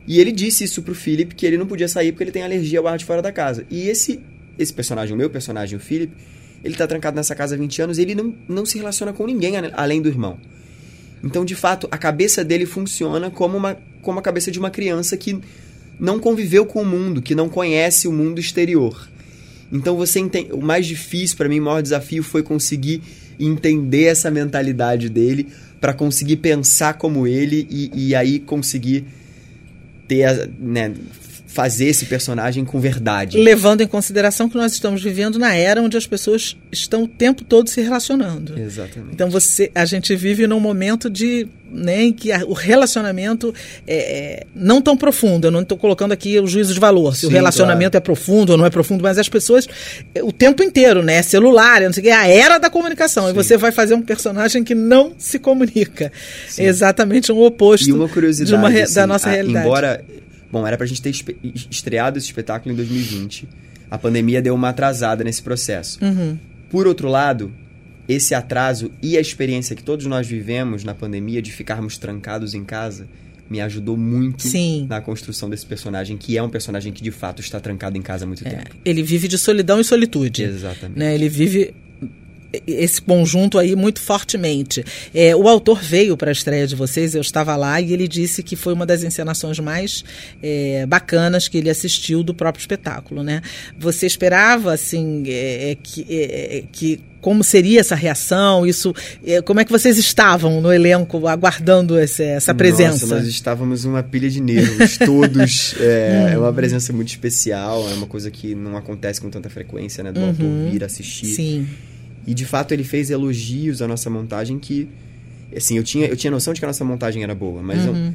E 0.06 0.20
ele 0.20 0.30
disse 0.30 0.64
isso 0.64 0.82
pro 0.82 0.94
Philip 0.94 1.34
que 1.34 1.44
ele 1.44 1.58
não 1.58 1.66
podia 1.66 1.88
sair 1.88 2.12
porque 2.12 2.24
ele 2.24 2.32
tem 2.32 2.42
alergia 2.42 2.78
ao 2.78 2.86
ar 2.86 2.96
de 2.96 3.04
fora 3.04 3.20
da 3.20 3.32
casa. 3.32 3.66
E 3.68 3.88
esse 3.88 4.20
esse 4.58 4.72
personagem, 4.72 5.14
o 5.14 5.16
meu 5.16 5.30
personagem, 5.30 5.76
o 5.76 5.80
Philip, 5.80 6.12
ele 6.62 6.74
tá 6.74 6.86
trancado 6.86 7.16
nessa 7.16 7.34
casa 7.34 7.54
há 7.54 7.58
20 7.58 7.82
anos 7.82 7.98
ele 7.98 8.14
não, 8.14 8.34
não 8.48 8.66
se 8.66 8.78
relaciona 8.78 9.12
com 9.12 9.26
ninguém 9.26 9.54
além 9.72 10.00
do 10.00 10.08
irmão. 10.08 10.38
Então, 11.22 11.44
de 11.44 11.54
fato, 11.54 11.86
a 11.90 11.98
cabeça 11.98 12.44
dele 12.44 12.64
funciona 12.66 13.30
como, 13.30 13.56
uma, 13.56 13.76
como 14.02 14.18
a 14.18 14.22
cabeça 14.22 14.50
de 14.50 14.58
uma 14.58 14.70
criança 14.70 15.16
que 15.16 15.38
não 15.98 16.18
conviveu 16.18 16.64
com 16.64 16.82
o 16.82 16.86
mundo, 16.86 17.20
que 17.20 17.34
não 17.34 17.48
conhece 17.48 18.08
o 18.08 18.12
mundo 18.12 18.40
exterior. 18.40 19.08
Então, 19.70 19.96
você 19.96 20.18
entende. 20.18 20.52
O 20.52 20.62
mais 20.62 20.86
difícil 20.86 21.36
para 21.36 21.48
mim, 21.48 21.60
o 21.60 21.64
maior 21.64 21.82
desafio 21.82 22.22
foi 22.22 22.42
conseguir 22.42 23.02
entender 23.38 24.04
essa 24.04 24.30
mentalidade 24.30 25.08
dele 25.08 25.48
para 25.80 25.92
conseguir 25.92 26.36
pensar 26.36 26.94
como 26.94 27.26
ele 27.26 27.66
e, 27.70 28.08
e 28.08 28.14
aí 28.14 28.38
conseguir 28.38 29.04
ter, 30.08 30.50
né, 30.58 30.92
fazer 31.52 31.86
esse 31.86 32.06
personagem 32.06 32.64
com 32.64 32.78
verdade. 32.78 33.36
Levando 33.36 33.80
em 33.80 33.86
consideração 33.86 34.48
que 34.48 34.56
nós 34.56 34.72
estamos 34.72 35.02
vivendo 35.02 35.36
na 35.38 35.52
era 35.52 35.82
onde 35.82 35.96
as 35.96 36.06
pessoas 36.06 36.56
estão 36.70 37.02
o 37.02 37.08
tempo 37.08 37.42
todo 37.42 37.68
se 37.68 37.80
relacionando. 37.80 38.56
Exatamente. 38.58 39.12
Então 39.12 39.28
você, 39.28 39.68
a 39.74 39.84
gente 39.84 40.14
vive 40.14 40.46
num 40.46 40.60
momento 40.60 41.10
de 41.10 41.48
né, 41.72 42.02
em 42.02 42.12
que 42.12 42.32
a- 42.32 42.44
o 42.46 42.52
relacionamento 42.52 43.54
é, 43.86 43.96
é 43.96 44.46
não 44.54 44.80
tão 44.82 44.96
profundo. 44.96 45.46
Eu 45.46 45.50
não 45.52 45.60
estou 45.62 45.78
colocando 45.78 46.10
aqui 46.12 46.38
o 46.40 46.46
juízo 46.46 46.72
de 46.74 46.80
valor, 46.80 47.14
se 47.16 47.26
o 47.26 47.28
Sim, 47.28 47.34
relacionamento 47.34 47.96
é 47.96 48.00
profundo 48.00 48.50
ou 48.50 48.58
não 48.58 48.66
é 48.66 48.70
profundo, 48.70 49.02
mas 49.02 49.18
as 49.18 49.28
pessoas 49.28 49.68
é, 50.14 50.22
o 50.22 50.32
tempo 50.32 50.62
inteiro, 50.64 51.02
né? 51.02 51.22
Celular, 51.22 51.80
não 51.82 51.92
sei 51.92 52.00
o 52.00 52.04
que, 52.04 52.10
é 52.10 52.14
a 52.14 52.26
era 52.28 52.58
da 52.58 52.68
comunicação. 52.70 53.28
E 53.28 53.32
você 53.32 53.56
vai 53.56 53.70
fazer 53.72 53.94
um 53.94 54.02
personagem 54.02 54.62
que 54.64 54.74
não 54.74 55.12
se 55.18 55.38
comunica. 55.38 56.10
É 56.58 56.64
exatamente 56.64 57.30
um 57.32 57.40
oposto 57.40 57.88
E 57.88 57.92
uma 57.92 58.08
curiosidade 58.08 58.50
de 58.50 58.54
uma 58.56 58.68
re- 58.68 58.82
assim, 58.82 58.94
da 58.94 59.06
nossa 59.06 59.28
a- 59.28 59.32
realidade. 59.32 59.64
Embora, 59.66 60.04
bom, 60.50 60.66
era 60.66 60.76
pra 60.76 60.86
gente 60.86 61.00
ter 61.02 61.10
estreado 61.70 62.18
esse 62.18 62.26
espetáculo 62.26 62.72
em 62.72 62.76
2020. 62.76 63.48
A 63.90 63.98
pandemia 63.98 64.40
deu 64.40 64.54
uma 64.54 64.68
atrasada 64.70 65.24
nesse 65.24 65.42
processo. 65.42 65.98
Uhum. 66.04 66.38
Por 66.70 66.86
outro 66.86 67.08
lado, 67.08 67.52
esse 68.08 68.34
atraso 68.34 68.90
e 69.02 69.16
a 69.16 69.20
experiência 69.20 69.74
que 69.76 69.82
todos 69.82 70.06
nós 70.06 70.26
vivemos 70.26 70.84
na 70.84 70.94
pandemia 70.94 71.40
de 71.42 71.50
ficarmos 71.50 71.98
trancados 71.98 72.54
em 72.54 72.64
casa 72.64 73.06
me 73.48 73.60
ajudou 73.60 73.96
muito 73.96 74.44
Sim. 74.44 74.86
na 74.88 75.00
construção 75.00 75.50
desse 75.50 75.66
personagem, 75.66 76.16
que 76.16 76.38
é 76.38 76.42
um 76.42 76.48
personagem 76.48 76.92
que 76.92 77.02
de 77.02 77.10
fato 77.10 77.40
está 77.40 77.58
trancado 77.58 77.98
em 77.98 78.02
casa 78.02 78.24
há 78.24 78.26
muito 78.28 78.46
É, 78.46 78.50
tempo. 78.50 78.76
ele 78.84 79.02
vive 79.02 79.26
de 79.26 79.36
solidão 79.36 79.80
e 79.80 79.84
solitude. 79.84 80.44
Exatamente. 80.44 80.96
né? 80.96 81.12
Ele 81.14 81.28
vive 81.28 81.74
esse 82.66 83.00
conjunto 83.00 83.58
aí 83.58 83.76
muito 83.76 84.00
fortemente. 84.00 84.84
É, 85.14 85.34
o 85.36 85.48
autor 85.48 85.80
veio 85.82 86.16
para 86.16 86.30
a 86.30 86.32
estreia 86.32 86.66
de 86.66 86.74
vocês, 86.74 87.14
eu 87.14 87.20
estava 87.20 87.54
lá 87.56 87.80
e 87.80 87.92
ele 87.92 88.08
disse 88.08 88.42
que 88.42 88.56
foi 88.56 88.72
uma 88.72 88.84
das 88.86 89.02
encenações 89.02 89.58
mais 89.58 90.04
é, 90.42 90.84
bacanas 90.86 91.48
que 91.48 91.58
ele 91.58 91.70
assistiu 91.70 92.22
do 92.22 92.34
próprio 92.34 92.60
espetáculo, 92.60 93.22
né? 93.22 93.40
Você 93.78 94.06
esperava 94.06 94.72
assim 94.72 95.22
é, 95.26 95.70
é, 95.70 95.74
que, 95.80 96.06
é, 96.08 96.58
é, 96.58 96.64
que 96.72 97.00
como 97.20 97.44
seria 97.44 97.80
essa 97.80 97.94
reação? 97.94 98.66
Isso, 98.66 98.94
como 99.44 99.60
é 99.60 99.64
que 99.64 99.70
vocês 99.70 99.98
estavam 99.98 100.58
no 100.62 100.72
elenco 100.72 101.26
aguardando 101.28 102.00
esse- 102.00 102.22
essa 102.22 102.54
presença? 102.54 103.04
Nossa, 103.06 103.16
nós 103.16 103.26
estávamos 103.26 103.84
uma 103.84 104.02
pilha 104.02 104.30
de 104.30 104.40
nervos, 104.40 104.96
todos. 104.96 105.74
É, 105.78 106.30
é 106.32 106.38
uma 106.38 106.50
presença 106.52 106.94
muito 106.94 107.08
especial, 107.10 107.86
é 107.90 107.92
uma 107.92 108.06
coisa 108.06 108.30
que 108.30 108.54
não 108.54 108.74
acontece 108.74 109.20
com 109.20 109.28
tanta 109.28 109.50
frequência, 109.50 110.02
né? 110.02 110.12
Do 110.12 110.20
autor 110.24 110.46
vir 110.72 110.82
assistir. 110.82 111.26
Uhum. 111.26 111.34
Sim. 111.34 111.68
E 112.30 112.34
de 112.34 112.44
fato 112.46 112.70
ele 112.72 112.84
fez 112.84 113.10
elogios 113.10 113.82
à 113.82 113.88
nossa 113.88 114.08
montagem 114.08 114.56
que. 114.58 114.88
Assim, 115.56 115.76
eu 115.76 115.82
tinha, 115.82 116.06
eu 116.06 116.16
tinha 116.16 116.30
noção 116.30 116.52
de 116.54 116.60
que 116.60 116.64
a 116.64 116.68
nossa 116.68 116.84
montagem 116.84 117.24
era 117.24 117.34
boa, 117.34 117.60
mas 117.60 117.84
Uhum. 117.86 118.06
eu- 118.08 118.14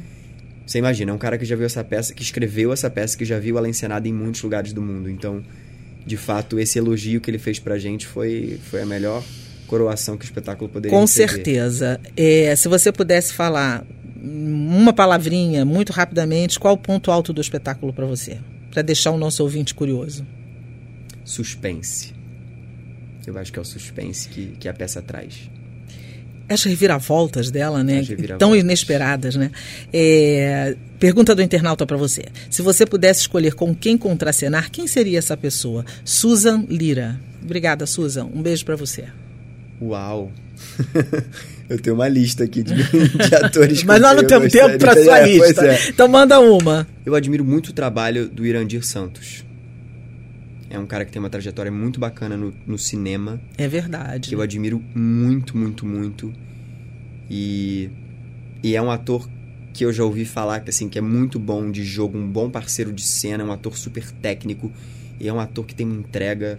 você 0.66 0.78
imagina, 0.78 1.10
é 1.10 1.14
um 1.14 1.18
cara 1.18 1.36
que 1.36 1.44
já 1.44 1.54
viu 1.54 1.66
essa 1.66 1.84
peça, 1.84 2.14
que 2.14 2.22
escreveu 2.22 2.72
essa 2.72 2.88
peça, 2.88 3.16
que 3.16 3.24
já 3.26 3.38
viu 3.38 3.58
ela 3.58 3.68
encenada 3.68 4.08
em 4.08 4.12
muitos 4.14 4.42
lugares 4.42 4.72
do 4.72 4.80
mundo. 4.80 5.10
Então, 5.10 5.42
de 6.06 6.16
fato, 6.16 6.58
esse 6.58 6.78
elogio 6.78 7.20
que 7.20 7.30
ele 7.30 7.38
fez 7.38 7.58
pra 7.58 7.78
gente 7.78 8.06
foi, 8.06 8.58
foi 8.70 8.80
a 8.82 8.86
melhor 8.86 9.22
coroação 9.66 10.16
que 10.16 10.24
o 10.24 10.28
espetáculo 10.28 10.70
poderia 10.70 10.96
Com 10.96 11.02
receber. 11.04 11.28
certeza. 11.34 12.00
É, 12.16 12.56
se 12.56 12.68
você 12.68 12.90
pudesse 12.90 13.34
falar 13.34 13.84
uma 14.24 14.92
palavrinha, 14.94 15.62
muito 15.64 15.92
rapidamente, 15.92 16.58
qual 16.58 16.72
o 16.74 16.78
ponto 16.78 17.10
alto 17.10 17.32
do 17.34 17.40
espetáculo 17.40 17.92
para 17.92 18.06
você? 18.06 18.38
Para 18.72 18.80
deixar 18.82 19.10
o 19.10 19.18
nosso 19.18 19.42
ouvinte 19.42 19.74
curioso. 19.74 20.26
Suspense. 21.24 22.15
Eu 23.26 23.36
acho 23.38 23.52
que 23.52 23.58
é 23.58 23.62
o 23.62 23.64
suspense 23.64 24.28
que, 24.28 24.52
que 24.60 24.68
a 24.68 24.72
peça 24.72 25.02
traz. 25.02 25.50
As 26.48 26.62
reviravoltas 26.62 27.50
dela, 27.50 27.82
né? 27.82 27.98
As 27.98 28.08
reviravoltas. 28.08 28.38
Tão 28.38 28.54
inesperadas, 28.54 29.34
né? 29.34 29.50
É, 29.92 30.76
pergunta 31.00 31.34
do 31.34 31.42
internauta 31.42 31.84
para 31.84 31.96
você. 31.96 32.26
Se 32.48 32.62
você 32.62 32.86
pudesse 32.86 33.22
escolher 33.22 33.54
com 33.54 33.74
quem 33.74 33.98
contracenar, 33.98 34.70
quem 34.70 34.86
seria 34.86 35.18
essa 35.18 35.36
pessoa? 35.36 35.84
Susan 36.04 36.64
Lira. 36.68 37.20
Obrigada, 37.42 37.84
Susan. 37.84 38.26
Um 38.32 38.42
beijo 38.42 38.64
para 38.64 38.76
você. 38.76 39.06
Uau! 39.82 40.30
eu 41.68 41.80
tenho 41.80 41.96
uma 41.96 42.08
lista 42.08 42.44
aqui 42.44 42.62
de, 42.62 42.74
de 43.28 43.34
atores 43.34 43.82
Mas 43.82 44.00
nós 44.00 44.16
não 44.16 44.24
temos 44.24 44.52
tempo 44.52 44.78
para 44.78 44.94
sua 45.02 45.18
É, 45.26 45.26
lista. 45.26 45.66
é. 45.66 45.88
Então 45.88 46.06
manda 46.06 46.38
uma. 46.38 46.86
Eu 47.04 47.14
admiro 47.16 47.44
muito 47.44 47.70
o 47.70 47.72
trabalho 47.72 48.28
do 48.28 48.46
Irandir 48.46 48.86
Santos. 48.86 49.44
É 50.68 50.78
um 50.78 50.86
cara 50.86 51.04
que 51.04 51.12
tem 51.12 51.20
uma 51.20 51.30
trajetória 51.30 51.70
muito 51.70 52.00
bacana 52.00 52.36
no, 52.36 52.52
no 52.66 52.78
cinema, 52.78 53.40
É 53.56 53.68
verdade. 53.68 54.28
que 54.28 54.34
eu 54.34 54.40
admiro 54.40 54.82
muito, 54.94 55.56
muito, 55.56 55.86
muito. 55.86 56.32
E, 57.30 57.88
e 58.62 58.74
é 58.74 58.82
um 58.82 58.90
ator 58.90 59.28
que 59.72 59.84
eu 59.84 59.92
já 59.92 60.02
ouvi 60.04 60.24
falar 60.24 60.60
que, 60.60 60.70
assim, 60.70 60.88
que 60.88 60.98
é 60.98 61.02
muito 61.02 61.38
bom 61.38 61.70
de 61.70 61.84
jogo, 61.84 62.18
um 62.18 62.28
bom 62.28 62.50
parceiro 62.50 62.92
de 62.92 63.02
cena, 63.02 63.44
um 63.44 63.52
ator 63.52 63.76
super 63.76 64.10
técnico. 64.10 64.72
E 65.20 65.28
é 65.28 65.32
um 65.32 65.38
ator 65.38 65.64
que 65.64 65.74
tem 65.74 65.86
uma 65.86 65.98
entrega 65.98 66.58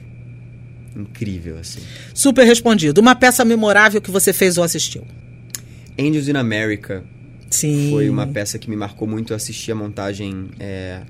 incrível, 0.96 1.58
assim. 1.58 1.82
Super 2.14 2.46
respondido. 2.46 3.02
Uma 3.02 3.16
peça 3.16 3.44
memorável 3.44 4.02
que 4.02 4.10
você 4.10 4.32
fez 4.32 4.58
ou 4.58 4.64
assistiu? 4.64 5.04
Angels 6.00 6.28
in 6.28 6.36
America 6.38 7.04
Sim. 7.50 7.92
Foi 7.92 8.10
uma 8.10 8.28
peça 8.28 8.60
que 8.60 8.70
me 8.70 8.76
marcou 8.76 9.08
muito. 9.08 9.34
Eu 9.34 9.38
assisti 9.38 9.72
a 9.72 9.76
montagem 9.76 10.50
é, 10.60 11.02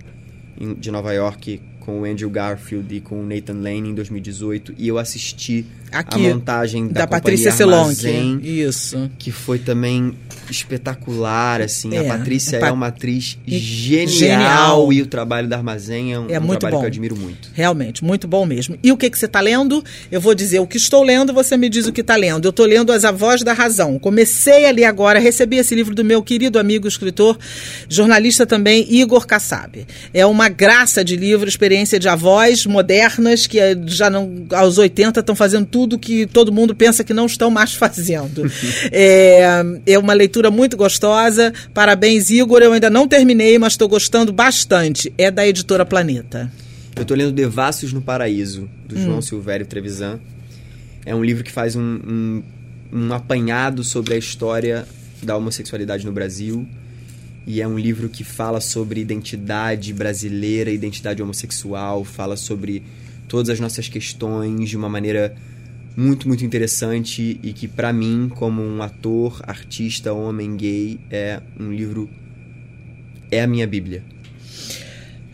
de 0.78 0.92
Nova 0.92 1.14
York 1.14 1.60
com 1.88 2.02
o 2.02 2.04
Andrew 2.04 2.30
Garfield 2.30 2.94
e 2.94 3.00
com 3.00 3.22
o 3.22 3.26
Nathan 3.26 3.62
Lane 3.62 3.92
em 3.92 3.96
2018. 3.96 4.76
E 4.78 4.90
eu 4.90 4.98
assisti 4.98 5.66
Aqui, 5.92 6.26
a 6.28 6.34
montagem 6.34 6.88
da, 6.88 7.02
da, 7.02 7.08
Patrícia. 7.08 7.52
Armazém, 7.52 8.40
Isso. 8.44 9.10
que 9.18 9.32
foi 9.32 9.58
também 9.60 10.14
espetacular, 10.50 11.62
assim. 11.62 11.96
É, 11.96 12.00
a 12.10 12.18
Patrícia 12.18 12.60
Pa- 12.60 12.68
é 12.68 12.72
uma 12.72 12.88
atriz 12.88 13.38
genial, 13.46 14.08
genial. 14.08 14.94
e 14.94 15.02
o 15.02 15.08
trabalho 15.08 15.48
da 15.48 15.58
Armazém 15.58 16.14
é 16.14 16.20
um, 16.20 16.30
É 16.30 16.40
um 16.40 16.44
muito 16.44 16.60
trabalho 16.60 16.76
bom. 16.76 16.80
que 16.82 16.86
eu 16.86 16.88
admiro 16.88 17.16
muito. 17.18 17.50
Realmente, 17.54 18.04
muito 18.04 18.28
bom 18.28 18.46
mesmo. 18.46 18.78
E 18.84 18.92
o 18.92 18.98
que, 18.98 19.10
que 19.10 19.18
você 19.18 19.26
está 19.26 19.40
lendo? 19.42 19.84
Eu 20.12 20.20
vou 20.22 20.36
dizer 20.36 20.60
o 20.60 20.68
que 20.68 20.78
estou 20.78 21.04
lendo, 21.04 21.34
você 21.34 21.56
me 21.58 21.70
diz 21.70 21.88
o 21.88 21.92
que 21.92 22.02
está 22.02 22.16
lendo. 22.16 22.46
Eu 22.46 22.50
estou 22.52 22.66
lendo 22.66 22.92
As 22.92 23.06
Avós 23.06 23.44
da 23.44 23.54
Razão. 23.54 23.98
Comecei 24.00 24.66
ali 24.66 24.84
agora, 24.84 25.20
recebi 25.20 25.58
esse 25.58 25.74
livro 25.76 25.96
do 25.96 26.04
meu 26.04 26.22
querido 26.22 26.60
amigo 26.60 26.88
escritor, 26.88 27.38
jornalista 27.90 28.46
também, 28.46 28.86
Igor 28.94 29.26
Kassab. 29.26 29.86
É 30.14 30.26
uma 30.26 30.50
graça 30.50 31.04
de 31.04 31.16
livro, 31.16 31.48
experiência 31.48 32.00
de 32.00 32.08
avós 32.08 32.66
modernas 32.66 33.48
que 33.48 33.60
eh, 33.60 33.76
já 33.86 34.10
não 34.10 34.46
aos 34.52 34.78
80 34.78 35.20
estão 35.20 35.36
fazendo 35.36 35.66
tudo 35.66 35.77
que 36.00 36.26
todo 36.26 36.52
mundo 36.52 36.74
pensa 36.74 37.04
que 37.04 37.14
não 37.14 37.26
estão 37.26 37.52
mais 37.52 37.74
fazendo. 37.76 38.50
é, 38.92 39.42
é 39.86 40.00
uma 40.00 40.14
leitura 40.14 40.50
muito 40.50 40.78
gostosa. 40.78 41.54
Parabéns, 41.74 42.30
Igor. 42.30 42.62
Eu 42.62 42.72
ainda 42.74 42.90
não 42.90 43.08
terminei, 43.08 43.60
mas 43.60 43.74
estou 43.74 43.88
gostando 43.90 44.32
bastante. 44.32 45.14
É 45.18 45.30
da 45.30 45.46
editora 45.46 45.86
Planeta. 45.86 46.50
Eu 46.96 47.06
tô 47.06 47.14
lendo 47.14 47.32
Devassos 47.32 47.94
no 47.94 48.02
Paraíso, 48.02 48.70
do 48.88 48.96
Hum. 48.98 49.04
João 49.04 49.22
Silvério 49.22 49.66
Trevisan. 49.66 50.20
É 51.06 51.14
um 51.14 51.24
livro 51.24 51.44
que 51.44 51.52
faz 51.52 51.76
um, 51.76 51.82
um, 51.82 52.44
um 52.92 53.14
apanhado 53.14 53.84
sobre 53.84 54.14
a 54.16 54.18
história 54.18 54.88
da 55.22 55.38
homossexualidade 55.38 56.06
no 56.06 56.12
Brasil. 56.12 56.68
E 57.46 57.62
é 57.62 57.68
um 57.68 57.78
livro 57.80 58.10
que 58.10 58.24
fala 58.24 58.60
sobre 58.60 59.00
identidade 59.00 59.94
brasileira, 59.94 60.70
identidade 60.70 61.22
homossexual, 61.24 62.04
fala 62.04 62.36
sobre 62.36 62.84
todas 63.28 63.50
as 63.50 63.60
nossas 63.60 63.88
questões 63.88 64.70
de 64.70 64.76
uma 64.76 64.90
maneira 64.90 65.34
muito, 65.98 66.28
muito 66.28 66.46
interessante 66.46 67.40
e 67.42 67.52
que, 67.54 67.68
para 67.68 67.92
mim, 67.92 68.30
como 68.30 68.62
um 68.62 68.84
ator, 68.84 69.42
artista, 69.48 70.14
homem 70.14 70.56
gay, 70.56 71.00
é 71.10 71.42
um 71.60 71.74
livro. 71.74 72.08
É 73.32 73.42
a 73.42 73.48
minha 73.48 73.66
Bíblia. 73.66 74.04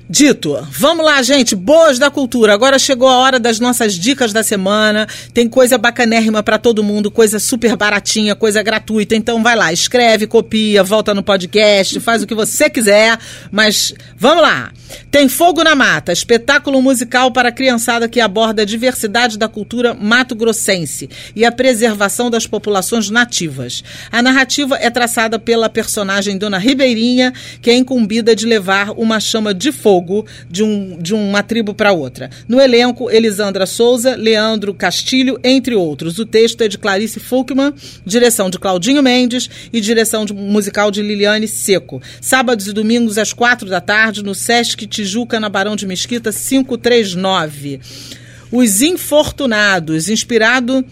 Dito, 0.09 0.67
vamos 0.69 1.05
lá, 1.05 1.21
gente, 1.21 1.55
boas 1.55 1.97
da 1.97 2.11
cultura. 2.11 2.53
Agora 2.53 2.77
chegou 2.77 3.07
a 3.07 3.19
hora 3.19 3.39
das 3.39 3.57
nossas 3.61 3.93
dicas 3.93 4.33
da 4.33 4.43
semana. 4.43 5.07
Tem 5.33 5.47
coisa 5.47 5.77
bacanérrima 5.77 6.43
para 6.43 6.57
todo 6.57 6.83
mundo, 6.83 7.09
coisa 7.09 7.39
super 7.39 7.77
baratinha, 7.77 8.35
coisa 8.35 8.61
gratuita. 8.61 9.15
Então 9.15 9.41
vai 9.41 9.55
lá, 9.55 9.71
escreve, 9.71 10.27
copia, 10.27 10.83
volta 10.83 11.13
no 11.13 11.23
podcast, 11.23 12.01
faz 12.01 12.21
o 12.21 12.27
que 12.27 12.35
você 12.35 12.69
quiser. 12.69 13.17
Mas 13.49 13.93
vamos 14.17 14.43
lá. 14.43 14.73
Tem 15.09 15.29
Fogo 15.29 15.63
na 15.63 15.73
Mata, 15.73 16.11
espetáculo 16.11 16.81
musical 16.81 17.31
para 17.31 17.49
a 17.49 17.51
criançada 17.51 18.07
que 18.07 18.19
aborda 18.19 18.61
a 18.61 18.65
diversidade 18.65 19.37
da 19.37 19.47
cultura 19.47 19.93
mato-grossense 19.93 21.09
e 21.35 21.45
a 21.45 21.51
preservação 21.51 22.29
das 22.29 22.45
populações 22.45 23.09
nativas. 23.09 23.83
A 24.11 24.21
narrativa 24.21 24.77
é 24.79 24.89
traçada 24.89 25.39
pela 25.39 25.69
personagem 25.69 26.37
Dona 26.37 26.59
Ribeirinha, 26.59 27.33
que 27.61 27.71
é 27.71 27.75
incumbida 27.75 28.35
de 28.35 28.45
levar 28.45 28.91
uma 28.91 29.19
chama 29.19 29.53
de 29.53 29.71
fogo 29.71 29.92
de, 30.49 30.63
um, 30.63 30.97
de 30.99 31.13
uma 31.13 31.43
tribo 31.43 31.73
para 31.73 31.91
outra. 31.91 32.29
No 32.47 32.59
elenco, 32.59 33.09
Elisandra 33.09 33.65
Souza, 33.65 34.15
Leandro 34.15 34.73
Castilho, 34.73 35.39
entre 35.43 35.75
outros. 35.75 36.19
O 36.19 36.25
texto 36.25 36.61
é 36.61 36.67
de 36.67 36.77
Clarice 36.77 37.19
Fulkman, 37.19 37.73
direção 38.05 38.49
de 38.49 38.59
Claudinho 38.59 39.03
Mendes 39.03 39.49
e 39.71 39.81
direção 39.81 40.25
de, 40.25 40.33
musical 40.33 40.89
de 40.89 41.01
Liliane 41.01 41.47
Seco. 41.47 42.01
Sábados 42.21 42.67
e 42.67 42.73
domingos 42.73 43.17
às 43.17 43.33
quatro 43.33 43.69
da 43.69 43.81
tarde 43.81 44.23
no 44.23 44.33
Sesc 44.33 44.87
Tijuca, 44.87 45.39
na 45.39 45.49
Barão 45.49 45.75
de 45.75 45.85
Mesquita, 45.85 46.31
539. 46.31 47.79
Os 48.51 48.81
Infortunados, 48.81 50.09
inspirado 50.09 50.85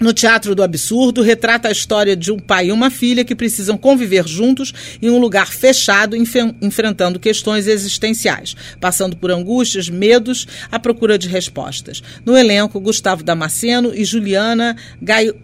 no 0.00 0.12
Teatro 0.12 0.54
do 0.54 0.62
Absurdo, 0.62 1.22
retrata 1.22 1.68
a 1.68 1.72
história 1.72 2.16
de 2.16 2.32
um 2.32 2.38
pai 2.38 2.68
e 2.68 2.72
uma 2.72 2.90
filha 2.90 3.24
que 3.24 3.34
precisam 3.34 3.76
conviver 3.76 4.26
juntos 4.26 4.72
em 5.00 5.10
um 5.10 5.18
lugar 5.18 5.52
fechado, 5.52 6.16
enfrentando 6.16 7.20
questões 7.20 7.66
existenciais, 7.66 8.56
passando 8.80 9.16
por 9.16 9.30
angústias, 9.30 9.88
medos, 9.88 10.46
à 10.72 10.78
procura 10.78 11.18
de 11.18 11.28
respostas. 11.28 12.02
No 12.24 12.36
elenco, 12.36 12.80
Gustavo 12.80 13.22
Damasceno 13.22 13.94
e 13.94 14.04
Juliana 14.04 14.76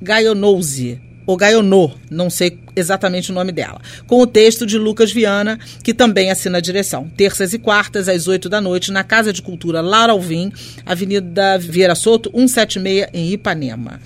Gaionouzi 0.03 1.01
ou 1.27 1.37
Gaionô, 1.37 1.91
não 2.09 2.31
sei 2.31 2.59
exatamente 2.77 3.33
o 3.33 3.35
nome 3.35 3.51
dela, 3.51 3.81
com 4.07 4.21
o 4.21 4.27
texto 4.27 4.65
de 4.65 4.79
Lucas 4.79 5.11
Viana, 5.11 5.59
que 5.83 5.93
também 5.93 6.31
assina 6.31 6.59
a 6.59 6.61
direção. 6.61 7.11
Terças 7.17 7.53
e 7.53 7.59
quartas, 7.59 8.09
às 8.09 8.29
8 8.29 8.49
da 8.49 8.61
noite, 8.61 8.93
na 8.93 9.03
Casa 9.03 9.33
de 9.33 9.43
Cultura 9.43 9.81
Lara 9.81 10.13
Alvim, 10.13 10.53
Avenida 10.85 11.59
Vieira 11.59 11.97
Soto, 11.97 12.31
176, 12.31 13.09
em 13.13 13.33
Ipanema. 13.33 14.01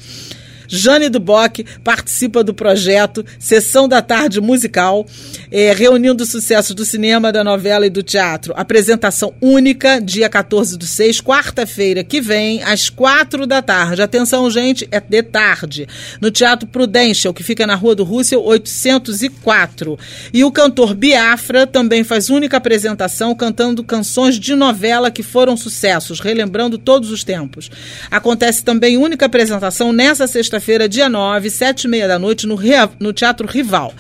Jane 0.71 1.09
Duboc 1.09 1.65
participa 1.83 2.45
do 2.45 2.55
projeto 2.55 3.27
Sessão 3.41 3.89
da 3.89 4.01
Tarde 4.01 4.41
Musical, 4.41 5.05
é, 5.51 5.73
reunindo 5.73 6.25
sucessos 6.25 6.75
do 6.75 6.85
cinema, 6.85 7.33
da 7.33 7.43
novela 7.43 7.85
e 7.85 7.91
do 7.91 8.05
teatro. 8.05 8.55
Apresentação 8.57 9.35
única, 9.41 10.01
dia 10.01 10.29
14 10.29 10.79
do 10.79 10.87
6, 10.87 11.21
quarta-feira 11.21 12.05
que 12.05 12.21
vem, 12.21 12.63
às 12.63 12.89
quatro 12.89 13.47
da 13.49 13.61
tarde. 13.61 14.01
Atenção, 14.01 14.49
gente, 14.49 14.87
é 14.93 15.01
de 15.01 15.23
tarde. 15.25 15.89
No 16.21 16.31
Teatro 16.31 16.69
Prudential, 16.69 17.35
que 17.35 17.43
fica 17.43 17.67
na 17.67 17.75
Rua 17.75 17.97
do 17.97 18.05
Russell, 18.05 18.45
804. 18.45 19.99
E 20.33 20.45
o 20.45 20.53
cantor 20.53 20.95
Biafra 20.95 21.67
também 21.67 22.05
faz 22.05 22.31
única 22.31 22.59
apresentação 22.59 23.35
cantando 23.35 23.83
canções 23.83 24.39
de 24.39 24.55
novela 24.55 25.11
que 25.11 25.25
foram 25.25 25.57
sucessos, 25.57 26.21
relembrando 26.21 26.79
todos 26.79 27.11
os 27.11 27.25
tempos. 27.25 27.69
Acontece 28.09 28.63
também 28.63 28.97
única 28.97 29.27
apresentação 29.27 29.93
nessa 29.93 30.29
sexta 30.29 30.60
quinta-feira, 30.61 30.89
dia 30.89 31.09
9, 31.09 31.51
sete 31.51 31.85
e 31.85 31.89
meia 31.89 32.07
da 32.07 32.19
noite, 32.19 32.47
no, 32.47 32.57
no 33.01 33.13
Teatro 33.13 33.49
Rival. 33.49 33.95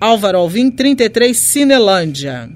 Álvaro 0.00 0.38
Alvim, 0.38 0.70
33, 0.70 1.36
Cinelândia. 1.36 2.48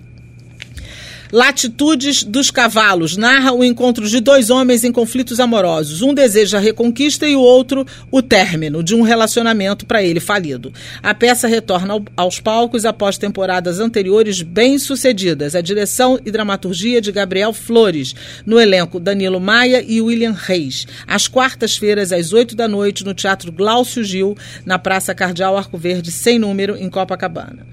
Latitudes 1.32 2.24
dos 2.24 2.50
Cavalos 2.50 3.16
narra 3.16 3.52
o 3.52 3.62
encontro 3.62 4.08
de 4.08 4.18
dois 4.18 4.50
homens 4.50 4.82
em 4.82 4.90
conflitos 4.90 5.38
amorosos. 5.38 6.02
Um 6.02 6.12
deseja 6.12 6.58
a 6.58 6.60
reconquista 6.60 7.26
e 7.26 7.36
o 7.36 7.40
outro 7.40 7.86
o 8.10 8.20
término 8.20 8.82
de 8.82 8.96
um 8.96 9.02
relacionamento 9.02 9.86
para 9.86 10.02
ele 10.02 10.18
falido. 10.18 10.72
A 11.00 11.14
peça 11.14 11.46
retorna 11.46 11.94
ao, 11.94 12.04
aos 12.16 12.40
palcos 12.40 12.84
após 12.84 13.16
temporadas 13.16 13.78
anteriores 13.78 14.42
bem-sucedidas. 14.42 15.54
A 15.54 15.60
direção 15.60 16.18
e 16.24 16.32
dramaturgia 16.32 17.00
de 17.00 17.12
Gabriel 17.12 17.52
Flores. 17.52 18.12
No 18.44 18.58
elenco, 18.58 18.98
Danilo 18.98 19.38
Maia 19.38 19.84
e 19.86 20.00
William 20.00 20.34
Reis. 20.36 20.84
Às 21.06 21.28
quartas-feiras, 21.28 22.10
às 22.10 22.32
oito 22.32 22.56
da 22.56 22.66
noite, 22.66 23.04
no 23.04 23.14
Teatro 23.14 23.52
Glaucio 23.52 24.02
Gil, 24.02 24.36
na 24.66 24.78
Praça 24.78 25.14
Cardeal 25.14 25.56
Arco 25.56 25.78
Verde, 25.78 26.10
sem 26.10 26.40
número, 26.40 26.76
em 26.76 26.90
Copacabana. 26.90 27.66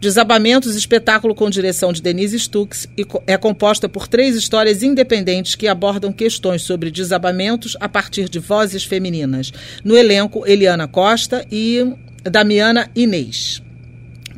Desabamentos, 0.00 0.76
espetáculo 0.76 1.34
com 1.34 1.50
direção 1.50 1.92
de 1.92 2.00
Denise 2.00 2.38
Stux, 2.38 2.88
e 2.96 3.04
é 3.26 3.36
composta 3.36 3.88
por 3.88 4.06
três 4.06 4.36
histórias 4.36 4.82
independentes 4.82 5.56
que 5.56 5.66
abordam 5.66 6.12
questões 6.12 6.62
sobre 6.62 6.90
desabamentos 6.90 7.76
a 7.80 7.88
partir 7.88 8.28
de 8.28 8.38
vozes 8.38 8.84
femininas. 8.84 9.52
No 9.84 9.96
elenco, 9.96 10.46
Eliana 10.46 10.86
Costa 10.86 11.44
e 11.50 11.94
Damiana 12.22 12.88
Inês 12.94 13.60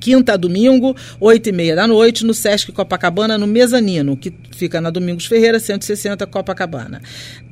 quinta 0.01 0.33
a 0.33 0.37
domingo, 0.37 0.97
oito 1.21 1.51
e 1.51 1.53
meia 1.53 1.77
da 1.77 1.87
noite, 1.87 2.25
no 2.25 2.33
Sesc 2.33 2.73
Copacabana, 2.73 3.37
no 3.37 3.47
Mezanino, 3.47 4.17
que 4.17 4.33
fica 4.51 4.81
na 4.81 4.89
Domingos 4.89 5.27
Ferreira, 5.27 5.61
160 5.61 6.27
Copacabana. 6.27 7.03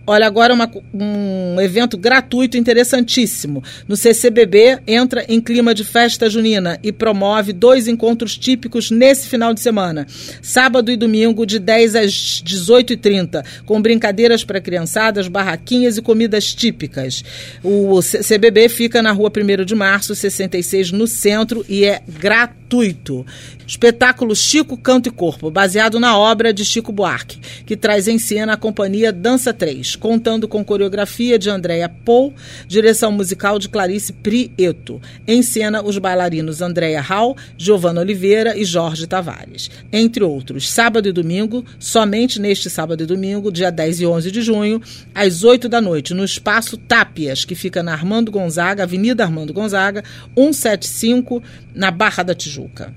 Olha, 0.08 0.26
agora 0.26 0.54
uma, 0.54 0.70
um 0.94 1.60
evento 1.60 1.98
gratuito 1.98 2.56
interessantíssimo. 2.56 3.62
No 3.86 3.94
CCBB, 3.94 4.78
entra 4.86 5.22
em 5.28 5.38
clima 5.38 5.74
de 5.74 5.84
festa 5.84 6.30
junina 6.30 6.78
e 6.82 6.90
promove 6.90 7.52
dois 7.52 7.86
encontros 7.86 8.38
típicos 8.38 8.90
nesse 8.90 9.28
final 9.28 9.52
de 9.52 9.60
semana. 9.60 10.06
Sábado 10.40 10.90
e 10.90 10.96
domingo, 10.96 11.44
de 11.44 11.58
10 11.58 11.94
às 11.94 12.12
18h30, 12.42 13.44
com 13.66 13.82
brincadeiras 13.82 14.42
para 14.42 14.62
criançadas, 14.62 15.28
barraquinhas 15.28 15.98
e 15.98 16.02
comidas 16.02 16.54
típicas. 16.54 17.22
O 17.62 18.00
CCBB 18.00 18.70
fica 18.70 19.02
na 19.02 19.12
rua 19.12 19.30
1 19.30 19.62
de 19.62 19.74
março, 19.74 20.14
66, 20.14 20.90
no 20.90 21.06
centro, 21.06 21.62
e 21.68 21.84
é 21.84 22.00
gratuito. 22.08 23.26
Espetáculo 23.68 24.34
Chico 24.34 24.78
Canto 24.78 25.10
e 25.10 25.12
Corpo, 25.12 25.50
baseado 25.50 26.00
na 26.00 26.16
obra 26.16 26.54
de 26.54 26.64
Chico 26.64 26.90
Buarque, 26.90 27.38
que 27.66 27.76
traz 27.76 28.08
em 28.08 28.18
cena 28.18 28.54
a 28.54 28.56
companhia 28.56 29.12
Dança 29.12 29.52
3, 29.52 29.94
contando 29.94 30.48
com 30.48 30.64
coreografia 30.64 31.38
de 31.38 31.50
Andréa 31.50 31.86
Pou, 31.86 32.32
direção 32.66 33.12
musical 33.12 33.58
de 33.58 33.68
Clarice 33.68 34.14
Prieto. 34.14 35.02
Em 35.26 35.42
cena, 35.42 35.82
os 35.82 35.98
bailarinos 35.98 36.62
Andréa 36.62 37.02
Hall, 37.02 37.36
Giovanna 37.58 38.00
Oliveira 38.00 38.56
e 38.56 38.64
Jorge 38.64 39.06
Tavares. 39.06 39.70
Entre 39.92 40.24
outros, 40.24 40.70
sábado 40.70 41.06
e 41.06 41.12
domingo, 41.12 41.62
somente 41.78 42.40
neste 42.40 42.70
sábado 42.70 43.02
e 43.02 43.06
domingo, 43.06 43.52
dia 43.52 43.70
10 43.70 44.00
e 44.00 44.06
11 44.06 44.30
de 44.30 44.40
junho, 44.40 44.80
às 45.14 45.44
8 45.44 45.68
da 45.68 45.78
noite, 45.78 46.14
no 46.14 46.24
Espaço 46.24 46.78
Tápias, 46.78 47.44
que 47.44 47.54
fica 47.54 47.82
na 47.82 47.92
Armando 47.92 48.32
Gonzaga, 48.32 48.84
Avenida 48.84 49.24
Armando 49.24 49.52
Gonzaga, 49.52 50.02
175, 50.34 51.42
na 51.74 51.90
Barra 51.90 52.22
da 52.22 52.34
Tijuca. 52.34 52.94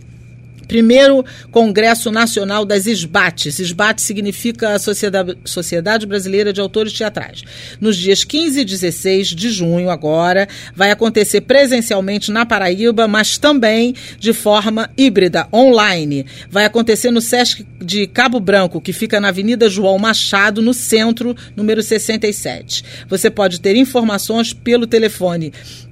Primeiro 0.71 1.25
Congresso 1.51 2.09
Nacional 2.09 2.63
das 2.63 2.87
SBATs. 2.87 3.59
SBAT 3.59 4.01
significa 4.01 4.69
a 4.69 4.79
Sociedade, 4.79 5.37
Sociedade 5.43 6.07
Brasileira 6.07 6.53
de 6.53 6.61
Autores 6.61 6.93
Teatrais. 6.93 7.43
Nos 7.81 7.97
dias 7.97 8.23
15 8.23 8.61
e 8.61 8.63
16 8.63 9.27
de 9.35 9.51
junho, 9.51 9.89
agora, 9.89 10.47
vai 10.73 10.89
acontecer 10.89 11.41
presencialmente 11.41 12.31
na 12.31 12.45
Paraíba, 12.45 13.05
mas 13.05 13.37
também 13.37 13.93
de 14.17 14.31
forma 14.31 14.89
híbrida, 14.95 15.45
online. 15.51 16.25
Vai 16.49 16.63
acontecer 16.63 17.11
no 17.11 17.19
Sesc 17.19 17.67
de 17.77 18.07
Cabo 18.07 18.39
Branco, 18.39 18.79
que 18.79 18.93
fica 18.93 19.19
na 19.19 19.27
Avenida 19.27 19.67
João 19.67 19.99
Machado, 19.99 20.61
no 20.61 20.73
centro, 20.73 21.35
número 21.53 21.83
67. 21.83 22.85
Você 23.09 23.29
pode 23.29 23.59
ter 23.59 23.75
informações 23.75 24.53
pelo 24.53 24.87
telefone 24.87 25.51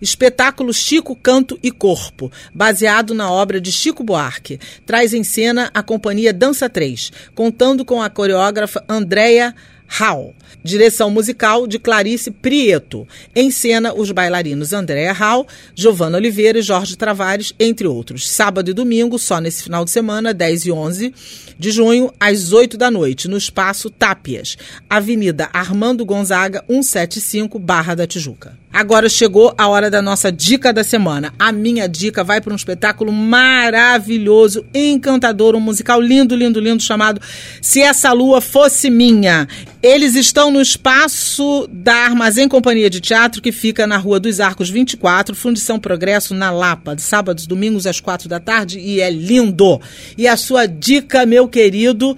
Espetáculo 0.00 0.72
Chico 0.72 1.16
Canto 1.16 1.58
e 1.62 1.70
Corpo, 1.70 2.30
baseado 2.54 3.14
na 3.14 3.30
obra 3.30 3.60
de 3.60 3.72
Chico 3.72 4.04
Buarque. 4.04 4.60
Traz 4.86 5.12
em 5.12 5.24
cena 5.24 5.70
a 5.74 5.82
companhia 5.82 6.32
Dança 6.32 6.68
3, 6.68 7.10
contando 7.34 7.84
com 7.84 8.00
a 8.00 8.08
coreógrafa 8.08 8.84
Andrea 8.88 9.54
Hall. 9.88 10.34
Direção 10.62 11.10
musical 11.10 11.66
de 11.66 11.78
Clarice 11.78 12.30
Prieto. 12.30 13.08
Em 13.34 13.50
cena, 13.50 13.94
os 13.94 14.10
bailarinos 14.12 14.72
Andréa 14.72 15.12
Hall, 15.12 15.46
Giovanna 15.74 16.18
Oliveira 16.18 16.58
e 16.58 16.62
Jorge 16.62 16.96
Travares, 16.96 17.54
entre 17.58 17.86
outros. 17.86 18.28
Sábado 18.28 18.70
e 18.70 18.74
domingo, 18.74 19.18
só 19.18 19.40
nesse 19.40 19.62
final 19.62 19.84
de 19.84 19.90
semana, 19.90 20.34
10 20.34 20.66
e 20.66 20.72
11 20.72 21.14
de 21.58 21.72
junho, 21.72 22.12
às 22.20 22.52
8 22.52 22.76
da 22.76 22.90
noite, 22.90 23.26
no 23.26 23.36
Espaço 23.36 23.90
Tápias, 23.90 24.56
Avenida 24.88 25.50
Armando 25.52 26.04
Gonzaga, 26.04 26.62
175, 26.68 27.58
Barra 27.58 27.96
da 27.96 28.06
Tijuca. 28.06 28.56
Agora 28.72 29.08
chegou 29.08 29.52
a 29.58 29.66
hora 29.66 29.90
da 29.90 30.00
nossa 30.00 30.30
dica 30.30 30.72
da 30.72 30.84
semana. 30.84 31.32
A 31.38 31.50
minha 31.50 31.88
dica 31.88 32.22
vai 32.22 32.40
para 32.40 32.52
um 32.52 32.56
espetáculo 32.56 33.10
maravilhoso, 33.10 34.64
encantador, 34.72 35.56
um 35.56 35.60
musical 35.60 36.00
lindo, 36.00 36.36
lindo, 36.36 36.60
lindo, 36.60 36.82
chamado 36.82 37.20
Se 37.60 37.80
Essa 37.80 38.12
Lua 38.12 38.40
Fosse 38.40 38.88
Minha. 38.88 39.48
Eles 39.82 40.16
estão 40.16 40.50
no 40.50 40.60
espaço 40.60 41.68
da 41.72 41.94
Armazém 41.94 42.48
Companhia 42.48 42.90
de 42.90 43.00
Teatro, 43.00 43.40
que 43.40 43.52
fica 43.52 43.86
na 43.86 43.96
Rua 43.96 44.18
dos 44.18 44.40
Arcos 44.40 44.68
24, 44.68 45.36
Fundição 45.36 45.78
Progresso, 45.78 46.34
na 46.34 46.50
Lapa, 46.50 46.96
de 46.96 47.02
sábados, 47.02 47.46
domingos 47.46 47.86
às 47.86 48.00
quatro 48.00 48.28
da 48.28 48.40
tarde, 48.40 48.80
e 48.80 49.00
é 49.00 49.08
lindo. 49.08 49.80
E 50.16 50.26
a 50.26 50.36
sua 50.36 50.66
dica, 50.66 51.24
meu 51.24 51.46
querido 51.46 52.16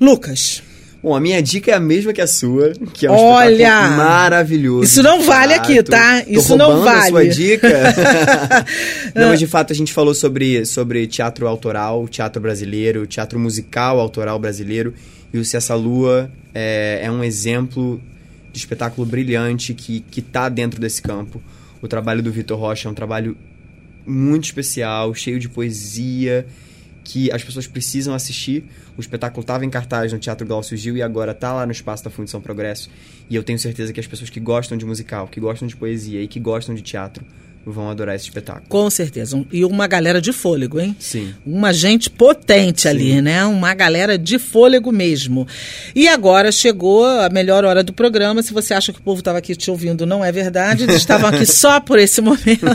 Lucas. 0.00 0.62
Bom, 1.02 1.14
a 1.14 1.20
minha 1.20 1.42
dica 1.42 1.70
é 1.70 1.74
a 1.74 1.80
mesma 1.80 2.14
que 2.14 2.20
a 2.22 2.26
sua, 2.26 2.72
que 2.94 3.06
é 3.06 3.10
um 3.10 3.14
Olha! 3.14 3.88
maravilhoso. 3.90 4.84
Isso 4.84 5.02
não 5.02 5.20
vale 5.20 5.52
aqui, 5.52 5.82
Tô- 5.82 5.92
tá? 5.92 6.22
tô 6.22 6.30
Isso 6.30 6.56
não 6.56 6.66
roubando 6.76 6.88
a 6.88 6.94
vale. 6.94 7.10
sua 7.10 7.28
dica. 7.28 7.68
não, 9.14 9.28
mas 9.28 9.38
de 9.38 9.46
fato 9.46 9.70
a 9.70 9.76
gente 9.76 9.92
falou 9.92 10.14
sobre, 10.14 10.64
sobre 10.64 11.06
teatro 11.06 11.46
autoral, 11.46 12.08
teatro 12.08 12.40
brasileiro, 12.40 13.06
teatro 13.06 13.38
musical 13.38 14.00
autoral 14.00 14.38
brasileiro. 14.38 14.94
E 15.34 15.38
o 15.38 15.44
Se 15.44 15.56
Essa 15.56 15.74
Lua 15.74 16.30
é, 16.54 17.00
é 17.02 17.10
um 17.10 17.24
exemplo 17.24 18.00
de 18.52 18.58
espetáculo 18.60 19.04
brilhante 19.04 19.74
que, 19.74 19.98
que 19.98 20.22
tá 20.22 20.48
dentro 20.48 20.80
desse 20.80 21.02
campo. 21.02 21.42
O 21.82 21.88
trabalho 21.88 22.22
do 22.22 22.30
Vitor 22.30 22.56
Rocha 22.56 22.88
é 22.88 22.90
um 22.92 22.94
trabalho 22.94 23.36
muito 24.06 24.44
especial, 24.44 25.12
cheio 25.12 25.40
de 25.40 25.48
poesia, 25.48 26.46
que 27.02 27.32
as 27.32 27.42
pessoas 27.42 27.66
precisam 27.66 28.14
assistir. 28.14 28.64
O 28.96 29.00
espetáculo 29.00 29.40
estava 29.40 29.64
em 29.64 29.70
cartaz 29.70 30.12
no 30.12 30.20
Teatro 30.20 30.46
Glaucio 30.46 30.76
Gil 30.76 30.96
e 30.96 31.02
agora 31.02 31.32
está 31.32 31.52
lá 31.52 31.66
no 31.66 31.72
Espaço 31.72 32.04
da 32.04 32.10
Fundição 32.10 32.40
Progresso. 32.40 32.88
E 33.28 33.34
eu 33.34 33.42
tenho 33.42 33.58
certeza 33.58 33.92
que 33.92 33.98
as 33.98 34.06
pessoas 34.06 34.30
que 34.30 34.38
gostam 34.38 34.78
de 34.78 34.86
musical, 34.86 35.26
que 35.26 35.40
gostam 35.40 35.66
de 35.66 35.74
poesia 35.74 36.22
e 36.22 36.28
que 36.28 36.38
gostam 36.38 36.76
de 36.76 36.80
teatro 36.80 37.24
vão 37.66 37.88
adorar 37.90 38.14
esse 38.14 38.24
espetáculo. 38.26 38.66
Com 38.68 38.88
certeza. 38.90 39.36
Um- 39.36 39.44
E 39.52 39.64
uma 39.64 39.86
galera 39.86 40.20
de 40.20 40.32
fôlego, 40.32 40.78
hein? 40.80 40.94
Sim. 40.98 41.34
Uma 41.46 41.72
gente 41.72 42.10
potente 42.10 42.86
ali, 42.88 43.20
né? 43.22 43.44
Uma 43.44 43.72
galera 43.74 44.18
de 44.18 44.38
fôlego 44.38 44.92
mesmo. 44.92 45.46
E 45.94 46.06
agora 46.08 46.52
chegou 46.52 47.04
a 47.06 47.28
melhor 47.30 47.64
hora 47.64 47.82
do 47.82 47.92
programa. 47.92 48.42
Se 48.42 48.52
você 48.52 48.74
acha 48.74 48.92
que 48.92 48.98
o 48.98 49.02
povo 49.02 49.20
estava 49.20 49.38
aqui 49.38 49.54
te 49.56 49.70
ouvindo, 49.70 50.04
não 50.06 50.24
é 50.24 50.30
verdade. 50.30 50.84
Eles 50.84 50.96
estavam 50.96 51.28
aqui 51.30 51.46
só 51.46 51.80
por 51.80 51.98
esse 51.98 52.20
momento. 52.20 52.66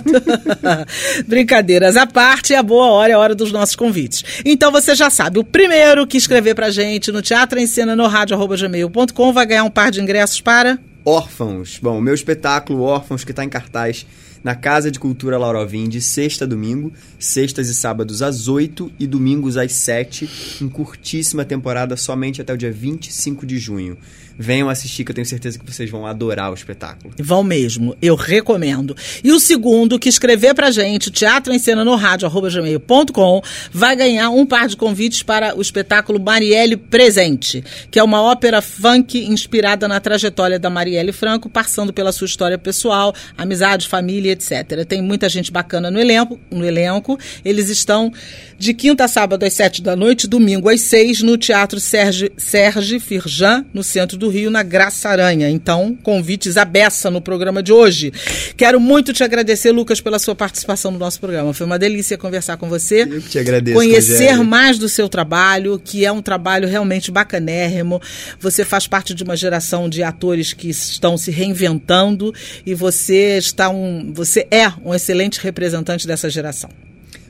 Brincadeiras 1.27 1.95
à 1.95 2.05
parte, 2.05 2.53
a 2.53 2.63
boa 2.63 2.87
hora 2.87 3.11
é 3.11 3.15
a 3.15 3.19
hora 3.19 3.35
dos 3.35 3.51
nossos 3.51 3.75
convites. 3.75 4.23
Então 4.45 4.71
você 4.71 4.95
já 4.95 5.09
sabe, 5.09 5.39
o 5.39 5.43
primeiro 5.43 6.05
que 6.07 6.17
escrever 6.17 6.55
pra 6.55 6.69
gente 6.69 7.11
no 7.11 7.21
Teatro 7.21 7.59
em 7.59 7.67
Cena 7.67 7.95
no 7.95 8.07
rádio.gmail.com 8.07 9.33
vai 9.33 9.45
ganhar 9.45 9.63
um 9.63 9.69
par 9.69 9.91
de 9.91 10.01
ingressos 10.01 10.41
para. 10.41 10.79
Órfãos. 11.05 11.79
Bom, 11.81 11.97
o 11.97 12.01
meu 12.01 12.13
espetáculo 12.13 12.81
Órfãos, 12.83 13.23
que 13.23 13.31
está 13.31 13.43
em 13.43 13.49
cartaz 13.49 14.05
na 14.43 14.55
Casa 14.55 14.89
de 14.89 14.99
Cultura 14.99 15.37
Laura 15.37 15.59
Alvim, 15.59 15.87
de 15.89 16.01
sexta 16.01 16.45
a 16.45 16.47
domingo, 16.47 16.91
sextas 17.17 17.69
e 17.69 17.75
sábados 17.75 18.21
às 18.21 18.47
8 18.47 18.91
e 18.99 19.05
domingos 19.05 19.57
às 19.57 19.71
7, 19.73 20.29
em 20.61 20.69
curtíssima 20.69 21.43
temporada, 21.43 21.97
somente 21.97 22.41
até 22.41 22.53
o 22.53 22.57
dia 22.57 22.71
25 22.71 23.45
de 23.45 23.57
junho. 23.57 23.97
Venham 24.41 24.69
assistir, 24.69 25.03
que 25.03 25.11
eu 25.11 25.15
tenho 25.15 25.27
certeza 25.27 25.59
que 25.59 25.65
vocês 25.65 25.89
vão 25.89 26.07
adorar 26.07 26.49
o 26.49 26.53
espetáculo. 26.53 27.13
Vão 27.19 27.43
mesmo, 27.43 27.93
eu 28.01 28.15
recomendo. 28.15 28.95
E 29.21 29.33
o 29.33 29.39
segundo 29.39 29.99
que 29.99 30.07
escrever 30.07 30.55
pra 30.55 30.71
gente, 30.71 31.11
teatro 31.11 31.51
em 31.51 31.59
cena 31.59 31.83
no 31.83 31.93
rádio, 31.97 32.29
gmail.com, 32.29 33.41
vai 33.69 33.97
ganhar 33.97 34.29
um 34.29 34.45
par 34.45 34.69
de 34.69 34.77
convites 34.77 35.21
para 35.21 35.57
o 35.57 35.61
espetáculo 35.61 36.21
Marielle 36.21 36.77
Presente, 36.77 37.61
que 37.91 37.99
é 37.99 38.03
uma 38.03 38.21
ópera 38.21 38.61
funk 38.61 39.25
inspirada 39.25 39.89
na 39.89 39.99
trajetória 39.99 40.57
da 40.57 40.69
Marielle 40.69 41.11
Franco, 41.11 41.49
passando 41.49 41.91
pela 41.91 42.13
sua 42.13 42.25
história 42.25 42.57
pessoal, 42.57 43.13
amizade, 43.37 43.89
família, 43.89 44.31
etc. 44.31 44.85
Tem 44.87 45.01
muita 45.01 45.27
gente 45.27 45.51
bacana 45.51 45.91
no 45.91 45.99
elenco, 45.99 46.39
no 46.49 46.63
elenco. 46.63 47.19
Eles 47.43 47.69
estão 47.69 48.09
de 48.57 48.73
quinta 48.73 49.03
a 49.03 49.07
sábado 49.09 49.43
às 49.43 49.53
sete 49.53 49.81
da 49.81 49.97
noite, 49.97 50.27
domingo 50.27 50.69
às 50.69 50.79
seis, 50.79 51.21
no 51.21 51.37
Teatro 51.37 51.79
Serge 51.79 52.99
Firjan, 52.99 53.65
no 53.73 53.83
centro 53.83 54.17
do 54.17 54.28
Rio, 54.29 54.49
na 54.49 54.63
Graça 54.63 55.09
Aranha. 55.09 55.49
Então, 55.49 55.97
convites 56.01 56.57
à 56.57 56.65
beça 56.65 57.09
no 57.09 57.21
programa 57.21 57.61
de 57.61 57.71
hoje. 57.73 58.11
Quero 58.55 58.79
muito 58.79 59.13
te 59.13 59.23
agradecer, 59.23 59.71
Lucas, 59.71 60.01
pela 60.01 60.19
sua 60.19 60.35
participação 60.35 60.91
no 60.91 60.97
nosso 60.97 61.19
programa. 61.19 61.53
Foi 61.53 61.65
uma 61.65 61.79
delícia 61.79 62.17
conversar 62.17 62.57
com 62.57 62.69
você. 62.69 63.03
Eu 63.03 63.21
que 63.21 63.29
te 63.29 63.39
agradeço, 63.39 63.77
Conhecer 63.77 64.13
Rogério. 64.13 64.45
mais 64.45 64.77
do 64.77 64.87
seu 64.87 65.09
trabalho, 65.09 65.79
que 65.83 66.05
é 66.05 66.11
um 66.11 66.21
trabalho 66.21 66.67
realmente 66.67 67.11
bacanérrimo. 67.11 68.01
Você 68.39 68.63
faz 68.63 68.87
parte 68.87 69.13
de 69.13 69.23
uma 69.23 69.35
geração 69.35 69.89
de 69.89 70.03
atores 70.03 70.53
que 70.53 70.69
estão 70.69 71.17
se 71.17 71.31
reinventando 71.31 72.33
e 72.65 72.73
você 72.73 73.37
está 73.37 73.69
um, 73.69 74.11
você 74.13 74.47
é 74.51 74.71
um 74.83 74.93
excelente 74.93 75.39
representante 75.41 76.07
dessa 76.07 76.29
geração. 76.29 76.69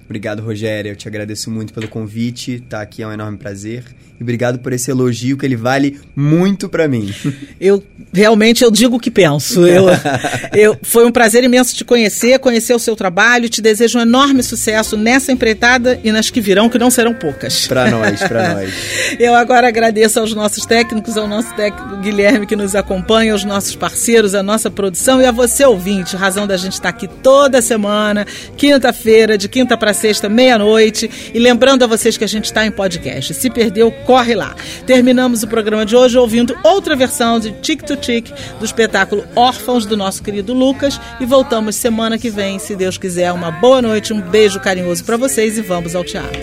Obrigado, 0.05 0.41
Rogério. 0.41 0.91
Eu 0.91 0.95
te 0.95 1.07
agradeço 1.07 1.51
muito 1.51 1.71
pelo 1.71 1.87
convite. 1.87 2.59
Tá 2.67 2.81
aqui 2.81 3.03
é 3.03 3.07
um 3.07 3.11
enorme 3.11 3.37
prazer. 3.37 3.83
E 4.19 4.23
obrigado 4.23 4.59
por 4.59 4.73
esse 4.73 4.91
elogio 4.91 5.37
que 5.37 5.45
ele 5.45 5.55
vale 5.55 5.99
muito 6.15 6.67
pra 6.67 6.87
mim. 6.87 7.13
Eu 7.59 7.83
realmente 8.11 8.63
eu 8.63 8.71
digo 8.71 8.95
o 8.95 8.99
que 8.99 9.11
penso. 9.11 9.65
Eu, 9.67 9.85
eu, 10.53 10.77
foi 10.81 11.05
um 11.05 11.11
prazer 11.11 11.43
imenso 11.43 11.75
te 11.75 11.83
conhecer, 11.83 12.39
conhecer 12.39 12.73
o 12.73 12.79
seu 12.79 12.95
trabalho. 12.95 13.49
Te 13.49 13.61
desejo 13.61 13.99
um 13.99 14.01
enorme 14.01 14.41
sucesso 14.41 14.97
nessa 14.97 15.31
empreitada 15.31 15.99
e 16.03 16.11
nas 16.11 16.29
que 16.29 16.41
virão, 16.41 16.69
que 16.69 16.77
não 16.77 16.89
serão 16.89 17.13
poucas. 17.13 17.67
Pra 17.67 17.89
nós, 17.89 18.21
pra 18.23 18.55
nós. 18.55 18.73
Eu 19.19 19.35
agora 19.35 19.67
agradeço 19.67 20.19
aos 20.19 20.33
nossos 20.33 20.65
técnicos, 20.65 21.17
ao 21.17 21.27
nosso 21.27 21.53
técnico 21.55 21.97
Guilherme 21.97 22.45
que 22.45 22.55
nos 22.55 22.75
acompanha, 22.75 23.33
aos 23.33 23.43
nossos 23.43 23.75
parceiros, 23.75 24.33
à 24.33 24.41
nossa 24.41 24.71
produção 24.71 25.21
e 25.21 25.25
a 25.25 25.31
você 25.31 25.65
ouvinte, 25.65 26.15
razão 26.15 26.47
da 26.47 26.57
gente 26.57 26.73
estar 26.73 26.89
aqui 26.89 27.07
toda 27.07 27.61
semana, 27.61 28.25
quinta-feira, 28.57 29.37
de 29.37 29.47
quinta 29.47 29.77
para 29.77 29.93
sexta, 29.93 30.29
meia-noite. 30.29 31.09
E 31.33 31.39
lembrando 31.39 31.83
a 31.83 31.87
vocês 31.87 32.17
que 32.17 32.23
a 32.23 32.27
gente 32.27 32.45
está 32.45 32.65
em 32.65 32.71
podcast. 32.71 33.33
Se 33.33 33.49
perdeu, 33.49 33.91
corre 34.09 34.33
lá. 34.33 34.55
Terminamos 34.87 35.43
o 35.43 35.47
programa 35.47 35.85
de 35.85 35.95
hoje 35.95 36.17
ouvindo 36.17 36.57
outra 36.63 36.95
versão 36.95 37.39
de 37.39 37.51
Tic 37.51 37.83
to 37.83 37.95
Tic 37.95 38.31
do 38.57 38.65
espetáculo 38.65 39.23
Órfãos 39.35 39.85
do 39.85 39.95
nosso 39.95 40.23
querido 40.23 40.51
Lucas 40.51 40.99
e 41.19 41.27
voltamos 41.27 41.75
semana 41.75 42.17
que 42.17 42.31
vem, 42.31 42.57
se 42.57 42.75
Deus 42.75 42.97
quiser. 42.97 43.31
Uma 43.31 43.51
boa 43.51 43.83
noite, 43.83 44.11
um 44.11 44.19
beijo 44.19 44.59
carinhoso 44.59 45.05
para 45.05 45.15
vocês 45.15 45.59
e 45.59 45.61
vamos 45.61 45.95
ao 45.95 46.03
teatro. 46.03 46.41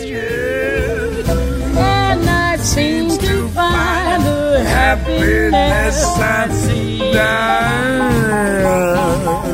The 4.56 4.62
happiness 4.64 6.04
I 6.18 6.48
see 6.52 6.98
down. 7.12 7.96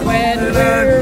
when 0.05 1.02